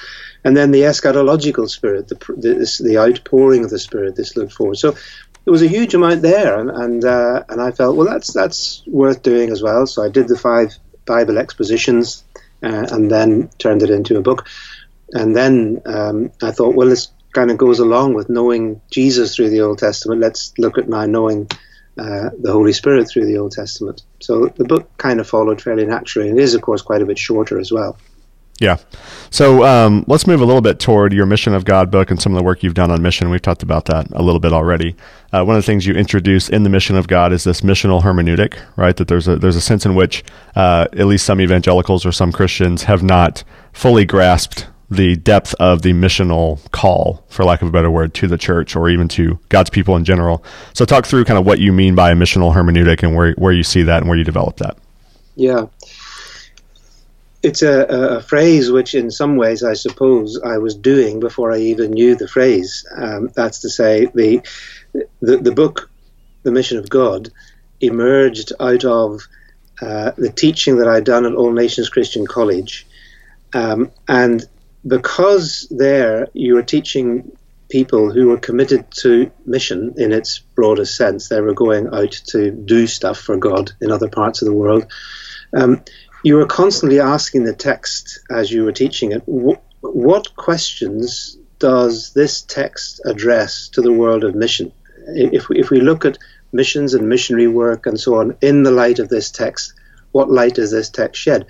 and 0.43 0.55
then 0.55 0.71
the 0.71 0.81
eschatological 0.81 1.69
Spirit, 1.69 2.07
the, 2.07 2.15
the, 2.15 2.83
the 2.83 2.97
outpouring 2.97 3.63
of 3.63 3.69
the 3.69 3.79
Spirit, 3.79 4.15
this 4.15 4.37
looked 4.37 4.53
forward. 4.53 4.77
So 4.77 4.91
there 4.91 5.51
was 5.51 5.61
a 5.61 5.67
huge 5.67 5.93
amount 5.93 6.21
there, 6.21 6.57
and 6.57 6.69
and, 6.69 7.03
uh, 7.03 7.43
and 7.49 7.61
I 7.61 7.71
felt 7.71 7.97
well 7.97 8.07
that's 8.07 8.31
that's 8.31 8.83
worth 8.87 9.23
doing 9.23 9.51
as 9.51 9.61
well. 9.61 9.85
So 9.87 10.03
I 10.03 10.09
did 10.09 10.27
the 10.29 10.37
five 10.37 10.77
Bible 11.05 11.37
expositions 11.37 12.22
uh, 12.63 12.87
and 12.91 13.11
then 13.11 13.49
turned 13.57 13.83
it 13.83 13.89
into 13.89 14.17
a 14.17 14.21
book. 14.21 14.47
And 15.11 15.35
then 15.35 15.81
um, 15.85 16.31
I 16.41 16.51
thought, 16.51 16.75
well, 16.75 16.89
this 16.89 17.11
kind 17.33 17.51
of 17.51 17.57
goes 17.57 17.79
along 17.79 18.13
with 18.13 18.29
knowing 18.29 18.81
Jesus 18.91 19.35
through 19.35 19.49
the 19.49 19.61
Old 19.61 19.79
Testament. 19.79 20.21
Let's 20.21 20.53
look 20.57 20.77
at 20.77 20.87
now 20.87 21.05
knowing 21.05 21.49
uh, 21.97 22.29
the 22.39 22.51
Holy 22.51 22.73
Spirit 22.73 23.07
through 23.07 23.25
the 23.25 23.37
Old 23.37 23.51
Testament. 23.51 24.01
So 24.21 24.47
the 24.47 24.63
book 24.63 24.89
kind 24.97 25.19
of 25.19 25.27
followed 25.27 25.61
fairly 25.61 25.85
naturally, 25.85 26.29
it 26.29 26.37
is, 26.37 26.55
of 26.55 26.61
course, 26.61 26.81
quite 26.81 27.01
a 27.01 27.05
bit 27.05 27.19
shorter 27.19 27.59
as 27.59 27.71
well. 27.71 27.97
Yeah. 28.59 28.77
So 29.29 29.63
um, 29.65 30.05
let's 30.07 30.27
move 30.27 30.39
a 30.39 30.45
little 30.45 30.61
bit 30.61 30.79
toward 30.79 31.11
your 31.11 31.25
Mission 31.25 31.53
of 31.53 31.65
God 31.65 31.89
book 31.89 32.11
and 32.11 32.21
some 32.21 32.33
of 32.33 32.37
the 32.37 32.43
work 32.43 32.61
you've 32.61 32.75
done 32.75 32.91
on 32.91 33.01
mission. 33.01 33.29
We've 33.29 33.41
talked 33.41 33.63
about 33.63 33.85
that 33.85 34.07
a 34.11 34.21
little 34.21 34.39
bit 34.39 34.53
already. 34.53 34.95
Uh, 35.31 35.43
one 35.43 35.55
of 35.55 35.63
the 35.63 35.65
things 35.65 35.87
you 35.87 35.95
introduce 35.95 36.49
in 36.49 36.63
the 36.63 36.69
Mission 36.69 36.95
of 36.95 37.07
God 37.07 37.33
is 37.33 37.43
this 37.43 37.61
missional 37.61 38.03
hermeneutic, 38.03 38.59
right? 38.75 38.95
That 38.95 39.07
there's 39.07 39.27
a 39.27 39.37
there's 39.37 39.55
a 39.55 39.61
sense 39.61 39.85
in 39.85 39.95
which 39.95 40.23
uh, 40.55 40.87
at 40.93 41.07
least 41.07 41.25
some 41.25 41.41
evangelicals 41.41 42.05
or 42.05 42.11
some 42.11 42.31
Christians 42.31 42.83
have 42.83 43.01
not 43.01 43.43
fully 43.73 44.05
grasped 44.05 44.67
the 44.87 45.15
depth 45.15 45.55
of 45.55 45.81
the 45.81 45.93
missional 45.93 46.59
call, 46.69 47.25
for 47.29 47.43
lack 47.43 47.63
of 47.63 47.69
a 47.69 47.71
better 47.71 47.89
word, 47.89 48.13
to 48.13 48.27
the 48.27 48.37
church 48.37 48.75
or 48.75 48.87
even 48.87 49.07
to 49.07 49.39
God's 49.49 49.71
people 49.71 49.95
in 49.95 50.05
general. 50.05 50.43
So 50.73 50.85
talk 50.85 51.07
through 51.07 51.25
kind 51.25 51.39
of 51.39 51.45
what 51.45 51.57
you 51.57 51.73
mean 51.73 51.95
by 51.95 52.11
a 52.11 52.15
missional 52.15 52.53
hermeneutic 52.53 53.01
and 53.01 53.15
where 53.15 53.33
where 53.33 53.51
you 53.51 53.63
see 53.63 53.81
that 53.81 53.97
and 53.97 54.07
where 54.07 54.17
you 54.17 54.23
develop 54.23 54.57
that. 54.57 54.77
Yeah 55.35 55.65
it's 57.43 57.61
a, 57.61 57.85
a, 58.17 58.21
phrase 58.21 58.71
which, 58.71 58.95
in 58.95 59.11
some 59.11 59.35
ways, 59.35 59.63
I 59.63 59.73
suppose 59.73 60.39
I 60.43 60.57
was 60.57 60.75
doing 60.75 61.19
before 61.19 61.51
I 61.51 61.57
even 61.57 61.91
knew 61.91 62.15
the 62.15 62.27
phrase. 62.27 62.85
Um, 62.95 63.29
that's 63.35 63.59
to 63.59 63.69
say, 63.69 64.05
the, 64.05 64.41
the, 65.21 65.37
the 65.37 65.51
book, 65.51 65.89
The 66.43 66.51
Mission 66.51 66.77
of 66.77 66.89
God, 66.89 67.29
emerged 67.81 68.53
out 68.61 68.85
of 68.85 69.27
uh, 69.81 70.11
the 70.17 70.31
teaching 70.31 70.77
that 70.77 70.87
I'd 70.87 71.03
done 71.03 71.25
at 71.25 71.35
All 71.35 71.51
Nations 71.51 71.89
Christian 71.89 72.25
College, 72.25 72.87
um, 73.53 73.91
and 74.07 74.43
because 74.87 75.67
there 75.69 76.27
you 76.33 76.55
were 76.55 76.63
teaching 76.63 77.35
people 77.69 78.11
who 78.11 78.27
were 78.27 78.37
committed 78.37 78.85
to 78.91 79.31
mission 79.45 79.95
in 79.97 80.11
its 80.11 80.39
broadest 80.39 80.95
sense, 80.95 81.27
they 81.27 81.41
were 81.41 81.53
going 81.53 81.87
out 81.93 82.11
to 82.11 82.51
do 82.51 82.87
stuff 82.87 83.17
for 83.17 83.35
God 83.35 83.71
in 83.81 83.91
other 83.91 84.09
parts 84.09 84.41
of 84.41 84.47
the 84.47 84.53
world. 84.53 84.85
Um, 85.55 85.83
you 86.23 86.35
were 86.35 86.45
constantly 86.45 86.99
asking 86.99 87.43
the 87.43 87.53
text 87.53 88.19
as 88.31 88.51
you 88.51 88.63
were 88.63 88.71
teaching 88.71 89.11
it, 89.11 89.23
wh- 89.27 89.61
what 89.83 90.35
questions 90.35 91.37
does 91.59 92.13
this 92.13 92.41
text 92.41 93.01
address 93.05 93.69
to 93.69 93.81
the 93.81 93.91
world 93.91 94.23
of 94.23 94.33
mission? 94.33 94.71
If 95.07 95.49
we, 95.49 95.59
if 95.59 95.69
we 95.69 95.81
look 95.81 96.05
at 96.05 96.17
missions 96.51 96.93
and 96.93 97.09
missionary 97.09 97.47
work 97.47 97.85
and 97.85 97.99
so 97.99 98.15
on 98.15 98.37
in 98.41 98.63
the 98.63 98.71
light 98.71 98.99
of 98.99 99.09
this 99.09 99.31
text, 99.31 99.73
what 100.11 100.31
light 100.31 100.55
does 100.55 100.71
this 100.71 100.89
text 100.89 101.21
shed? 101.21 101.47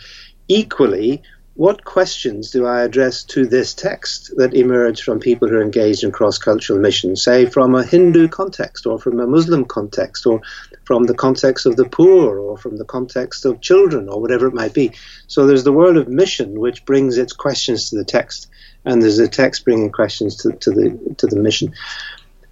Equally, 0.47 1.21
what 1.55 1.85
questions 1.85 2.49
do 2.49 2.65
I 2.65 2.81
address 2.81 3.23
to 3.25 3.45
this 3.45 3.75
text 3.75 4.33
that 4.37 4.55
emerge 4.55 5.03
from 5.03 5.19
people 5.19 5.47
who 5.47 5.57
are 5.57 5.61
engaged 5.61 6.03
in 6.03 6.11
cross 6.11 6.39
cultural 6.39 6.79
mission, 6.79 7.15
say 7.15 7.45
from 7.45 7.75
a 7.75 7.83
Hindu 7.83 8.27
context 8.27 8.87
or 8.87 8.97
from 8.97 9.19
a 9.19 9.27
Muslim 9.27 9.65
context 9.65 10.25
or 10.25 10.41
from 10.83 11.03
the 11.03 11.13
context 11.13 11.65
of 11.65 11.75
the 11.75 11.85
poor 11.85 12.39
or 12.39 12.57
from 12.57 12.77
the 12.77 12.85
context 12.85 13.45
of 13.45 13.61
children 13.61 14.09
or 14.09 14.21
whatever 14.21 14.47
it 14.47 14.53
might 14.53 14.73
be? 14.73 14.91
So 15.27 15.45
there's 15.45 15.63
the 15.63 15.71
world 15.71 15.97
of 15.97 16.07
mission 16.07 16.59
which 16.59 16.85
brings 16.85 17.17
its 17.17 17.33
questions 17.33 17.89
to 17.89 17.97
the 17.97 18.05
text, 18.05 18.49
and 18.85 19.01
there's 19.01 19.17
the 19.17 19.27
text 19.27 19.65
bringing 19.65 19.91
questions 19.91 20.37
to, 20.37 20.51
to 20.51 20.71
the 20.71 21.15
to 21.17 21.27
the 21.27 21.37
mission. 21.37 21.73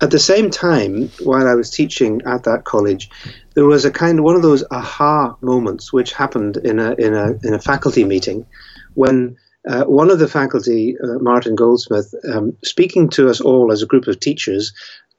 At 0.02 0.10
the 0.10 0.20
same 0.20 0.50
time, 0.50 1.10
while 1.22 1.48
I 1.48 1.54
was 1.54 1.70
teaching 1.70 2.24
at 2.26 2.46
that 2.46 2.64
college, 2.64 3.12
there 3.54 3.66
was 3.66 3.86
a 3.86 3.92
kind 3.92 4.18
of 4.18 4.26
one 4.26 4.36
of 4.36 4.42
those 4.42 4.64
aha 4.72 5.38
moments 5.42 5.94
which 5.94 6.14
happened 6.14 6.58
in 6.58 6.80
a 6.80 6.94
in 6.94 7.14
a 7.14 7.34
in 7.44 7.54
a 7.54 7.60
faculty 7.60 8.04
meeting 8.04 8.46
when 8.96 9.38
uh, 9.68 9.84
one 9.84 10.10
of 10.10 10.18
the 10.18 10.28
faculty, 10.28 10.98
uh, 10.98 11.20
Martin 11.20 11.56
Goldsmith, 11.56 12.14
um, 12.34 12.58
speaking 12.64 13.10
to 13.10 13.30
us 13.30 13.40
all 13.40 13.72
as 13.72 13.84
a 13.84 13.86
group 13.86 14.08
of 14.08 14.20
teachers 14.20 14.74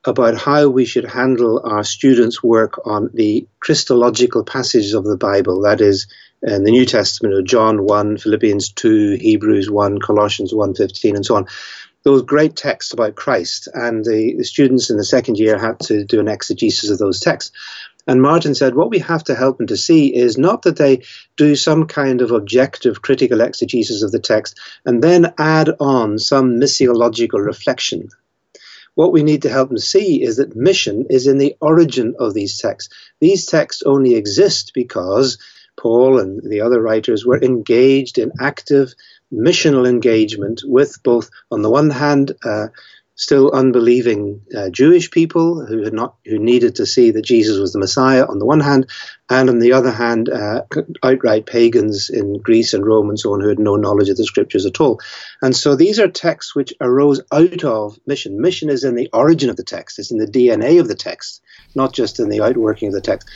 about 0.04 0.36
how 0.36 0.68
we 0.68 0.84
should 0.84 1.04
handle 1.04 1.60
our 1.64 1.84
students' 1.84 2.42
work 2.42 2.86
on 2.86 3.10
the 3.14 3.46
Christological 3.60 4.44
passages 4.44 4.94
of 4.94 5.04
the 5.04 5.16
Bible, 5.16 5.62
that 5.62 5.80
is, 5.80 6.06
in 6.42 6.64
the 6.64 6.72
New 6.72 6.84
Testament 6.84 7.34
of 7.34 7.44
John 7.44 7.84
1, 7.84 8.18
Philippians 8.18 8.72
2, 8.72 9.18
Hebrews 9.20 9.70
1, 9.70 10.00
Colossians 10.00 10.52
1.15, 10.52 11.14
and 11.14 11.24
so 11.24 11.36
on. 11.36 11.46
Those 12.04 12.22
great 12.22 12.56
texts 12.56 12.92
about 12.92 13.14
Christ, 13.14 13.68
and 13.72 14.04
the, 14.04 14.34
the 14.36 14.44
students 14.44 14.90
in 14.90 14.96
the 14.96 15.04
second 15.04 15.38
year 15.38 15.56
had 15.56 15.78
to 15.80 16.04
do 16.04 16.18
an 16.18 16.26
exegesis 16.26 16.90
of 16.90 16.98
those 16.98 17.20
texts. 17.20 17.52
And 18.08 18.20
Martin 18.20 18.56
said, 18.56 18.74
what 18.74 18.90
we 18.90 18.98
have 18.98 19.22
to 19.24 19.36
help 19.36 19.58
them 19.58 19.68
to 19.68 19.76
see 19.76 20.12
is 20.12 20.36
not 20.36 20.62
that 20.62 20.76
they 20.76 21.02
do 21.36 21.54
some 21.54 21.86
kind 21.86 22.20
of 22.20 22.32
objective 22.32 23.02
critical 23.02 23.40
exegesis 23.40 24.02
of 24.02 24.10
the 24.10 24.18
text 24.18 24.58
and 24.84 25.00
then 25.00 25.32
add 25.38 25.70
on 25.78 26.18
some 26.18 26.58
missiological 26.58 27.44
reflection. 27.44 28.08
What 28.94 29.12
we 29.12 29.22
need 29.22 29.42
to 29.42 29.48
help 29.48 29.70
them 29.70 29.78
see 29.78 30.22
is 30.22 30.36
that 30.36 30.56
mission 30.56 31.06
is 31.08 31.26
in 31.26 31.38
the 31.38 31.56
origin 31.60 32.14
of 32.18 32.34
these 32.34 32.58
texts. 32.58 32.94
These 33.20 33.46
texts 33.46 33.82
only 33.84 34.14
exist 34.14 34.72
because 34.74 35.38
Paul 35.78 36.18
and 36.18 36.42
the 36.42 36.60
other 36.60 36.80
writers 36.80 37.24
were 37.24 37.42
engaged 37.42 38.18
in 38.18 38.32
active 38.38 38.94
missional 39.32 39.88
engagement 39.88 40.60
with 40.64 41.02
both, 41.02 41.30
on 41.50 41.62
the 41.62 41.70
one 41.70 41.90
hand, 41.90 42.32
uh, 42.44 42.68
still 43.22 43.52
unbelieving 43.52 44.42
uh, 44.56 44.68
Jewish 44.68 45.12
people 45.12 45.64
who 45.64 45.84
had 45.84 45.92
not 45.92 46.16
who 46.24 46.40
needed 46.40 46.76
to 46.76 46.86
see 46.86 47.12
that 47.12 47.24
Jesus 47.24 47.56
was 47.60 47.72
the 47.72 47.78
Messiah 47.78 48.26
on 48.26 48.40
the 48.40 48.44
one 48.44 48.58
hand, 48.58 48.90
and 49.30 49.48
on 49.48 49.60
the 49.60 49.74
other 49.74 49.92
hand, 49.92 50.28
uh, 50.28 50.62
outright 51.04 51.46
pagans 51.46 52.10
in 52.10 52.38
Greece 52.38 52.74
and 52.74 52.84
Rome 52.84 53.10
and 53.10 53.18
so 53.18 53.32
on 53.32 53.40
who 53.40 53.48
had 53.48 53.60
no 53.60 53.76
knowledge 53.76 54.08
of 54.08 54.16
the 54.16 54.24
scriptures 54.24 54.66
at 54.66 54.80
all. 54.80 55.00
And 55.40 55.54
so 55.54 55.76
these 55.76 56.00
are 56.00 56.08
texts 56.08 56.56
which 56.56 56.74
arose 56.80 57.20
out 57.32 57.62
of 57.62 57.96
mission. 58.08 58.40
Mission 58.40 58.68
is 58.68 58.82
in 58.82 58.96
the 58.96 59.08
origin 59.12 59.50
of 59.50 59.56
the 59.56 59.62
text; 59.62 60.00
it's 60.00 60.10
in 60.10 60.18
the 60.18 60.26
DNA 60.26 60.80
of 60.80 60.88
the 60.88 60.96
text, 60.96 61.42
not 61.76 61.92
just 61.92 62.18
in 62.18 62.28
the 62.28 62.42
outworking 62.42 62.88
of 62.88 62.94
the 62.94 63.00
text. 63.00 63.30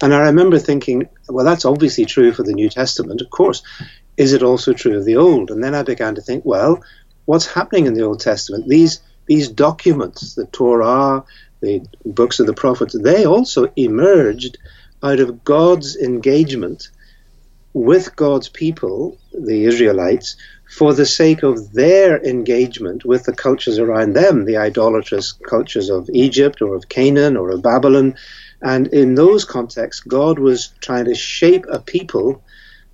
And 0.00 0.14
I 0.14 0.20
remember 0.20 0.60
thinking, 0.60 1.08
well, 1.28 1.44
that's 1.44 1.64
obviously 1.64 2.04
true 2.04 2.32
for 2.32 2.44
the 2.44 2.54
New 2.54 2.68
Testament, 2.68 3.20
of 3.20 3.30
course. 3.30 3.62
Is 4.16 4.34
it 4.34 4.42
also 4.44 4.72
true 4.72 4.96
of 4.96 5.04
the 5.04 5.16
Old? 5.16 5.50
And 5.50 5.64
then 5.64 5.74
I 5.74 5.82
began 5.82 6.14
to 6.14 6.20
think, 6.20 6.44
well, 6.44 6.82
what's 7.24 7.46
happening 7.46 7.86
in 7.86 7.94
the 7.94 8.02
Old 8.02 8.20
Testament? 8.20 8.68
These 8.68 9.00
these 9.32 9.48
documents, 9.48 10.34
the 10.34 10.46
Torah, 10.46 11.24
the 11.62 11.80
books 12.04 12.38
of 12.38 12.46
the 12.46 12.60
prophets, 12.64 12.94
they 12.98 13.24
also 13.24 13.72
emerged 13.76 14.58
out 15.02 15.20
of 15.20 15.42
God's 15.42 15.96
engagement 15.96 16.88
with 17.72 18.14
God's 18.14 18.50
people, 18.50 19.16
the 19.32 19.64
Israelites, 19.64 20.36
for 20.78 20.92
the 20.92 21.06
sake 21.06 21.42
of 21.42 21.72
their 21.72 22.22
engagement 22.22 23.06
with 23.06 23.24
the 23.24 23.34
cultures 23.46 23.78
around 23.78 24.12
them, 24.12 24.44
the 24.44 24.58
idolatrous 24.58 25.32
cultures 25.32 25.88
of 25.88 26.10
Egypt 26.12 26.60
or 26.60 26.74
of 26.74 26.90
Canaan 26.90 27.36
or 27.36 27.50
of 27.50 27.62
Babylon. 27.62 28.14
And 28.60 28.86
in 28.88 29.14
those 29.14 29.44
contexts, 29.46 30.02
God 30.02 30.38
was 30.38 30.72
trying 30.80 31.06
to 31.06 31.14
shape 31.14 31.64
a 31.70 31.80
people, 31.80 32.42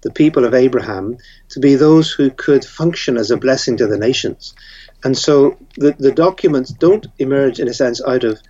the 0.02 0.12
people 0.12 0.44
of 0.44 0.54
Abraham, 0.54 1.18
to 1.50 1.58
be 1.60 1.74
those 1.74 2.12
who 2.12 2.30
could 2.30 2.64
function 2.64 3.16
as 3.16 3.30
a 3.32 3.36
blessing 3.36 3.76
to 3.78 3.88
the 3.88 3.98
nations. 3.98 4.54
And 5.04 5.16
so 5.16 5.56
the, 5.76 5.92
the 5.98 6.12
documents 6.12 6.70
don't 6.70 7.06
emerge, 7.18 7.60
in 7.60 7.68
a 7.68 7.74
sense, 7.74 8.02
out 8.04 8.24
of 8.24 8.40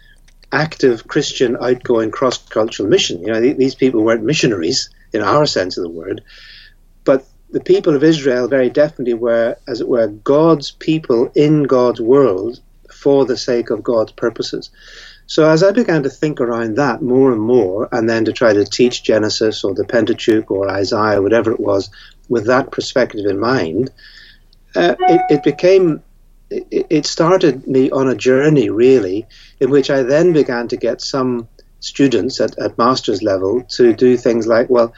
active 0.51 1.07
Christian 1.07 1.57
outgoing 1.61 2.11
cross 2.11 2.39
cultural 2.39 2.89
mission. 2.89 3.21
You 3.21 3.29
know, 3.29 3.41
these 3.41 3.75
people 3.75 4.03
weren't 4.03 4.25
missionaries 4.25 4.89
in 5.13 5.21
our 5.21 5.47
sense 5.47 5.77
of 5.77 5.83
the 5.83 5.91
word, 5.91 6.23
but 7.05 7.27
the 7.51 7.61
people 7.61 7.95
of 7.95 8.05
Israel 8.05 8.49
very 8.49 8.71
definitely 8.71 9.15
were, 9.15 9.57
as 9.67 9.81
it 9.81 9.89
were, 9.89 10.09
God's 10.09 10.71
people 10.71 11.31
in 11.35 11.65
God's 11.65 12.01
world 12.01 12.61
for 12.93 13.25
the 13.25 13.37
sake 13.37 13.71
of 13.71 13.83
God's 13.83 14.13
purposes. 14.13 14.71
So 15.27 15.49
as 15.49 15.63
I 15.63 15.73
began 15.73 16.03
to 16.05 16.11
think 16.11 16.41
around 16.41 16.77
that 16.77 17.03
more 17.03 17.33
and 17.33 17.41
more, 17.41 17.89
and 17.93 18.09
then 18.09 18.25
to 18.25 18.33
try 18.33 18.53
to 18.53 18.65
teach 18.65 19.03
Genesis 19.03 19.63
or 19.63 19.75
the 19.75 19.85
Pentateuch 19.85 20.51
or 20.51 20.71
Isaiah, 20.71 21.21
whatever 21.21 21.53
it 21.53 21.61
was, 21.61 21.91
with 22.29 22.47
that 22.47 22.71
perspective 22.71 23.27
in 23.27 23.39
mind, 23.39 23.91
uh, 24.75 24.97
it, 25.01 25.21
it 25.31 25.43
became 25.43 26.03
it 26.51 27.07
started 27.07 27.67
me 27.67 27.91
on 27.91 28.09
a 28.09 28.15
journey 28.15 28.71
really 28.71 29.27
in 29.61 29.71
which 29.71 29.91
I 29.91 30.03
then 30.03 30.33
began 30.33 30.69
to 30.69 30.77
get 30.77 31.01
some 31.01 31.49
students 31.81 32.41
at, 32.41 32.59
at 32.59 32.79
master's 32.79 33.23
level 33.23 33.63
to 33.77 33.93
do 33.93 34.17
things 34.17 34.47
like, 34.47 34.69
well, 34.71 34.95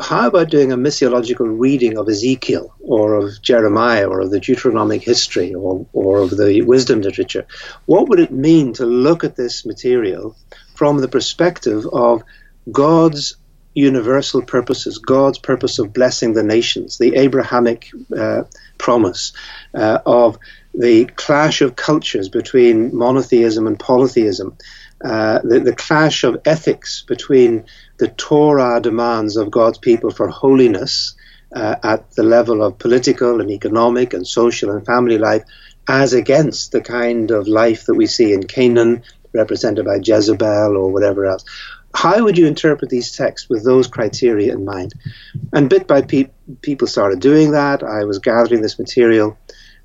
how 0.00 0.28
about 0.28 0.50
doing 0.50 0.72
a 0.72 0.76
missiological 0.76 1.58
reading 1.58 1.98
of 1.98 2.08
Ezekiel 2.08 2.74
or 2.80 3.14
of 3.14 3.40
Jeremiah 3.42 4.08
or 4.08 4.20
of 4.20 4.30
the 4.30 4.40
Deuteronomic 4.40 5.02
history 5.02 5.54
or, 5.54 5.86
or 5.92 6.20
of 6.20 6.30
the 6.30 6.62
wisdom 6.62 7.02
literature? 7.02 7.46
What 7.86 8.08
would 8.08 8.18
it 8.18 8.32
mean 8.32 8.72
to 8.74 8.86
look 8.86 9.24
at 9.24 9.36
this 9.36 9.66
material 9.66 10.36
from 10.74 10.98
the 10.98 11.08
perspective 11.08 11.86
of 11.92 12.22
God's 12.72 13.36
universal 13.74 14.42
purposes, 14.42 14.98
God's 14.98 15.38
purpose 15.38 15.78
of 15.78 15.92
blessing 15.92 16.32
the 16.32 16.42
nations, 16.42 16.98
the 16.98 17.16
Abrahamic 17.16 17.90
uh, 18.16 18.42
promise 18.78 19.32
uh, 19.74 19.98
of 20.04 20.38
the 20.74 21.06
clash 21.06 21.60
of 21.60 21.76
cultures 21.76 22.28
between 22.28 22.96
monotheism 22.96 23.66
and 23.66 23.78
polytheism, 23.78 24.56
uh, 25.04 25.40
the, 25.42 25.60
the 25.60 25.74
clash 25.74 26.24
of 26.24 26.40
ethics 26.44 27.02
between 27.02 27.64
the 27.98 28.08
Torah 28.08 28.80
demands 28.80 29.36
of 29.36 29.50
God's 29.50 29.78
people 29.78 30.10
for 30.10 30.28
holiness 30.28 31.14
uh, 31.54 31.76
at 31.82 32.10
the 32.12 32.22
level 32.22 32.62
of 32.62 32.78
political 32.78 33.40
and 33.40 33.50
economic 33.50 34.14
and 34.14 34.26
social 34.26 34.70
and 34.70 34.86
family 34.86 35.18
life, 35.18 35.42
as 35.88 36.12
against 36.12 36.72
the 36.72 36.80
kind 36.80 37.30
of 37.30 37.48
life 37.48 37.86
that 37.86 37.94
we 37.94 38.06
see 38.06 38.32
in 38.32 38.44
Canaan, 38.44 39.02
represented 39.32 39.84
by 39.84 39.98
Jezebel 40.02 40.76
or 40.76 40.92
whatever 40.92 41.26
else. 41.26 41.44
How 41.92 42.22
would 42.22 42.38
you 42.38 42.46
interpret 42.46 42.90
these 42.90 43.16
texts 43.16 43.48
with 43.48 43.64
those 43.64 43.88
criteria 43.88 44.52
in 44.52 44.64
mind? 44.64 44.94
And 45.52 45.68
bit 45.68 45.88
by 45.88 46.02
bit, 46.02 46.32
people 46.62 46.86
started 46.86 47.20
doing 47.20 47.52
that. 47.52 47.82
I 47.82 48.04
was 48.04 48.20
gathering 48.20 48.62
this 48.62 48.78
material. 48.78 49.36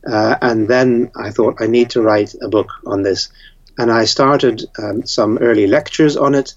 Uh, 0.05 0.35
and 0.41 0.67
then 0.67 1.11
I 1.15 1.31
thought, 1.31 1.61
I 1.61 1.67
need 1.67 1.89
to 1.91 2.01
write 2.01 2.35
a 2.41 2.47
book 2.47 2.69
on 2.85 3.03
this. 3.03 3.29
And 3.77 3.91
I 3.91 4.05
started 4.05 4.63
um, 4.77 5.05
some 5.05 5.37
early 5.39 5.67
lectures 5.67 6.15
on 6.15 6.35
it. 6.35 6.53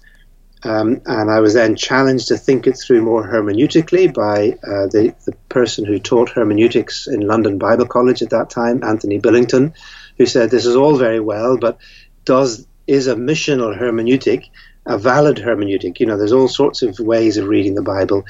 Um, 0.63 1.01
and 1.05 1.31
I 1.31 1.39
was 1.39 1.53
then 1.53 1.75
challenged 1.75 2.27
to 2.27 2.37
think 2.37 2.67
it 2.67 2.77
through 2.77 3.01
more 3.01 3.25
hermeneutically 3.25 4.13
by 4.13 4.57
uh, 4.63 4.87
the, 4.87 5.15
the 5.25 5.33
person 5.47 5.85
who 5.85 5.99
taught 5.99 6.29
hermeneutics 6.29 7.07
in 7.07 7.21
London 7.21 7.57
Bible 7.57 7.87
College 7.87 8.21
at 8.21 8.29
that 8.31 8.49
time, 8.49 8.83
Anthony 8.83 9.19
Billington, 9.19 9.73
who 10.17 10.25
said, 10.25 10.51
This 10.51 10.65
is 10.65 10.75
all 10.75 10.97
very 10.97 11.19
well, 11.21 11.57
but 11.57 11.77
does 12.25 12.67
is 12.87 13.07
a 13.07 13.15
missional 13.15 13.77
hermeneutic 13.77 14.49
a 14.89 14.97
valid 14.97 15.37
hermeneutic? 15.37 15.99
You 15.99 16.07
know, 16.07 16.17
there's 16.17 16.33
all 16.33 16.47
sorts 16.47 16.81
of 16.81 16.99
ways 16.99 17.37
of 17.37 17.47
reading 17.47 17.75
the 17.75 17.81
Bible. 17.81 18.25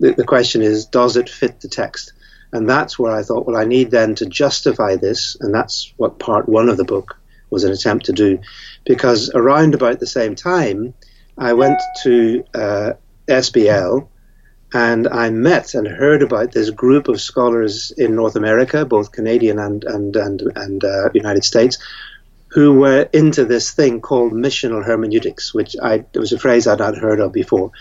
The, 0.00 0.12
the 0.12 0.24
question 0.24 0.60
is, 0.60 0.86
does 0.86 1.16
it 1.16 1.30
fit 1.30 1.60
the 1.60 1.68
text? 1.68 2.12
And 2.52 2.68
that's 2.68 2.98
where 2.98 3.12
I 3.12 3.22
thought, 3.22 3.46
well, 3.46 3.56
I 3.56 3.64
need 3.64 3.90
then 3.90 4.14
to 4.16 4.26
justify 4.26 4.96
this, 4.96 5.36
and 5.40 5.54
that's 5.54 5.92
what 5.96 6.18
part 6.18 6.48
one 6.48 6.68
of 6.68 6.76
the 6.76 6.84
book 6.84 7.16
was 7.50 7.64
an 7.64 7.72
attempt 7.72 8.06
to 8.06 8.12
do. 8.12 8.40
Because 8.84 9.30
around 9.34 9.74
about 9.74 10.00
the 10.00 10.06
same 10.06 10.34
time, 10.34 10.94
I 11.38 11.52
went 11.52 11.80
to 12.02 12.44
uh, 12.54 12.92
SBL 13.28 14.08
and 14.72 15.08
I 15.08 15.30
met 15.30 15.74
and 15.74 15.86
heard 15.86 16.22
about 16.22 16.52
this 16.52 16.70
group 16.70 17.08
of 17.08 17.20
scholars 17.20 17.92
in 17.96 18.14
North 18.14 18.36
America, 18.36 18.84
both 18.84 19.12
Canadian 19.12 19.58
and, 19.58 19.82
and, 19.84 20.14
and, 20.14 20.42
and 20.54 20.84
uh, 20.84 21.10
United 21.12 21.44
States, 21.44 21.78
who 22.48 22.74
were 22.74 23.08
into 23.12 23.44
this 23.44 23.72
thing 23.72 24.00
called 24.00 24.32
missional 24.32 24.84
hermeneutics, 24.84 25.52
which 25.54 25.76
I, 25.82 26.04
it 26.12 26.18
was 26.18 26.32
a 26.32 26.38
phrase 26.38 26.66
I'd 26.66 26.78
not 26.78 26.96
heard 26.96 27.20
of 27.20 27.32
before. 27.32 27.72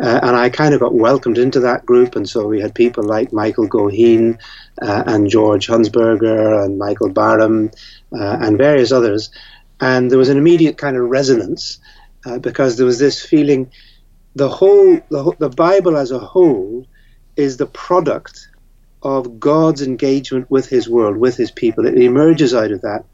Uh, 0.00 0.20
and 0.22 0.36
I 0.36 0.48
kind 0.48 0.74
of 0.74 0.80
got 0.80 0.94
welcomed 0.94 1.38
into 1.38 1.60
that 1.60 1.84
group, 1.84 2.14
and 2.14 2.28
so 2.28 2.46
we 2.46 2.60
had 2.60 2.74
people 2.74 3.02
like 3.02 3.32
Michael 3.32 3.68
Goheen 3.68 4.38
uh, 4.80 5.02
and 5.06 5.28
George 5.28 5.66
Hunsberger 5.66 6.64
and 6.64 6.78
Michael 6.78 7.08
Barram 7.08 7.70
uh, 8.12 8.38
and 8.40 8.56
various 8.56 8.92
others. 8.92 9.30
And 9.80 10.10
there 10.10 10.18
was 10.18 10.28
an 10.28 10.38
immediate 10.38 10.78
kind 10.78 10.96
of 10.96 11.08
resonance 11.08 11.78
uh, 12.24 12.38
because 12.38 12.76
there 12.76 12.86
was 12.86 12.98
this 12.98 13.24
feeling 13.24 13.72
the 14.34 14.48
whole, 14.48 15.00
the, 15.10 15.34
the 15.38 15.48
Bible 15.48 15.96
as 15.96 16.12
a 16.12 16.18
whole 16.18 16.86
is 17.36 17.56
the 17.56 17.66
product 17.66 18.48
of 19.02 19.40
God's 19.40 19.82
engagement 19.82 20.50
with 20.50 20.68
his 20.68 20.88
world, 20.88 21.16
with 21.16 21.36
his 21.36 21.50
people. 21.50 21.86
It 21.86 21.98
emerges 21.98 22.54
out 22.54 22.72
of 22.72 22.82
that. 22.82 23.04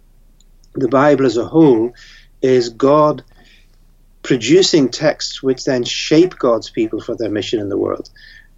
The 0.75 0.88
Bible 0.88 1.27
as 1.27 1.37
a 1.37 1.47
whole 1.47 1.92
is 2.42 2.68
God 2.68 3.23
producing 4.24 4.88
texts 4.88 5.42
which 5.42 5.64
then 5.64 5.84
shape 5.84 6.37
God's 6.38 6.70
people 6.70 7.00
for 7.00 7.14
their 7.14 7.30
mission 7.30 7.60
in 7.60 7.68
the 7.68 7.78
world. 7.78 8.10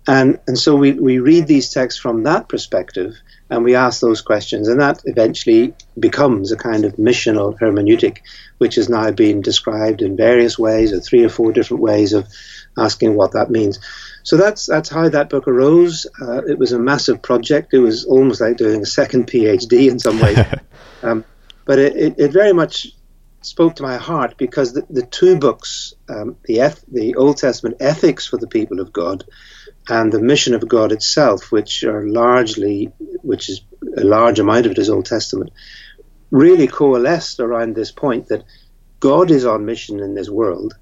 And, 0.09 0.38
and 0.46 0.57
so 0.57 0.76
we, 0.76 0.92
we 0.92 1.18
read 1.18 1.48
these 1.48 1.70
texts 1.70 2.00
from 2.00 2.22
that 2.22 2.48
perspective 2.48 3.16
and 3.50 3.64
we 3.64 3.74
ask 3.74 4.00
those 4.00 4.22
questions, 4.22 4.66
and 4.66 4.81
that 4.81 5.02
eventually 5.05 5.74
becomes 5.98 6.50
a 6.50 6.57
kind 6.57 6.85
of 6.85 6.96
missional 6.96 7.57
hermeneutic, 7.59 8.18
which 8.59 8.74
has 8.74 8.88
now 8.88 9.11
been 9.12 9.40
described 9.40 10.02
in 10.02 10.16
various 10.16 10.59
ways, 10.59 10.92
or 10.92 11.00
three 11.00 11.24
or 11.24 11.29
four 11.29 11.52
different 11.52 11.83
ways 11.83 12.12
of 12.12 12.26
asking 12.76 13.14
what 13.14 13.33
that 13.33 13.50
means. 13.50 13.79
So 14.24 14.37
that's 14.37 14.66
that's 14.66 14.88
how 14.88 15.09
that 15.09 15.31
book 15.31 15.46
arose. 15.46 16.07
Uh, 16.20 16.44
it 16.44 16.59
was 16.59 16.72
a 16.72 16.79
massive 16.79 17.22
project. 17.22 17.72
It 17.72 17.79
was 17.79 18.05
almost 18.05 18.40
like 18.40 18.57
doing 18.57 18.83
a 18.83 18.87
second 18.87 19.29
PhD 19.29 19.88
in 19.88 20.00
some 20.00 20.18
ways, 20.18 20.38
um, 21.05 21.24
but 21.64 21.79
it, 21.79 21.96
it, 21.96 22.14
it, 22.18 22.33
very 22.33 22.52
much 22.52 22.88
spoke 23.42 23.77
to 23.77 23.83
my 23.83 23.96
heart 23.96 24.37
because 24.38 24.72
the, 24.72 24.87
the 24.90 25.07
two 25.07 25.38
books, 25.38 25.94
um, 26.09 26.37
the 26.44 26.61
eth- 26.61 26.85
the 26.90 27.14
Old 27.14 27.37
Testament 27.38 27.77
ethics 27.81 28.27
for 28.27 28.38
the 28.38 28.49
people 28.49 28.81
of 28.81 28.92
God, 28.92 29.25
and 29.88 30.12
the 30.12 30.20
mission 30.20 30.55
of 30.55 30.68
God 30.68 30.92
itself, 30.92 31.53
which 31.53 31.85
are 31.85 32.07
largely, 32.07 32.92
which 33.22 33.49
is 33.49 33.62
a 33.96 34.05
large 34.05 34.38
amount 34.38 34.66
of 34.66 34.72
it 34.72 34.79
is 34.79 34.90
Old 34.90 35.07
Testament, 35.07 35.51
really 36.31 36.66
coalesced 36.66 37.40
around 37.40 37.75
this 37.75 37.92
point 37.92 38.29
that 38.29 38.44
God 39.01 39.31
is 39.31 39.46
on 39.46 39.64
mission 39.64 40.01
in 40.01 40.14
this 40.14 40.29
world. 40.29 40.75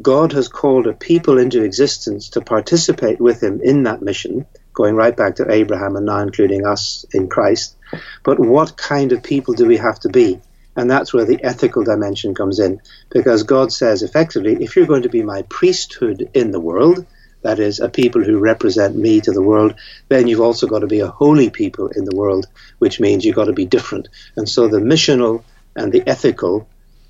God 0.00 0.32
has 0.32 0.48
called 0.48 0.86
a 0.86 0.94
people 0.94 1.38
into 1.38 1.62
existence 1.62 2.30
to 2.30 2.40
participate 2.40 3.20
with 3.20 3.42
Him 3.42 3.60
in 3.62 3.82
that 3.82 4.00
mission, 4.00 4.46
going 4.72 4.94
right 4.94 5.16
back 5.16 5.36
to 5.36 5.50
Abraham 5.50 5.96
and 5.96 6.06
now 6.06 6.20
including 6.20 6.64
us 6.64 7.04
in 7.12 7.28
Christ. 7.28 7.76
But 8.24 8.38
what 8.38 8.76
kind 8.76 9.12
of 9.12 9.22
people 9.22 9.54
do 9.54 9.66
we 9.66 9.76
have 9.76 10.00
to 10.00 10.08
be? 10.08 10.40
And 10.80 10.90
that's 10.90 11.12
where 11.12 11.26
the 11.26 11.44
ethical 11.44 11.84
dimension 11.84 12.34
comes 12.34 12.58
in. 12.58 12.80
Because 13.10 13.42
God 13.42 13.70
says 13.70 14.02
effectively, 14.02 14.64
if 14.64 14.76
you're 14.76 14.86
going 14.86 15.02
to 15.02 15.10
be 15.10 15.22
my 15.22 15.42
priesthood 15.42 16.30
in 16.32 16.52
the 16.52 16.58
world, 16.58 17.04
that 17.42 17.58
is, 17.58 17.80
a 17.80 17.90
people 17.90 18.24
who 18.24 18.38
represent 18.38 18.96
me 18.96 19.20
to 19.20 19.30
the 19.30 19.42
world, 19.42 19.74
then 20.08 20.26
you've 20.26 20.40
also 20.40 20.66
got 20.66 20.78
to 20.78 20.86
be 20.86 21.00
a 21.00 21.06
holy 21.06 21.50
people 21.50 21.88
in 21.88 22.06
the 22.06 22.16
world, 22.16 22.46
which 22.78 22.98
means 22.98 23.26
you've 23.26 23.36
got 23.36 23.44
to 23.44 23.52
be 23.52 23.66
different. 23.66 24.08
And 24.36 24.48
so 24.48 24.68
the 24.68 24.78
missional 24.78 25.44
and 25.76 25.92
the 25.92 26.02
ethical 26.06 26.66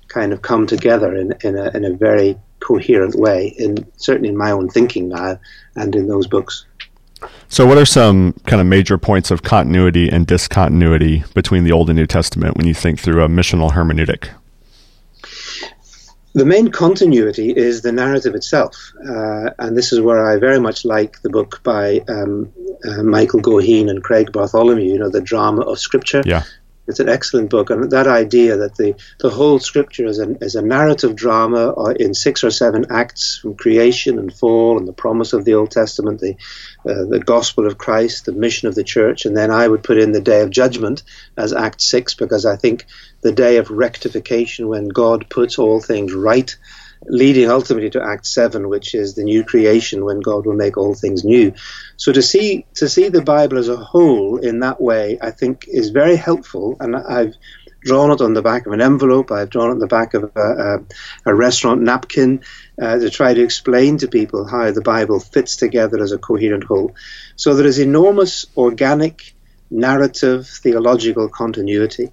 kind 0.09 0.33
of 0.33 0.41
come 0.41 0.67
together 0.67 1.15
in, 1.15 1.33
in, 1.41 1.57
a, 1.57 1.69
in 1.69 1.85
a 1.85 1.93
very 1.93 2.37
coherent 2.59 3.15
way, 3.15 3.55
in, 3.57 3.89
certainly 3.95 4.27
in 4.27 4.37
my 4.37 4.51
own 4.51 4.67
thinking 4.67 5.07
now 5.07 5.39
and 5.77 5.95
in 5.95 6.09
those 6.09 6.27
books. 6.27 6.65
So, 7.49 7.65
what 7.65 7.77
are 7.77 7.85
some 7.85 8.33
kind 8.45 8.61
of 8.61 8.67
major 8.67 8.97
points 8.97 9.31
of 9.31 9.43
continuity 9.43 10.09
and 10.09 10.25
discontinuity 10.25 11.23
between 11.33 11.63
the 11.63 11.71
Old 11.71 11.89
and 11.89 11.97
New 11.97 12.07
Testament 12.07 12.57
when 12.57 12.65
you 12.65 12.73
think 12.73 12.99
through 12.99 13.23
a 13.23 13.27
missional 13.27 13.71
hermeneutic? 13.71 14.29
The 16.33 16.45
main 16.45 16.71
continuity 16.71 17.51
is 17.51 17.81
the 17.81 17.91
narrative 17.91 18.35
itself, 18.35 18.93
uh, 19.05 19.49
and 19.59 19.75
this 19.77 19.91
is 19.91 19.99
where 19.99 20.25
I 20.25 20.37
very 20.37 20.61
much 20.61 20.85
like 20.85 21.21
the 21.23 21.29
book 21.29 21.59
by 21.63 21.99
um, 22.07 22.51
uh, 22.85 23.03
Michael 23.03 23.41
Goheen 23.41 23.89
and 23.89 24.01
Craig 24.01 24.31
Bartholomew. 24.31 24.85
You 24.85 24.99
know, 24.99 25.09
the 25.09 25.19
drama 25.19 25.61
of 25.63 25.77
Scripture. 25.77 26.23
Yeah. 26.25 26.43
It's 26.87 26.99
an 26.99 27.09
excellent 27.09 27.49
book, 27.49 27.69
and 27.69 27.91
that 27.91 28.07
idea 28.07 28.57
that 28.57 28.75
the, 28.75 28.95
the 29.19 29.29
whole 29.29 29.59
scripture 29.59 30.05
is, 30.05 30.19
an, 30.19 30.37
is 30.41 30.55
a 30.55 30.61
narrative 30.61 31.15
drama 31.15 31.69
uh, 31.69 31.93
in 31.99 32.13
six 32.13 32.43
or 32.43 32.49
seven 32.49 32.85
acts 32.89 33.37
from 33.37 33.55
creation 33.55 34.17
and 34.17 34.33
fall 34.33 34.77
and 34.77 34.87
the 34.87 34.93
promise 34.93 35.33
of 35.33 35.45
the 35.45 35.53
Old 35.53 35.71
Testament, 35.71 36.19
the, 36.19 36.35
uh, 36.89 37.05
the 37.05 37.21
gospel 37.23 37.67
of 37.67 37.77
Christ, 37.77 38.25
the 38.25 38.31
mission 38.31 38.67
of 38.67 38.75
the 38.75 38.83
church, 38.83 39.25
and 39.25 39.37
then 39.37 39.51
I 39.51 39.67
would 39.67 39.83
put 39.83 39.99
in 39.99 40.11
the 40.11 40.21
day 40.21 40.41
of 40.41 40.49
judgment 40.49 41.03
as 41.37 41.53
Act 41.53 41.81
six 41.81 42.13
because 42.15 42.45
I 42.45 42.55
think 42.55 42.85
the 43.21 43.31
day 43.31 43.57
of 43.57 43.69
rectification 43.69 44.67
when 44.67 44.87
God 44.87 45.29
puts 45.29 45.59
all 45.59 45.79
things 45.79 46.13
right 46.13 46.55
leading 47.05 47.49
ultimately 47.49 47.89
to 47.91 48.03
Act 48.03 48.25
Seven, 48.25 48.69
which 48.69 48.93
is 48.93 49.15
the 49.15 49.23
new 49.23 49.43
creation 49.43 50.05
when 50.05 50.19
God 50.19 50.45
will 50.45 50.55
make 50.55 50.77
all 50.77 50.93
things 50.93 51.23
new. 51.23 51.53
So 51.97 52.11
to 52.11 52.21
see 52.21 52.65
to 52.75 52.87
see 52.87 53.09
the 53.09 53.21
Bible 53.21 53.57
as 53.57 53.69
a 53.69 53.77
whole 53.77 54.37
in 54.37 54.59
that 54.59 54.79
way, 54.79 55.17
I 55.21 55.31
think, 55.31 55.65
is 55.67 55.89
very 55.89 56.15
helpful, 56.15 56.77
and 56.79 56.95
I've 56.95 57.35
drawn 57.83 58.11
it 58.11 58.21
on 58.21 58.33
the 58.33 58.43
back 58.43 58.67
of 58.67 58.73
an 58.73 58.81
envelope. 58.81 59.31
I've 59.31 59.49
drawn 59.49 59.69
it 59.69 59.73
on 59.73 59.79
the 59.79 59.87
back 59.87 60.13
of 60.13 60.31
a, 60.35 60.39
a, 60.39 60.79
a 61.25 61.35
restaurant 61.35 61.81
napkin 61.81 62.41
uh, 62.79 62.99
to 62.99 63.09
try 63.09 63.33
to 63.33 63.43
explain 63.43 63.97
to 63.97 64.07
people 64.07 64.47
how 64.47 64.71
the 64.71 64.81
Bible 64.81 65.19
fits 65.19 65.55
together 65.55 66.01
as 66.01 66.11
a 66.11 66.19
coherent 66.19 66.63
whole. 66.63 66.95
So 67.35 67.55
there 67.55 67.65
is 67.65 67.79
enormous 67.79 68.45
organic 68.55 69.33
narrative 69.71 70.47
theological 70.47 71.29
continuity 71.29 72.11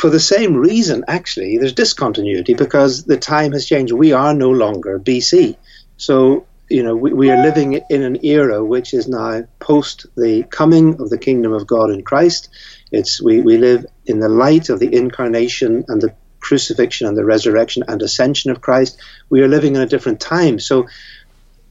for 0.00 0.08
the 0.08 0.18
same 0.18 0.56
reason, 0.56 1.04
actually, 1.06 1.58
there's 1.58 1.74
discontinuity 1.74 2.54
because 2.54 3.04
the 3.04 3.18
time 3.18 3.52
has 3.52 3.66
changed. 3.66 3.92
We 3.92 4.12
are 4.12 4.32
no 4.32 4.48
longer 4.48 4.98
BC. 4.98 5.56
So, 5.98 6.46
you 6.70 6.82
know, 6.82 6.96
we, 6.96 7.12
we, 7.12 7.30
are 7.30 7.42
living 7.42 7.78
in 7.90 8.02
an 8.02 8.24
era 8.24 8.64
which 8.64 8.94
is 8.94 9.08
now 9.08 9.42
post 9.58 10.06
the 10.16 10.44
coming 10.44 10.98
of 11.02 11.10
the 11.10 11.18
kingdom 11.18 11.52
of 11.52 11.66
God 11.66 11.90
in 11.90 12.02
Christ. 12.02 12.48
It's 12.90 13.20
we, 13.20 13.42
we 13.42 13.58
live 13.58 13.84
in 14.06 14.20
the 14.20 14.30
light 14.30 14.70
of 14.70 14.80
the 14.80 14.94
incarnation 14.94 15.84
and 15.88 16.00
the 16.00 16.14
crucifixion 16.38 17.06
and 17.06 17.16
the 17.16 17.26
resurrection 17.26 17.82
and 17.86 18.00
ascension 18.00 18.50
of 18.50 18.62
Christ. 18.62 18.98
We 19.28 19.42
are 19.42 19.48
living 19.48 19.76
in 19.76 19.82
a 19.82 19.86
different 19.86 20.18
time. 20.18 20.60
So, 20.60 20.88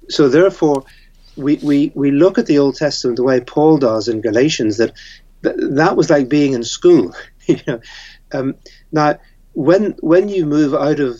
so 0.07 0.29
therefore, 0.29 0.85
we, 1.35 1.55
we, 1.63 1.91
we 1.95 2.11
look 2.11 2.37
at 2.37 2.45
the 2.45 2.59
Old 2.59 2.75
Testament 2.75 3.17
the 3.17 3.23
way 3.23 3.39
Paul 3.39 3.79
does 3.79 4.07
in 4.07 4.21
Galatians 4.21 4.77
that 4.77 4.93
that 5.41 5.95
was 5.95 6.09
like 6.09 6.29
being 6.29 6.53
in 6.53 6.63
school. 6.63 7.15
you 7.47 7.57
know, 7.65 7.79
um, 8.33 8.55
now, 8.91 9.19
when 9.53 9.95
when 10.01 10.29
you 10.29 10.45
move 10.45 10.73
out 10.73 10.99
of 10.99 11.19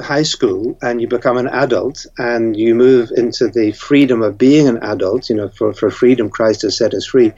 high 0.00 0.22
school 0.22 0.78
and 0.80 1.00
you 1.00 1.08
become 1.08 1.36
an 1.36 1.48
adult 1.48 2.06
and 2.16 2.56
you 2.56 2.74
move 2.74 3.10
into 3.14 3.48
the 3.48 3.72
freedom 3.72 4.22
of 4.22 4.38
being 4.38 4.66
an 4.66 4.78
adult, 4.82 5.28
you 5.28 5.36
know, 5.36 5.48
for, 5.50 5.74
for 5.74 5.90
freedom 5.90 6.30
Christ 6.30 6.62
has 6.62 6.78
set 6.78 6.94
us 6.94 7.06
free, 7.06 7.32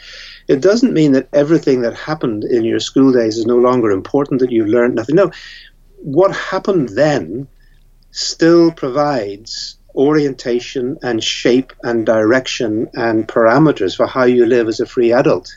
it 0.46 0.60
doesn't 0.60 0.92
mean 0.92 1.12
that 1.12 1.28
everything 1.32 1.82
that 1.82 1.94
happened 1.94 2.44
in 2.44 2.64
your 2.64 2.78
school 2.78 3.12
days 3.12 3.38
is 3.38 3.46
no 3.46 3.56
longer 3.56 3.90
important, 3.90 4.40
that 4.40 4.52
you've 4.52 4.68
learned 4.68 4.94
nothing. 4.94 5.16
No, 5.16 5.32
what 5.98 6.34
happened 6.34 6.90
then 6.90 7.48
still 8.12 8.70
provides 8.70 9.76
orientation 9.94 10.98
and 11.02 11.22
shape 11.22 11.72
and 11.82 12.06
direction 12.06 12.88
and 12.94 13.26
parameters 13.26 13.96
for 13.96 14.06
how 14.06 14.24
you 14.24 14.46
live 14.46 14.68
as 14.68 14.80
a 14.80 14.86
free 14.86 15.12
adult. 15.12 15.52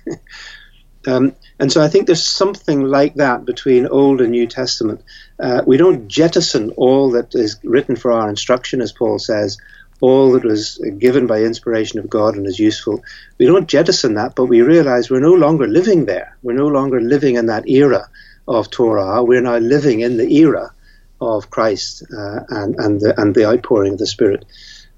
um, 1.08 1.36
and 1.60 1.72
so 1.72 1.82
I 1.82 1.88
think 1.88 2.06
there's 2.06 2.26
something 2.26 2.84
like 2.84 3.16
that 3.16 3.46
between 3.46 3.88
Old 3.88 4.22
and 4.22 4.32
New 4.32 4.48
Testament. 4.48 5.02
Uh, 5.40 5.62
we 5.66 5.78
don't 5.78 6.08
jettison 6.08 6.72
all 6.72 7.12
that 7.12 7.34
is 7.34 7.58
written 7.64 7.96
for 7.96 8.12
our 8.12 8.30
instruction, 8.30 8.82
as 8.82 8.92
Paul 8.92 9.20
says, 9.20 9.58
all 10.02 10.34
that 10.34 10.44
was 10.44 10.78
given 11.00 11.28
by 11.28 11.42
inspiration 11.42 12.00
of 12.00 12.10
God 12.10 12.36
and 12.36 12.46
is 12.46 12.60
useful. 12.60 13.02
We 13.38 13.46
don't 13.46 13.70
jettison 13.70 14.16
that, 14.16 14.36
but 14.36 14.46
we 14.46 14.62
realize 14.62 15.10
we're 15.10 15.20
no 15.22 15.34
longer 15.34 15.68
living 15.68 16.06
there. 16.06 16.38
We're 16.44 16.54
no 16.58 16.68
longer 16.68 17.00
living 17.00 17.36
in 17.36 17.46
that 17.46 17.70
era 17.70 18.10
of 18.48 18.70
Torah. 18.70 19.24
We're 19.24 19.42
now 19.42 19.58
living 19.58 20.02
in 20.02 20.18
the 20.18 20.32
era 20.36 20.74
of 21.22 21.50
Christ 21.50 22.04
uh, 22.12 22.42
and, 22.50 22.76
and, 22.76 23.00
the, 23.00 23.20
and 23.20 23.34
the 23.34 23.46
outpouring 23.46 23.94
of 23.94 24.00
the 24.00 24.08
Spirit. 24.08 24.46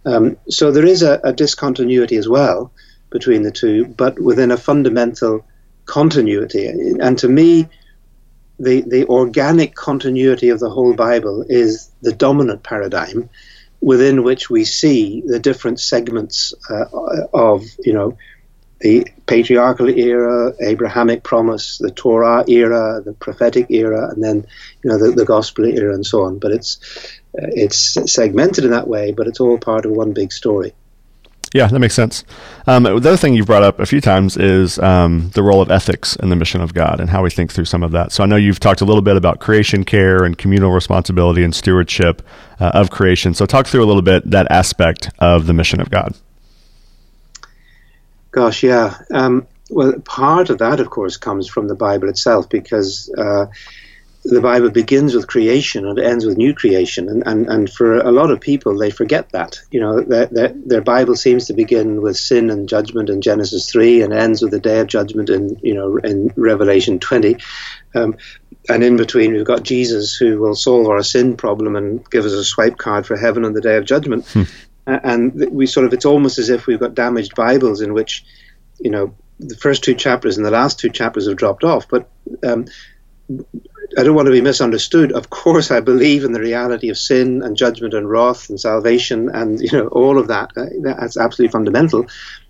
Um, 0.05 0.37
so 0.49 0.71
there 0.71 0.85
is 0.85 1.03
a, 1.03 1.19
a 1.23 1.33
discontinuity 1.33 2.17
as 2.17 2.27
well 2.27 2.71
between 3.11 3.43
the 3.43 3.51
two, 3.51 3.85
but 3.85 4.19
within 4.19 4.51
a 4.51 4.57
fundamental 4.57 5.45
continuity. 5.87 6.67
And 6.67 7.17
to 7.19 7.27
me, 7.27 7.67
the, 8.59 8.81
the 8.81 9.05
organic 9.05 9.75
continuity 9.75 10.49
of 10.49 10.59
the 10.59 10.69
whole 10.69 10.93
Bible 10.93 11.45
is 11.47 11.89
the 12.01 12.13
dominant 12.13 12.63
paradigm 12.63 13.29
within 13.81 14.23
which 14.23 14.49
we 14.49 14.63
see 14.63 15.21
the 15.25 15.39
different 15.39 15.79
segments 15.79 16.53
uh, 16.69 16.85
of, 17.33 17.63
you 17.83 17.93
know, 17.93 18.17
the 18.79 19.07
patriarchal 19.25 19.89
era, 19.89 20.53
Abrahamic 20.61 21.23
promise, 21.23 21.79
the 21.79 21.89
Torah 21.89 22.43
era, 22.47 23.01
the 23.03 23.13
prophetic 23.13 23.71
era, 23.71 24.09
and 24.09 24.23
then, 24.23 24.45
you 24.83 24.89
know, 24.89 24.97
the, 24.99 25.11
the 25.11 25.25
gospel 25.25 25.65
era 25.65 25.93
and 25.93 26.05
so 26.05 26.23
on. 26.23 26.37
But 26.37 26.51
it's, 26.51 26.79
uh, 27.35 27.49
it's 27.53 27.97
segmented 28.11 28.65
in 28.65 28.71
that 28.71 28.87
way, 28.87 29.13
but 29.13 29.27
it's 29.27 29.39
all 29.39 29.57
part 29.57 29.85
of 29.85 29.91
one 29.91 30.13
big 30.13 30.31
story. 30.31 30.73
Yeah, 31.53 31.67
that 31.67 31.79
makes 31.79 31.93
sense. 31.93 32.25
Um, 32.65 32.83
the 32.83 32.95
other 32.95 33.17
thing 33.17 33.33
you've 33.33 33.45
brought 33.45 33.63
up 33.63 33.79
a 33.79 33.85
few 33.85 34.01
times 34.01 34.35
is 34.35 34.77
um, 34.79 35.29
the 35.33 35.41
role 35.41 35.61
of 35.61 35.71
ethics 35.71 36.15
in 36.17 36.29
the 36.29 36.35
mission 36.35 36.61
of 36.61 36.73
God 36.73 36.99
and 36.99 37.09
how 37.09 37.23
we 37.23 37.29
think 37.29 37.51
through 37.51 37.65
some 37.65 37.83
of 37.83 37.91
that. 37.91 38.11
So 38.11 38.23
I 38.23 38.27
know 38.27 38.35
you've 38.35 38.59
talked 38.59 38.81
a 38.81 38.85
little 38.85 39.01
bit 39.01 39.15
about 39.15 39.39
creation 39.39 39.85
care 39.85 40.23
and 40.23 40.37
communal 40.37 40.71
responsibility 40.71 41.43
and 41.43 41.55
stewardship 41.55 42.21
uh, 42.59 42.71
of 42.73 42.89
creation. 42.89 43.33
So 43.33 43.45
talk 43.45 43.67
through 43.67 43.83
a 43.83 43.87
little 43.87 44.01
bit 44.01 44.29
that 44.29 44.51
aspect 44.51 45.09
of 45.19 45.47
the 45.47 45.53
mission 45.53 45.79
of 45.79 45.89
God. 45.89 46.15
Gosh, 48.31 48.61
yeah. 48.63 48.97
Um, 49.11 49.47
well, 49.69 49.93
part 50.01 50.49
of 50.49 50.57
that, 50.57 50.79
of 50.79 50.89
course, 50.89 51.17
comes 51.17 51.47
from 51.47 51.67
the 51.67 51.75
Bible 51.75 52.09
itself 52.09 52.49
because. 52.49 53.09
Uh, 53.17 53.47
the 54.29 54.41
Bible 54.41 54.69
begins 54.69 55.15
with 55.15 55.27
creation 55.27 55.87
and 55.87 55.97
ends 55.97 56.25
with 56.25 56.37
new 56.37 56.53
creation. 56.53 57.07
And, 57.07 57.23
and, 57.25 57.47
and 57.47 57.71
for 57.71 57.97
a 57.97 58.11
lot 58.11 58.29
of 58.29 58.41
people, 58.41 58.77
they 58.77 58.91
forget 58.91 59.29
that. 59.29 59.59
You 59.71 59.79
know, 59.79 60.01
their, 60.01 60.25
their, 60.25 60.53
their, 60.53 60.81
Bible 60.81 61.15
seems 61.15 61.45
to 61.45 61.53
begin 61.53 62.01
with 62.01 62.17
sin 62.17 62.49
and 62.49 62.67
judgment 62.67 63.09
in 63.09 63.21
Genesis 63.21 63.71
3 63.71 64.01
and 64.01 64.13
ends 64.13 64.41
with 64.41 64.51
the 64.51 64.59
day 64.59 64.79
of 64.79 64.87
judgment 64.87 65.29
in, 65.29 65.57
you 65.63 65.73
know, 65.73 65.95
in 65.97 66.33
Revelation 66.35 66.99
20. 66.99 67.37
Um, 67.95 68.17
and 68.67 68.83
in 68.83 68.97
between, 68.97 69.31
we've 69.31 69.45
got 69.45 69.63
Jesus 69.63 70.15
who 70.15 70.39
will 70.39 70.55
solve 70.55 70.87
our 70.87 71.03
sin 71.03 71.37
problem 71.37 71.77
and 71.77 72.07
give 72.09 72.25
us 72.25 72.33
a 72.33 72.43
swipe 72.43 72.77
card 72.77 73.05
for 73.05 73.15
heaven 73.15 73.45
on 73.45 73.53
the 73.53 73.61
day 73.61 73.77
of 73.77 73.85
judgment. 73.85 74.27
Hmm. 74.27 74.43
And 74.85 75.51
we 75.51 75.67
sort 75.67 75.85
of, 75.85 75.93
it's 75.93 76.05
almost 76.05 76.37
as 76.37 76.49
if 76.49 76.67
we've 76.67 76.79
got 76.79 76.95
damaged 76.95 77.35
Bibles 77.35 77.81
in 77.81 77.93
which, 77.93 78.25
you 78.79 78.91
know, 78.91 79.15
the 79.39 79.55
first 79.55 79.83
two 79.83 79.93
chapters 79.93 80.35
and 80.35 80.45
the 80.45 80.51
last 80.51 80.79
two 80.79 80.89
chapters 80.89 81.27
have 81.27 81.37
dropped 81.37 81.63
off. 81.63 81.87
But 81.87 82.09
um, 82.43 82.65
I 83.97 84.03
don't 84.03 84.15
want 84.15 84.27
to 84.27 84.31
be 84.31 84.41
misunderstood. 84.41 85.11
Of 85.11 85.29
course, 85.29 85.71
I 85.71 85.79
believe 85.79 86.23
in 86.23 86.31
the 86.31 86.39
reality 86.39 86.89
of 86.89 86.97
sin 86.97 87.41
and 87.41 87.57
judgment 87.57 87.95
and 87.95 88.07
wrath 88.09 88.49
and 88.49 88.59
salvation 88.59 89.29
and 89.33 89.59
you 89.59 89.71
know 89.71 89.87
all 89.87 90.19
of 90.19 90.27
that. 90.27 90.51
Uh, 90.55 90.65
that's 90.81 91.17
absolutely 91.17 91.51
fundamental. 91.51 92.05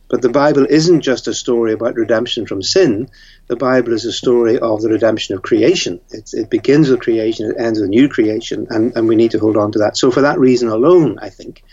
But 0.10 0.22
the 0.22 0.30
Bible 0.30 0.66
isn't 0.70 1.02
just 1.02 1.28
a 1.28 1.34
story 1.34 1.74
about 1.74 1.96
redemption 1.96 2.46
from 2.46 2.62
sin. 2.62 3.10
The 3.48 3.58
Bible 3.58 3.92
is 3.94 4.06
a 4.06 4.12
story 4.12 4.58
of 4.58 4.82
the 4.82 4.90
redemption 4.90 5.36
of 5.36 5.42
creation. 5.42 6.00
It's, 6.12 6.34
it 6.34 6.50
begins 6.50 6.90
with 6.90 7.02
creation, 7.02 7.52
it 7.52 7.62
ends 7.62 7.80
with 7.80 7.88
a 7.88 7.92
new 7.92 8.08
creation, 8.08 8.68
and, 8.70 8.96
and 8.96 9.08
we 9.08 9.18
need 9.18 9.32
to 9.32 9.40
hold 9.40 9.58
on 9.58 9.74
to 9.74 9.80
that. 9.80 9.98
So, 9.98 10.12
for 10.12 10.22
that 10.22 10.40
reason 10.40 10.70
alone, 10.70 11.20
I 11.22 11.30
think 11.30 11.64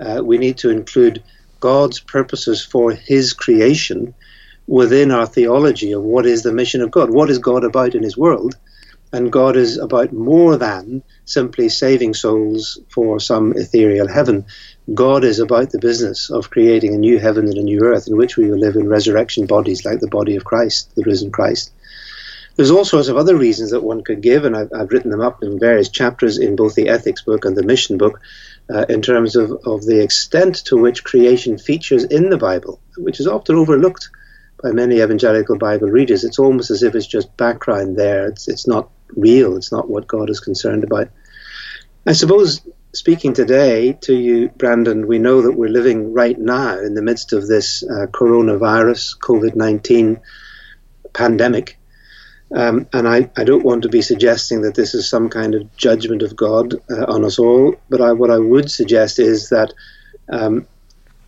uh, 0.00 0.22
we 0.24 0.38
need 0.38 0.58
to 0.58 0.70
include 0.70 1.22
God's 1.60 2.00
purposes 2.00 2.64
for 2.64 2.92
His 2.92 3.34
creation 3.34 4.14
within 4.66 5.10
our 5.10 5.26
theology 5.26 5.92
of 5.92 6.02
what 6.02 6.26
is 6.26 6.42
the 6.42 6.52
mission 6.52 6.80
of 6.80 6.90
God. 6.90 7.10
What 7.10 7.30
is 7.30 7.38
God 7.38 7.64
about 7.64 7.94
in 7.94 8.02
His 8.02 8.16
world? 8.16 8.56
And 9.14 9.30
God 9.30 9.56
is 9.56 9.78
about 9.78 10.12
more 10.12 10.56
than 10.56 11.04
simply 11.24 11.68
saving 11.68 12.14
souls 12.14 12.80
for 12.92 13.20
some 13.20 13.52
ethereal 13.52 14.08
heaven. 14.08 14.46
God 14.92 15.22
is 15.22 15.38
about 15.38 15.70
the 15.70 15.78
business 15.78 16.30
of 16.30 16.50
creating 16.50 16.94
a 16.94 16.98
new 16.98 17.20
heaven 17.20 17.46
and 17.46 17.56
a 17.56 17.62
new 17.62 17.84
earth 17.84 18.08
in 18.08 18.16
which 18.16 18.36
we 18.36 18.50
will 18.50 18.58
live 18.58 18.74
in 18.74 18.88
resurrection 18.88 19.46
bodies 19.46 19.84
like 19.84 20.00
the 20.00 20.08
body 20.08 20.34
of 20.34 20.44
Christ, 20.44 20.96
the 20.96 21.04
risen 21.04 21.30
Christ. 21.30 21.72
There's 22.56 22.72
all 22.72 22.84
sorts 22.84 23.06
of 23.06 23.16
other 23.16 23.36
reasons 23.36 23.70
that 23.70 23.84
one 23.84 24.02
could 24.02 24.20
give, 24.20 24.44
and 24.44 24.56
I've, 24.56 24.72
I've 24.74 24.90
written 24.90 25.12
them 25.12 25.20
up 25.20 25.44
in 25.44 25.60
various 25.60 25.90
chapters 25.90 26.38
in 26.38 26.56
both 26.56 26.74
the 26.74 26.88
ethics 26.88 27.22
book 27.22 27.44
and 27.44 27.56
the 27.56 27.62
mission 27.62 27.98
book, 27.98 28.20
uh, 28.68 28.86
in 28.88 29.00
terms 29.00 29.36
of, 29.36 29.52
of 29.64 29.86
the 29.86 30.02
extent 30.02 30.64
to 30.64 30.76
which 30.76 31.04
creation 31.04 31.56
features 31.56 32.02
in 32.02 32.30
the 32.30 32.36
Bible, 32.36 32.80
which 32.96 33.20
is 33.20 33.28
often 33.28 33.54
overlooked 33.54 34.08
by 34.60 34.72
many 34.72 35.00
evangelical 35.00 35.56
Bible 35.56 35.88
readers. 35.88 36.24
It's 36.24 36.38
almost 36.38 36.70
as 36.70 36.82
if 36.82 36.94
it's 36.94 37.06
just 37.06 37.36
background 37.36 37.96
there. 37.96 38.26
It's, 38.26 38.48
it's 38.48 38.66
not 38.66 38.90
real. 39.16 39.56
It's 39.56 39.72
not 39.72 39.88
what 39.88 40.06
God 40.06 40.30
is 40.30 40.40
concerned 40.40 40.84
about. 40.84 41.08
I 42.06 42.12
suppose, 42.12 42.60
speaking 42.92 43.32
today 43.32 43.94
to 44.02 44.14
you, 44.14 44.48
Brandon, 44.50 45.06
we 45.06 45.18
know 45.18 45.42
that 45.42 45.52
we're 45.52 45.68
living 45.68 46.12
right 46.12 46.38
now 46.38 46.78
in 46.78 46.94
the 46.94 47.02
midst 47.02 47.32
of 47.32 47.46
this 47.46 47.82
uh, 47.82 48.06
coronavirus, 48.06 49.18
COVID 49.18 49.56
19 49.56 50.20
pandemic. 51.12 51.78
Um, 52.54 52.86
and 52.92 53.08
I, 53.08 53.30
I, 53.36 53.44
don't 53.44 53.64
want 53.64 53.82
to 53.82 53.88
be 53.88 54.02
suggesting 54.02 54.62
that 54.62 54.74
this 54.74 54.94
is 54.94 55.08
some 55.08 55.28
kind 55.28 55.54
of 55.54 55.74
judgment 55.76 56.22
of 56.22 56.36
God 56.36 56.74
uh, 56.90 57.06
on 57.08 57.24
us 57.24 57.38
all, 57.38 57.74
but 57.88 58.00
I, 58.00 58.12
what 58.12 58.30
I 58.30 58.38
would 58.38 58.70
suggest 58.70 59.18
is 59.18 59.48
that 59.48 59.72
um, 60.28 60.66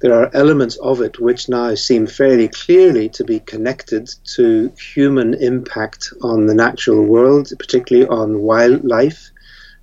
there 0.00 0.14
are 0.14 0.30
elements 0.34 0.76
of 0.76 1.00
it 1.00 1.18
which 1.18 1.48
now 1.48 1.74
seem 1.74 2.06
fairly 2.06 2.48
clearly 2.48 3.08
to 3.10 3.24
be 3.24 3.40
connected 3.40 4.10
to 4.34 4.72
human 4.94 5.34
impact 5.34 6.12
on 6.22 6.46
the 6.46 6.54
natural 6.54 7.04
world, 7.04 7.50
particularly 7.58 8.08
on 8.08 8.42
wildlife 8.42 9.30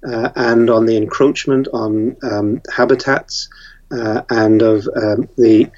uh, 0.08 0.30
and 0.36 0.70
on 0.70 0.86
the 0.86 0.98
encroachment 0.98 1.68
on 1.74 2.16
um, 2.24 2.62
habitats 2.72 3.50
uh, 3.92 4.22
and 4.30 4.62
of 4.62 4.88
um, 4.96 5.30
the 5.38 5.70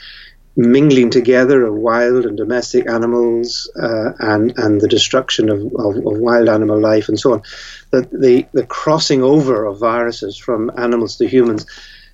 mingling 0.57 1.09
together 1.09 1.65
of 1.65 1.73
wild 1.73 2.25
and 2.25 2.37
domestic 2.37 2.87
animals 2.87 3.69
uh, 3.81 4.13
and 4.19 4.57
and 4.57 4.79
the 4.79 4.87
destruction 4.87 5.49
of, 5.49 5.59
of, 5.75 5.97
of, 5.97 6.17
wild 6.17 6.47
animal 6.47 6.79
life 6.79 7.09
and 7.09 7.19
so 7.19 7.33
on. 7.33 7.41
That 7.91 8.09
the, 8.11 8.47
the 8.53 8.65
crossing 8.65 9.21
over 9.21 9.65
of 9.65 9.79
viruses 9.79 10.37
from 10.37 10.71
animals 10.77 11.17
to 11.17 11.27
humans 11.27 11.65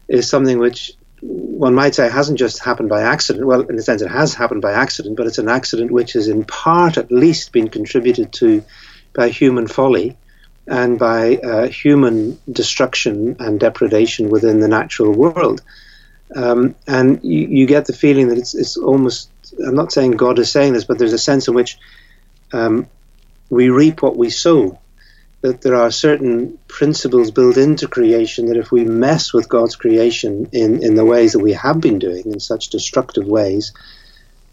is 0.08 0.28
something 0.28 0.58
which 0.58 0.92
one 1.22 1.76
might 1.76 1.94
say 1.94 2.10
hasn't 2.10 2.40
just 2.40 2.60
happened 2.60 2.90
by 2.90 3.02
accident. 3.02 3.46
Well, 3.46 3.62
in 3.62 3.78
a 3.78 3.82
sense, 3.82 4.02
it 4.02 4.10
has 4.10 4.34
happened 4.34 4.62
by 4.62 4.74
accident, 4.74 5.18
but 5.18 5.28
it's 5.28 5.38
an 5.38 5.50
accident 5.50 5.92
which 5.92 6.14
has 6.14 6.28
in 6.28 6.44
part 6.44 6.98
at 6.98 7.12
least 7.12 7.52
been 7.52 7.70
contributed 7.70 8.34
to 8.34 8.64
by 9.14 9.30
human 9.30 9.68
folly 9.68 10.18
and 10.68 10.98
by 10.98 11.38
uh, 11.38 11.68
human 11.68 12.40
destruction 12.52 13.36
and 13.40 13.60
depredation 13.60 14.30
within 14.30 14.60
the 14.60 14.68
natural 14.68 15.14
world. 15.14 15.62
Um, 16.36 16.76
and 16.88 17.24
you, 17.24 17.48
you, 17.48 17.66
get 17.66 17.86
the 17.86 17.94
feeling 17.94 18.30
that 18.30 18.38
it's, 18.38 18.56
it's, 18.56 18.78
almost, 18.78 19.30
I'm 19.66 19.76
not 19.76 19.92
saying 19.92 20.12
God 20.12 20.40
is 20.40 20.50
saying 20.50 20.74
this, 20.74 20.86
but 20.86 20.98
there's 20.98 21.14
a 21.14 21.18
sense 21.18 21.50
in 21.50 21.54
which 21.54 21.78
um, 22.54 22.88
we 23.50 23.70
reap 23.70 24.02
what 24.02 24.16
we 24.16 24.30
sow. 24.30 24.80
That 25.42 25.62
there 25.62 25.76
are 25.76 25.90
certain 25.90 26.60
principles 26.68 27.32
built 27.32 27.58
into 27.58 27.88
creation 27.88 28.48
that 28.48 28.58
if 28.58 28.72
we 28.72 28.86
mess 28.86 29.34
with 29.34 29.50
God's 29.50 29.76
creation 29.76 30.50
in, 30.52 30.84
in 30.84 30.96
the 30.96 31.06
ways 31.06 31.34
that 31.34 31.40
we 31.40 31.54
have 31.54 31.82
been 31.82 31.98
doing, 31.98 32.26
in 32.26 32.40
such 32.40 32.70
destructive 32.70 33.26
ways, 33.26 33.74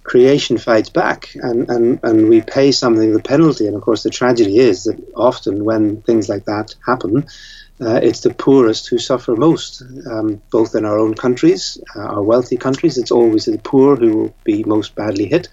creation 0.02 0.56
fights 0.56 0.88
back 0.88 1.28
and, 1.34 1.68
and, 1.68 2.00
and 2.02 2.28
we 2.30 2.40
pay 2.40 2.72
something 2.72 3.12
the 3.12 3.22
penalty. 3.22 3.66
And 3.66 3.76
of 3.76 3.82
course, 3.82 4.02
the 4.02 4.10
tragedy 4.10 4.58
is 4.58 4.84
that 4.84 4.98
often 5.14 5.64
when 5.64 6.00
things 6.02 6.28
like 6.30 6.46
that 6.46 6.74
happen, 6.86 7.26
uh, 7.80 8.00
it's 8.02 8.20
the 8.20 8.34
poorest 8.34 8.88
who 8.88 8.98
suffer 8.98 9.36
most, 9.36 9.82
um, 10.10 10.42
both 10.50 10.74
in 10.74 10.84
our 10.84 10.98
own 10.98 11.14
countries, 11.14 11.78
uh, 11.94 12.00
our 12.00 12.22
wealthy 12.22 12.56
countries. 12.56 12.98
It's 12.98 13.12
always 13.12 13.44
the 13.44 13.58
poor 13.58 13.96
who 13.96 14.16
will 14.16 14.34
be 14.44 14.64
most 14.64 14.94
badly 14.94 15.26
hit. 15.26 15.48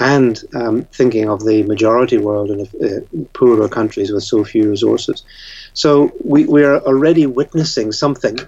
And 0.00 0.40
um, 0.54 0.84
thinking 0.84 1.28
of 1.28 1.44
the 1.44 1.62
majority 1.62 2.18
world 2.18 2.50
and 2.50 2.68
uh, 2.82 3.24
poorer 3.32 3.68
countries 3.68 4.10
with 4.10 4.24
so 4.24 4.42
few 4.42 4.70
resources. 4.70 5.22
So 5.72 6.10
we, 6.24 6.46
we 6.46 6.64
are 6.64 6.80
already 6.80 7.26
witnessing 7.26 7.92
something 7.92 8.38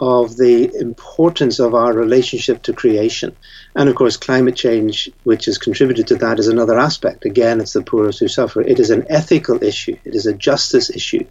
of 0.00 0.36
the 0.36 0.74
importance 0.80 1.60
of 1.60 1.74
our 1.74 1.92
relationship 1.92 2.62
to 2.62 2.72
creation. 2.72 3.36
And 3.76 3.88
of 3.88 3.94
course, 3.94 4.16
climate 4.16 4.56
change, 4.56 5.08
which 5.22 5.44
has 5.44 5.58
contributed 5.58 6.08
to 6.08 6.16
that, 6.16 6.40
is 6.40 6.48
another 6.48 6.76
aspect. 6.76 7.24
Again, 7.24 7.60
it's 7.60 7.74
the 7.74 7.82
poorest 7.82 8.18
who 8.18 8.26
suffer. 8.26 8.62
It 8.62 8.80
is 8.80 8.90
an 8.90 9.06
ethical 9.08 9.62
issue, 9.62 9.96
it 10.04 10.16
is 10.16 10.26
a 10.26 10.34
justice 10.34 10.90
issue. 10.90 11.24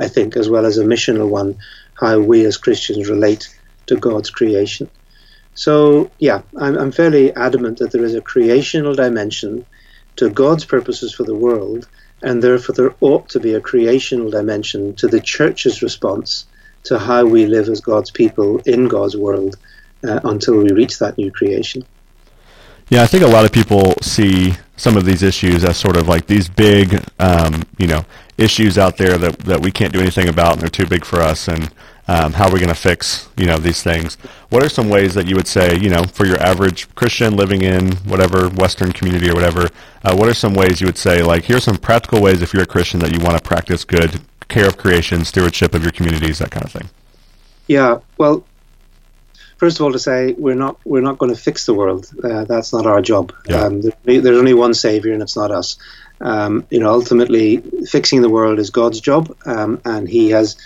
I 0.00 0.08
think, 0.08 0.36
as 0.36 0.48
well 0.48 0.66
as 0.66 0.78
a 0.78 0.84
missional 0.84 1.28
one, 1.28 1.58
how 1.94 2.18
we 2.18 2.44
as 2.44 2.56
Christians 2.56 3.08
relate 3.08 3.48
to 3.86 3.96
God's 3.96 4.30
creation. 4.30 4.90
So, 5.56 6.10
yeah, 6.18 6.42
I'm, 6.58 6.78
I'm 6.78 6.92
fairly 6.92 7.34
adamant 7.34 7.78
that 7.78 7.90
there 7.90 8.04
is 8.04 8.14
a 8.14 8.20
creational 8.20 8.94
dimension 8.94 9.64
to 10.16 10.28
God's 10.30 10.66
purposes 10.66 11.14
for 11.14 11.24
the 11.24 11.34
world, 11.34 11.88
and 12.22 12.42
therefore 12.42 12.74
there 12.74 12.94
ought 13.00 13.28
to 13.30 13.40
be 13.40 13.54
a 13.54 13.60
creational 13.60 14.30
dimension 14.30 14.94
to 14.96 15.08
the 15.08 15.20
church's 15.20 15.82
response 15.82 16.46
to 16.84 16.98
how 16.98 17.24
we 17.24 17.46
live 17.46 17.68
as 17.68 17.80
God's 17.80 18.10
people 18.10 18.58
in 18.60 18.86
God's 18.86 19.16
world 19.16 19.56
uh, 20.06 20.20
until 20.24 20.58
we 20.58 20.70
reach 20.72 20.98
that 20.98 21.16
new 21.16 21.32
creation. 21.32 21.84
Yeah, 22.90 23.02
I 23.02 23.06
think 23.06 23.24
a 23.24 23.28
lot 23.28 23.44
of 23.44 23.50
people 23.50 23.94
see 24.02 24.54
some 24.76 24.96
of 24.96 25.06
these 25.06 25.22
issues 25.22 25.64
as 25.64 25.76
sort 25.76 25.96
of 25.96 26.06
like 26.06 26.26
these 26.26 26.48
big, 26.48 27.02
um, 27.18 27.64
you 27.78 27.86
know, 27.86 28.04
issues 28.36 28.76
out 28.76 28.98
there 28.98 29.16
that, 29.18 29.38
that 29.40 29.60
we 29.60 29.72
can't 29.72 29.92
do 29.92 30.00
anything 30.00 30.28
about 30.28 30.52
and 30.52 30.60
they're 30.60 30.68
too 30.68 30.86
big 30.86 31.04
for 31.04 31.20
us 31.20 31.48
and 31.48 31.70
um, 32.08 32.32
how 32.32 32.48
are 32.48 32.52
we 32.52 32.60
going 32.60 32.68
to 32.68 32.74
fix 32.74 33.28
you 33.36 33.46
know 33.46 33.58
these 33.58 33.82
things? 33.82 34.16
What 34.50 34.62
are 34.62 34.68
some 34.68 34.88
ways 34.88 35.14
that 35.14 35.26
you 35.26 35.34
would 35.36 35.48
say 35.48 35.76
you 35.78 35.90
know 35.90 36.04
for 36.04 36.26
your 36.26 36.40
average 36.40 36.92
christian 36.94 37.36
living 37.36 37.62
in 37.62 37.92
whatever 38.12 38.48
western 38.50 38.92
community 38.92 39.30
or 39.30 39.34
whatever 39.34 39.68
uh, 40.04 40.14
what 40.14 40.28
are 40.28 40.34
some 40.34 40.54
ways 40.54 40.80
you 40.80 40.86
would 40.86 40.98
say 40.98 41.22
like 41.22 41.44
here's 41.44 41.64
some 41.64 41.76
practical 41.76 42.22
ways 42.22 42.42
if 42.42 42.52
you're 42.52 42.62
a 42.62 42.66
christian 42.66 43.00
that 43.00 43.12
you 43.12 43.20
want 43.24 43.36
to 43.36 43.42
practice 43.42 43.84
good 43.84 44.20
care 44.48 44.66
of 44.66 44.76
creation 44.76 45.24
stewardship 45.24 45.74
of 45.74 45.82
your 45.82 45.92
communities 45.92 46.38
that 46.38 46.50
kind 46.50 46.64
of 46.64 46.72
thing? 46.72 46.88
Yeah 47.66 47.98
well 48.18 48.44
first 49.56 49.78
of 49.78 49.84
all 49.84 49.92
to 49.92 49.98
say 49.98 50.32
we're 50.32 50.54
not 50.54 50.78
we're 50.84 51.00
not 51.00 51.18
going 51.18 51.34
to 51.34 51.40
fix 51.40 51.66
the 51.66 51.74
world 51.74 52.10
uh, 52.22 52.44
that's 52.44 52.72
not 52.72 52.86
our 52.86 53.00
job. 53.02 53.32
Yeah. 53.48 53.62
um, 53.62 53.82
there's 54.04 54.38
only 54.38 54.54
one 54.54 54.74
savior 54.74 55.12
and 55.12 55.22
it's 55.22 55.36
not 55.36 55.50
us. 55.50 55.76
Um, 56.20 56.66
you 56.70 56.80
know, 56.80 56.90
ultimately, 56.90 57.58
fixing 57.90 58.22
the 58.22 58.30
world 58.30 58.58
is 58.58 58.70
God's 58.70 59.00
job, 59.00 59.36
um, 59.44 59.82
and 59.84 60.08
He 60.08 60.30
has, 60.30 60.56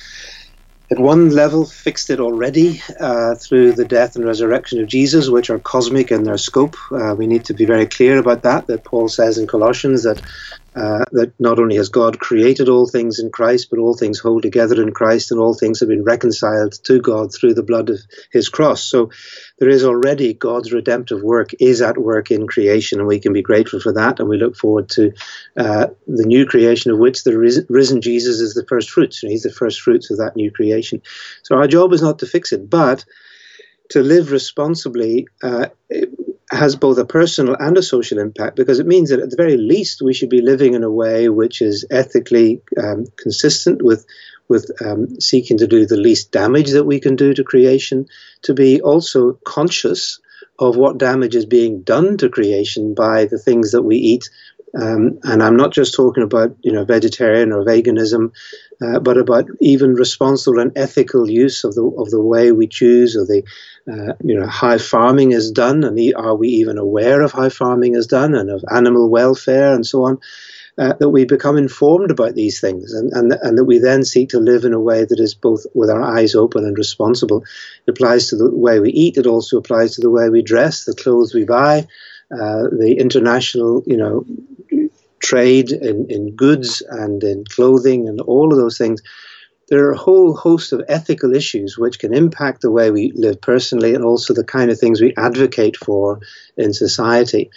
at 0.90 0.98
one 1.00 1.30
level, 1.30 1.66
fixed 1.66 2.10
it 2.10 2.20
already 2.20 2.82
uh, 3.00 3.34
through 3.36 3.74
the 3.74 3.84
death 3.84 4.16
and 4.16 4.24
resurrection 4.24 4.80
of 4.80 4.88
Jesus, 4.88 5.28
which 5.30 5.50
are 5.50 5.60
cosmic 5.60 6.10
in 6.12 6.24
their 6.24 6.38
scope. 6.38 6.76
Uh, 6.92 7.14
we 7.16 7.26
need 7.28 7.44
to 7.46 7.54
be 7.54 7.66
very 7.66 7.86
clear 7.86 8.18
about 8.18 8.42
that. 8.44 8.68
That 8.68 8.84
Paul 8.84 9.08
says 9.08 9.38
in 9.38 9.46
Colossians 9.48 10.04
that 10.04 10.20
uh, 10.74 11.04
that 11.12 11.34
not 11.38 11.58
only 11.58 11.76
has 11.76 11.90
God 11.90 12.18
created 12.20 12.68
all 12.70 12.88
things 12.88 13.18
in 13.18 13.30
Christ, 13.30 13.68
but 13.70 13.78
all 13.78 13.94
things 13.96 14.20
hold 14.20 14.42
together 14.42 14.82
in 14.82 14.92
Christ, 14.92 15.30
and 15.30 15.40
all 15.40 15.54
things 15.54 15.80
have 15.80 15.90
been 15.90 16.04
reconciled 16.04 16.74
to 16.84 17.00
God 17.00 17.34
through 17.34 17.54
the 17.54 17.62
blood 17.62 17.90
of 17.90 17.98
His 18.32 18.48
cross. 18.48 18.82
So 18.82 19.10
there 19.60 19.68
is 19.68 19.84
already 19.84 20.32
God's 20.32 20.72
redemptive 20.72 21.22
work 21.22 21.50
is 21.60 21.82
at 21.82 21.98
work 21.98 22.30
in 22.30 22.48
creation, 22.48 22.98
and 22.98 23.06
we 23.06 23.20
can 23.20 23.34
be 23.34 23.42
grateful 23.42 23.78
for 23.78 23.92
that. 23.92 24.18
And 24.18 24.28
we 24.28 24.38
look 24.38 24.56
forward 24.56 24.88
to 24.90 25.12
uh, 25.56 25.88
the 26.06 26.24
new 26.24 26.46
creation 26.46 26.90
of 26.90 26.98
which 26.98 27.24
the 27.24 27.38
risen, 27.38 28.00
Jesus 28.00 28.40
is 28.40 28.54
the 28.54 28.64
first 28.66 28.90
fruits. 28.90 29.18
He's 29.18 29.42
the 29.42 29.52
first 29.52 29.82
fruits 29.82 30.10
of 30.10 30.16
that 30.16 30.34
new 30.34 30.50
creation. 30.50 31.02
So 31.42 31.56
our 31.56 31.68
job 31.68 31.92
is 31.92 32.00
not 32.00 32.18
to 32.20 32.26
fix 32.26 32.52
it, 32.52 32.70
but 32.70 33.04
to 33.90 34.02
live 34.02 34.32
responsibly 34.32 35.28
uh, 35.42 35.66
has 36.50 36.74
both 36.74 36.98
a 36.98 37.04
personal 37.04 37.56
and 37.58 37.78
a 37.78 37.82
social 37.82 38.18
impact 38.18 38.56
because 38.56 38.80
it 38.80 38.86
means 38.86 39.10
that 39.10 39.20
at 39.20 39.30
the 39.30 39.36
very 39.36 39.56
least 39.56 40.02
we 40.02 40.12
should 40.12 40.30
be 40.30 40.42
living 40.42 40.74
in 40.74 40.82
a 40.82 40.90
way 40.90 41.28
which 41.28 41.62
is 41.62 41.84
ethically 41.90 42.60
um, 42.76 43.06
consistent 43.16 43.82
with 43.82 44.04
with 44.50 44.68
um, 44.84 45.20
seeking 45.20 45.58
to 45.58 45.66
do 45.68 45.86
the 45.86 45.96
least 45.96 46.32
damage 46.32 46.72
that 46.72 46.84
we 46.84 46.98
can 46.98 47.14
do 47.14 47.32
to 47.32 47.44
creation, 47.44 48.06
to 48.42 48.52
be 48.52 48.80
also 48.80 49.34
conscious 49.44 50.18
of 50.58 50.76
what 50.76 50.98
damage 50.98 51.36
is 51.36 51.46
being 51.46 51.82
done 51.82 52.18
to 52.18 52.28
creation 52.28 52.92
by 52.94 53.26
the 53.26 53.38
things 53.38 53.70
that 53.70 53.82
we 53.82 53.96
eat. 53.96 54.28
Um, 54.78 55.20
and 55.22 55.40
I'm 55.42 55.56
not 55.56 55.72
just 55.72 55.94
talking 55.94 56.24
about 56.24 56.56
you 56.62 56.72
know 56.72 56.84
vegetarian 56.84 57.52
or 57.52 57.64
veganism, 57.64 58.32
uh, 58.82 58.98
but 58.98 59.16
about 59.18 59.46
even 59.60 59.94
responsible 59.94 60.58
and 60.58 60.72
ethical 60.76 61.28
use 61.28 61.64
of 61.64 61.74
the 61.74 61.84
of 61.84 62.10
the 62.10 62.20
way 62.20 62.52
we 62.52 62.66
choose 62.66 63.16
or 63.16 63.24
the 63.26 63.42
uh, 63.90 64.14
you 64.22 64.38
know 64.38 64.46
how 64.46 64.78
farming 64.78 65.32
is 65.32 65.50
done, 65.50 65.84
and 65.84 65.98
are 66.14 66.34
we 66.34 66.48
even 66.48 66.78
aware 66.78 67.22
of 67.22 67.32
how 67.32 67.48
farming 67.48 67.94
is 67.94 68.06
done 68.06 68.34
and 68.34 68.50
of 68.50 68.64
animal 68.70 69.08
welfare 69.08 69.74
and 69.74 69.86
so 69.86 70.04
on. 70.04 70.18
Uh, 70.78 70.94
that 70.94 71.10
we 71.10 71.26
become 71.26 71.58
informed 71.58 72.10
about 72.10 72.34
these 72.34 72.58
things 72.58 72.94
and, 72.94 73.12
and, 73.12 73.32
and 73.42 73.58
that 73.58 73.64
we 73.64 73.78
then 73.78 74.02
seek 74.02 74.30
to 74.30 74.38
live 74.38 74.64
in 74.64 74.72
a 74.72 74.80
way 74.80 75.04
that 75.04 75.20
is 75.20 75.34
both 75.34 75.66
with 75.74 75.90
our 75.90 76.00
eyes 76.00 76.34
open 76.34 76.64
and 76.64 76.78
responsible. 76.78 77.44
It 77.86 77.90
applies 77.90 78.28
to 78.28 78.36
the 78.36 78.50
way 78.50 78.80
we 78.80 78.90
eat, 78.90 79.18
it 79.18 79.26
also 79.26 79.58
applies 79.58 79.96
to 79.96 80.00
the 80.00 80.08
way 80.08 80.30
we 80.30 80.40
dress, 80.40 80.84
the 80.84 80.94
clothes 80.94 81.34
we 81.34 81.44
buy, 81.44 81.86
uh, 82.32 82.62
the 82.70 82.96
international, 82.98 83.82
you 83.86 83.98
know, 83.98 84.24
trade 85.20 85.70
in, 85.70 86.06
in 86.08 86.34
goods 86.34 86.82
and 86.88 87.22
in 87.22 87.44
clothing 87.44 88.08
and 88.08 88.20
all 88.20 88.52
of 88.52 88.58
those 88.58 88.78
things. 88.78 89.00
There 89.68 89.86
are 89.86 89.92
a 89.92 89.96
whole 89.96 90.34
host 90.34 90.72
of 90.72 90.82
ethical 90.88 91.34
issues 91.34 91.78
which 91.78 92.00
can 92.00 92.12
impact 92.12 92.60
the 92.60 92.72
way 92.72 92.90
we 92.90 93.12
live 93.14 93.40
personally 93.40 93.94
and 93.94 94.04
also 94.04 94.34
the 94.34 94.44
kind 94.44 94.70
of 94.70 94.78
things 94.78 95.00
we 95.00 95.14
advocate 95.16 95.76
for 95.76 96.20
in 96.56 96.72
society, 96.72 97.50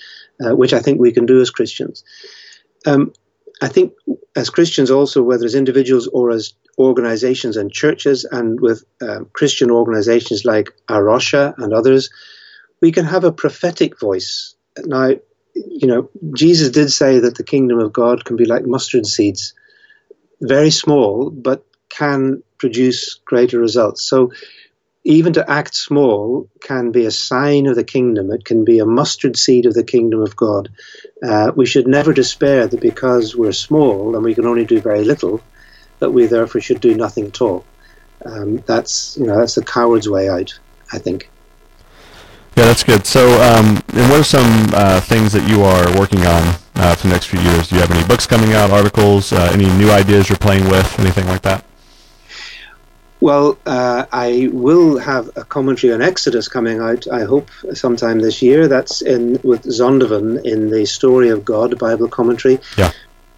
uh, 0.45 0.55
which 0.55 0.73
I 0.73 0.79
think 0.79 0.99
we 0.99 1.11
can 1.11 1.25
do 1.25 1.41
as 1.41 1.49
Christians. 1.49 2.03
Um, 2.85 3.13
I 3.61 3.67
think 3.67 3.93
as 4.35 4.49
Christians, 4.49 4.91
also, 4.91 5.23
whether 5.23 5.45
as 5.45 5.55
individuals 5.55 6.07
or 6.07 6.29
as 6.31 6.53
organizations 6.77 7.57
and 7.57 7.71
churches, 7.71 8.25
and 8.25 8.59
with 8.59 8.83
um, 9.01 9.29
Christian 9.33 9.71
organizations 9.71 10.43
like 10.43 10.69
A 10.89 11.01
Rocha 11.01 11.55
and 11.57 11.73
others, 11.73 12.09
we 12.81 12.91
can 12.91 13.05
have 13.05 13.23
a 13.23 13.31
prophetic 13.31 13.99
voice. 13.99 14.55
Now, 14.77 15.13
you 15.55 15.87
know, 15.87 16.09
Jesus 16.33 16.69
did 16.69 16.91
say 16.91 17.19
that 17.19 17.35
the 17.35 17.43
kingdom 17.43 17.79
of 17.79 17.93
God 17.93 18.25
can 18.25 18.35
be 18.35 18.45
like 18.45 18.65
mustard 18.65 19.05
seeds, 19.05 19.53
very 20.41 20.71
small, 20.71 21.29
but 21.29 21.65
can 21.89 22.43
produce 22.57 23.19
greater 23.25 23.59
results. 23.59 24.03
So, 24.03 24.31
even 25.05 25.33
to 25.33 25.49
act 25.51 25.75
small 25.75 26.49
can 26.61 26.91
be 26.91 27.05
a 27.05 27.11
sign 27.11 27.67
of 27.67 27.75
the 27.75 27.83
kingdom. 27.83 28.31
It 28.31 28.45
can 28.45 28.63
be 28.63 28.79
a 28.79 28.85
mustard 28.85 29.35
seed 29.35 29.65
of 29.65 29.73
the 29.73 29.83
kingdom 29.83 30.21
of 30.21 30.37
God. 30.37 30.69
Uh, 31.21 31.51
we 31.53 31.65
should 31.65 31.87
never 31.87 32.13
despair 32.13 32.67
that 32.67 32.79
because 32.79 33.35
we're 33.35 33.51
small 33.51 34.15
and 34.15 34.23
we 34.23 34.33
can 34.33 34.45
only 34.45 34.63
do 34.63 34.79
very 34.79 35.03
little, 35.03 35.41
that 35.99 36.11
we 36.11 36.27
therefore 36.27 36.61
should 36.61 36.79
do 36.79 36.95
nothing 36.95 37.27
at 37.27 37.41
all. 37.41 37.65
Um, 38.25 38.57
that's 38.65 39.17
you 39.17 39.25
know 39.25 39.37
that's 39.37 39.55
the 39.55 39.63
coward's 39.63 40.07
way 40.09 40.29
out, 40.29 40.57
I 40.91 40.99
think. 40.99 41.29
Yeah, 42.55 42.65
that's 42.65 42.83
good. 42.83 43.05
So, 43.05 43.27
um, 43.41 43.81
and 43.93 44.09
what 44.11 44.19
are 44.19 44.23
some 44.23 44.69
uh, 44.73 45.01
things 45.01 45.31
that 45.33 45.49
you 45.49 45.63
are 45.63 45.99
working 45.99 46.19
on 46.19 46.55
uh, 46.75 46.95
for 46.95 47.07
the 47.07 47.13
next 47.13 47.25
few 47.25 47.39
years? 47.39 47.69
Do 47.69 47.75
you 47.75 47.81
have 47.81 47.91
any 47.91 48.05
books 48.07 48.27
coming 48.27 48.53
out, 48.53 48.69
articles, 48.69 49.33
uh, 49.33 49.49
any 49.51 49.65
new 49.77 49.89
ideas 49.89 50.29
you're 50.29 50.37
playing 50.37 50.69
with, 50.69 50.99
anything 50.99 51.25
like 51.25 51.41
that? 51.41 51.65
Well, 53.23 53.57
uh, 53.65 54.05
I 54.11 54.49
will 54.51 54.97
have 54.99 55.29
a 55.37 55.45
commentary 55.45 55.93
on 55.93 56.01
Exodus 56.01 56.47
coming 56.47 56.79
out. 56.79 57.07
I 57.07 57.23
hope 57.23 57.49
sometime 57.73 58.19
this 58.19 58.41
year. 58.41 58.67
That's 58.67 59.01
in 59.01 59.39
with 59.43 59.63
Zondervan 59.63 60.43
in 60.43 60.69
the 60.69 60.85
Story 60.85 61.29
of 61.29 61.45
God 61.45 61.79
Bible 61.79 62.09
commentary. 62.09 62.59
Yeah. 62.77 62.91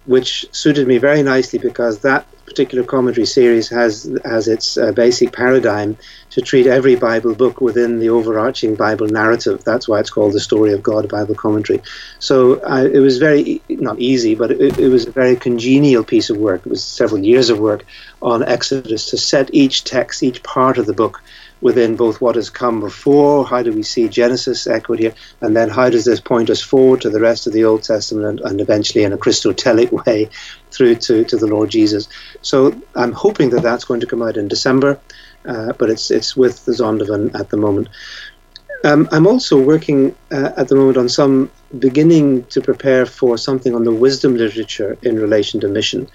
Which 0.04 0.44
suited 0.50 0.88
me 0.88 0.98
very 0.98 1.22
nicely 1.22 1.58
because 1.58 2.00
that 2.00 2.26
particular 2.56 2.84
commentary 2.84 3.26
series 3.26 3.68
has 3.68 4.10
has 4.24 4.48
its 4.48 4.78
uh, 4.78 4.90
basic 4.92 5.30
paradigm 5.30 5.94
to 6.30 6.40
treat 6.40 6.66
every 6.66 6.96
Bible 6.96 7.34
book 7.34 7.60
within 7.60 7.98
the 7.98 8.08
overarching 8.08 8.74
Bible 8.76 9.08
narrative. 9.08 9.62
That's 9.62 9.86
why 9.86 10.00
it's 10.00 10.08
called 10.08 10.32
the 10.32 10.40
Story 10.40 10.72
of 10.72 10.82
God 10.82 11.06
Bible 11.06 11.34
Commentary. 11.34 11.82
So 12.18 12.54
uh, 12.62 12.88
it 12.90 13.00
was 13.00 13.18
very 13.18 13.60
not 13.68 14.00
easy, 14.00 14.34
but 14.34 14.50
it, 14.52 14.78
it, 14.78 14.88
was 14.88 15.06
a 15.06 15.10
very 15.10 15.36
congenial 15.36 16.02
piece 16.02 16.30
of 16.30 16.38
work. 16.38 16.62
It 16.64 16.70
was 16.70 16.82
several 16.82 17.20
years 17.22 17.50
of 17.50 17.58
work 17.58 17.84
on 18.22 18.42
Exodus 18.42 19.10
to 19.10 19.18
set 19.18 19.52
each 19.52 19.84
text, 19.84 20.22
each 20.22 20.42
part 20.42 20.78
of 20.78 20.86
the 20.86 20.94
book 20.94 21.22
within 21.60 21.96
both 21.96 22.20
what 22.20 22.36
has 22.36 22.50
come 22.50 22.80
before, 22.80 23.46
how 23.46 23.62
do 23.62 23.72
we 23.72 23.82
see 23.82 24.08
Genesis 24.08 24.66
echoed 24.66 24.98
here, 24.98 25.14
and 25.40 25.56
then 25.56 25.68
how 25.68 25.88
does 25.88 26.04
this 26.04 26.20
point 26.20 26.50
us 26.50 26.60
forward 26.60 27.00
to 27.00 27.10
the 27.10 27.20
rest 27.20 27.46
of 27.46 27.52
the 27.52 27.64
Old 27.64 27.82
Testament 27.82 28.26
and, 28.26 28.40
and 28.40 28.60
eventually 28.60 29.04
in 29.04 29.12
a 29.12 29.18
Christotelic 29.18 29.90
way 30.06 30.28
through 30.70 30.96
to, 30.96 31.24
to 31.24 31.36
the 31.36 31.46
Lord 31.46 31.70
Jesus. 31.70 32.08
So 32.42 32.78
I'm 32.94 33.12
hoping 33.12 33.50
that 33.50 33.62
that's 33.62 33.84
going 33.84 34.00
to 34.00 34.06
come 34.06 34.22
out 34.22 34.36
in 34.36 34.48
December, 34.48 35.00
uh, 35.48 35.72
but 35.78 35.90
it's, 35.90 36.10
it's 36.10 36.36
with 36.36 36.64
the 36.64 36.72
Zondervan 36.72 37.38
at 37.38 37.50
the 37.50 37.56
moment. 37.56 37.88
Um, 38.84 39.08
I'm 39.10 39.26
also 39.26 39.60
working 39.60 40.14
uh, 40.30 40.52
at 40.56 40.68
the 40.68 40.76
moment 40.76 40.98
on 40.98 41.08
some 41.08 41.50
beginning 41.78 42.44
to 42.46 42.60
prepare 42.60 43.06
for 43.06 43.36
something 43.36 43.74
on 43.74 43.84
the 43.84 43.92
wisdom 43.92 44.36
literature 44.36 44.96
in 45.02 45.18
relation 45.18 45.60
to 45.60 45.68
mission. 45.68 46.08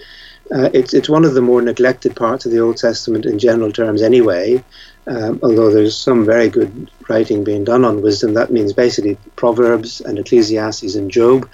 Uh, 0.53 0.69
it's, 0.73 0.93
it's 0.93 1.09
one 1.09 1.25
of 1.25 1.33
the 1.33 1.41
more 1.41 1.61
neglected 1.61 2.15
parts 2.15 2.45
of 2.45 2.51
the 2.51 2.59
Old 2.59 2.77
Testament 2.77 3.25
in 3.25 3.39
general 3.39 3.71
terms, 3.71 4.01
anyway. 4.01 4.63
Um, 5.07 5.39
although 5.41 5.71
there's 5.71 5.97
some 5.97 6.25
very 6.25 6.49
good 6.49 6.91
writing 7.09 7.43
being 7.43 7.63
done 7.63 7.85
on 7.85 8.01
wisdom, 8.01 8.33
that 8.33 8.51
means 8.51 8.73
basically 8.73 9.17
Proverbs 9.35 10.01
and 10.01 10.19
Ecclesiastes 10.19 10.95
and 10.95 11.09
Job. 11.09 11.49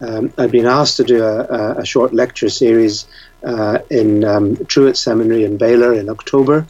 Um, 0.00 0.32
I've 0.36 0.50
been 0.50 0.66
asked 0.66 0.96
to 0.96 1.04
do 1.04 1.22
a, 1.22 1.78
a 1.78 1.86
short 1.86 2.12
lecture 2.12 2.48
series 2.48 3.06
uh, 3.44 3.78
in 3.90 4.24
um, 4.24 4.56
Truett 4.66 4.96
Seminary 4.96 5.44
in 5.44 5.56
Baylor 5.56 5.94
in 5.94 6.08
October. 6.08 6.66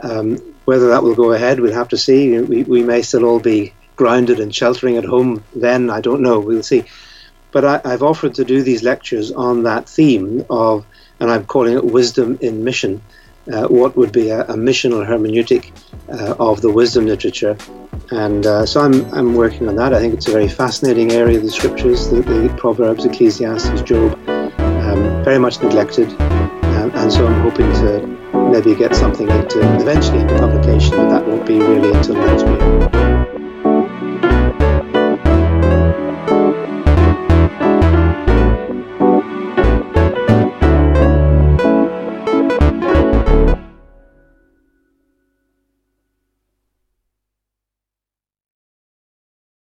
Um, 0.00 0.36
whether 0.64 0.88
that 0.88 1.02
will 1.02 1.14
go 1.14 1.32
ahead, 1.32 1.60
we'll 1.60 1.72
have 1.72 1.88
to 1.88 1.96
see. 1.96 2.38
We, 2.38 2.62
we 2.62 2.82
may 2.82 3.02
still 3.02 3.24
all 3.24 3.40
be 3.40 3.74
grounded 3.96 4.38
and 4.38 4.54
sheltering 4.54 4.96
at 4.96 5.04
home 5.04 5.44
then, 5.54 5.90
I 5.90 6.00
don't 6.00 6.22
know, 6.22 6.38
we'll 6.38 6.62
see. 6.62 6.84
But 7.50 7.64
I, 7.64 7.90
have 7.90 8.02
offered 8.02 8.34
to 8.34 8.44
do 8.44 8.62
these 8.62 8.82
lectures 8.82 9.32
on 9.32 9.64
that 9.64 9.88
theme 9.88 10.44
of, 10.48 10.86
and 11.20 11.30
I'm 11.30 11.44
calling 11.46 11.74
it 11.74 11.84
wisdom 11.84 12.38
in 12.40 12.64
mission 12.64 13.02
uh, 13.52 13.66
what 13.68 13.96
would 13.96 14.12
be 14.12 14.30
a, 14.30 14.42
a 14.42 14.54
missional 14.54 15.06
hermeneutic 15.06 15.72
uh, 16.08 16.34
of 16.38 16.60
the 16.60 16.70
wisdom 16.70 17.06
literature. 17.06 17.56
And 18.10 18.46
uh, 18.46 18.66
so 18.66 18.80
I'm, 18.80 19.04
I'm 19.14 19.34
working 19.34 19.68
on 19.68 19.76
that. 19.76 19.92
I 19.92 20.00
think 20.00 20.14
it's 20.14 20.28
a 20.28 20.32
very 20.32 20.48
fascinating 20.48 21.12
area 21.12 21.38
of 21.38 21.44
the 21.44 21.50
scriptures, 21.50 22.08
the, 22.08 22.22
the 22.22 22.54
Proverbs, 22.56 23.04
Ecclesiastes, 23.04 23.82
Job, 23.82 24.18
um, 24.28 25.24
very 25.24 25.38
much 25.38 25.60
neglected. 25.62 26.08
Um, 26.20 26.92
and 26.94 27.12
so 27.12 27.26
I'm 27.26 27.40
hoping 27.42 27.70
to 27.74 28.06
maybe 28.50 28.74
get 28.74 28.94
something 28.94 29.28
into 29.28 29.60
eventually 29.80 30.20
into 30.20 30.38
publication, 30.38 30.92
but 30.92 31.08
that 31.10 31.26
won't 31.26 31.46
be 31.46 31.58
really 31.58 31.92
until 31.92 32.14
next 32.14 32.46
year. 32.46 32.97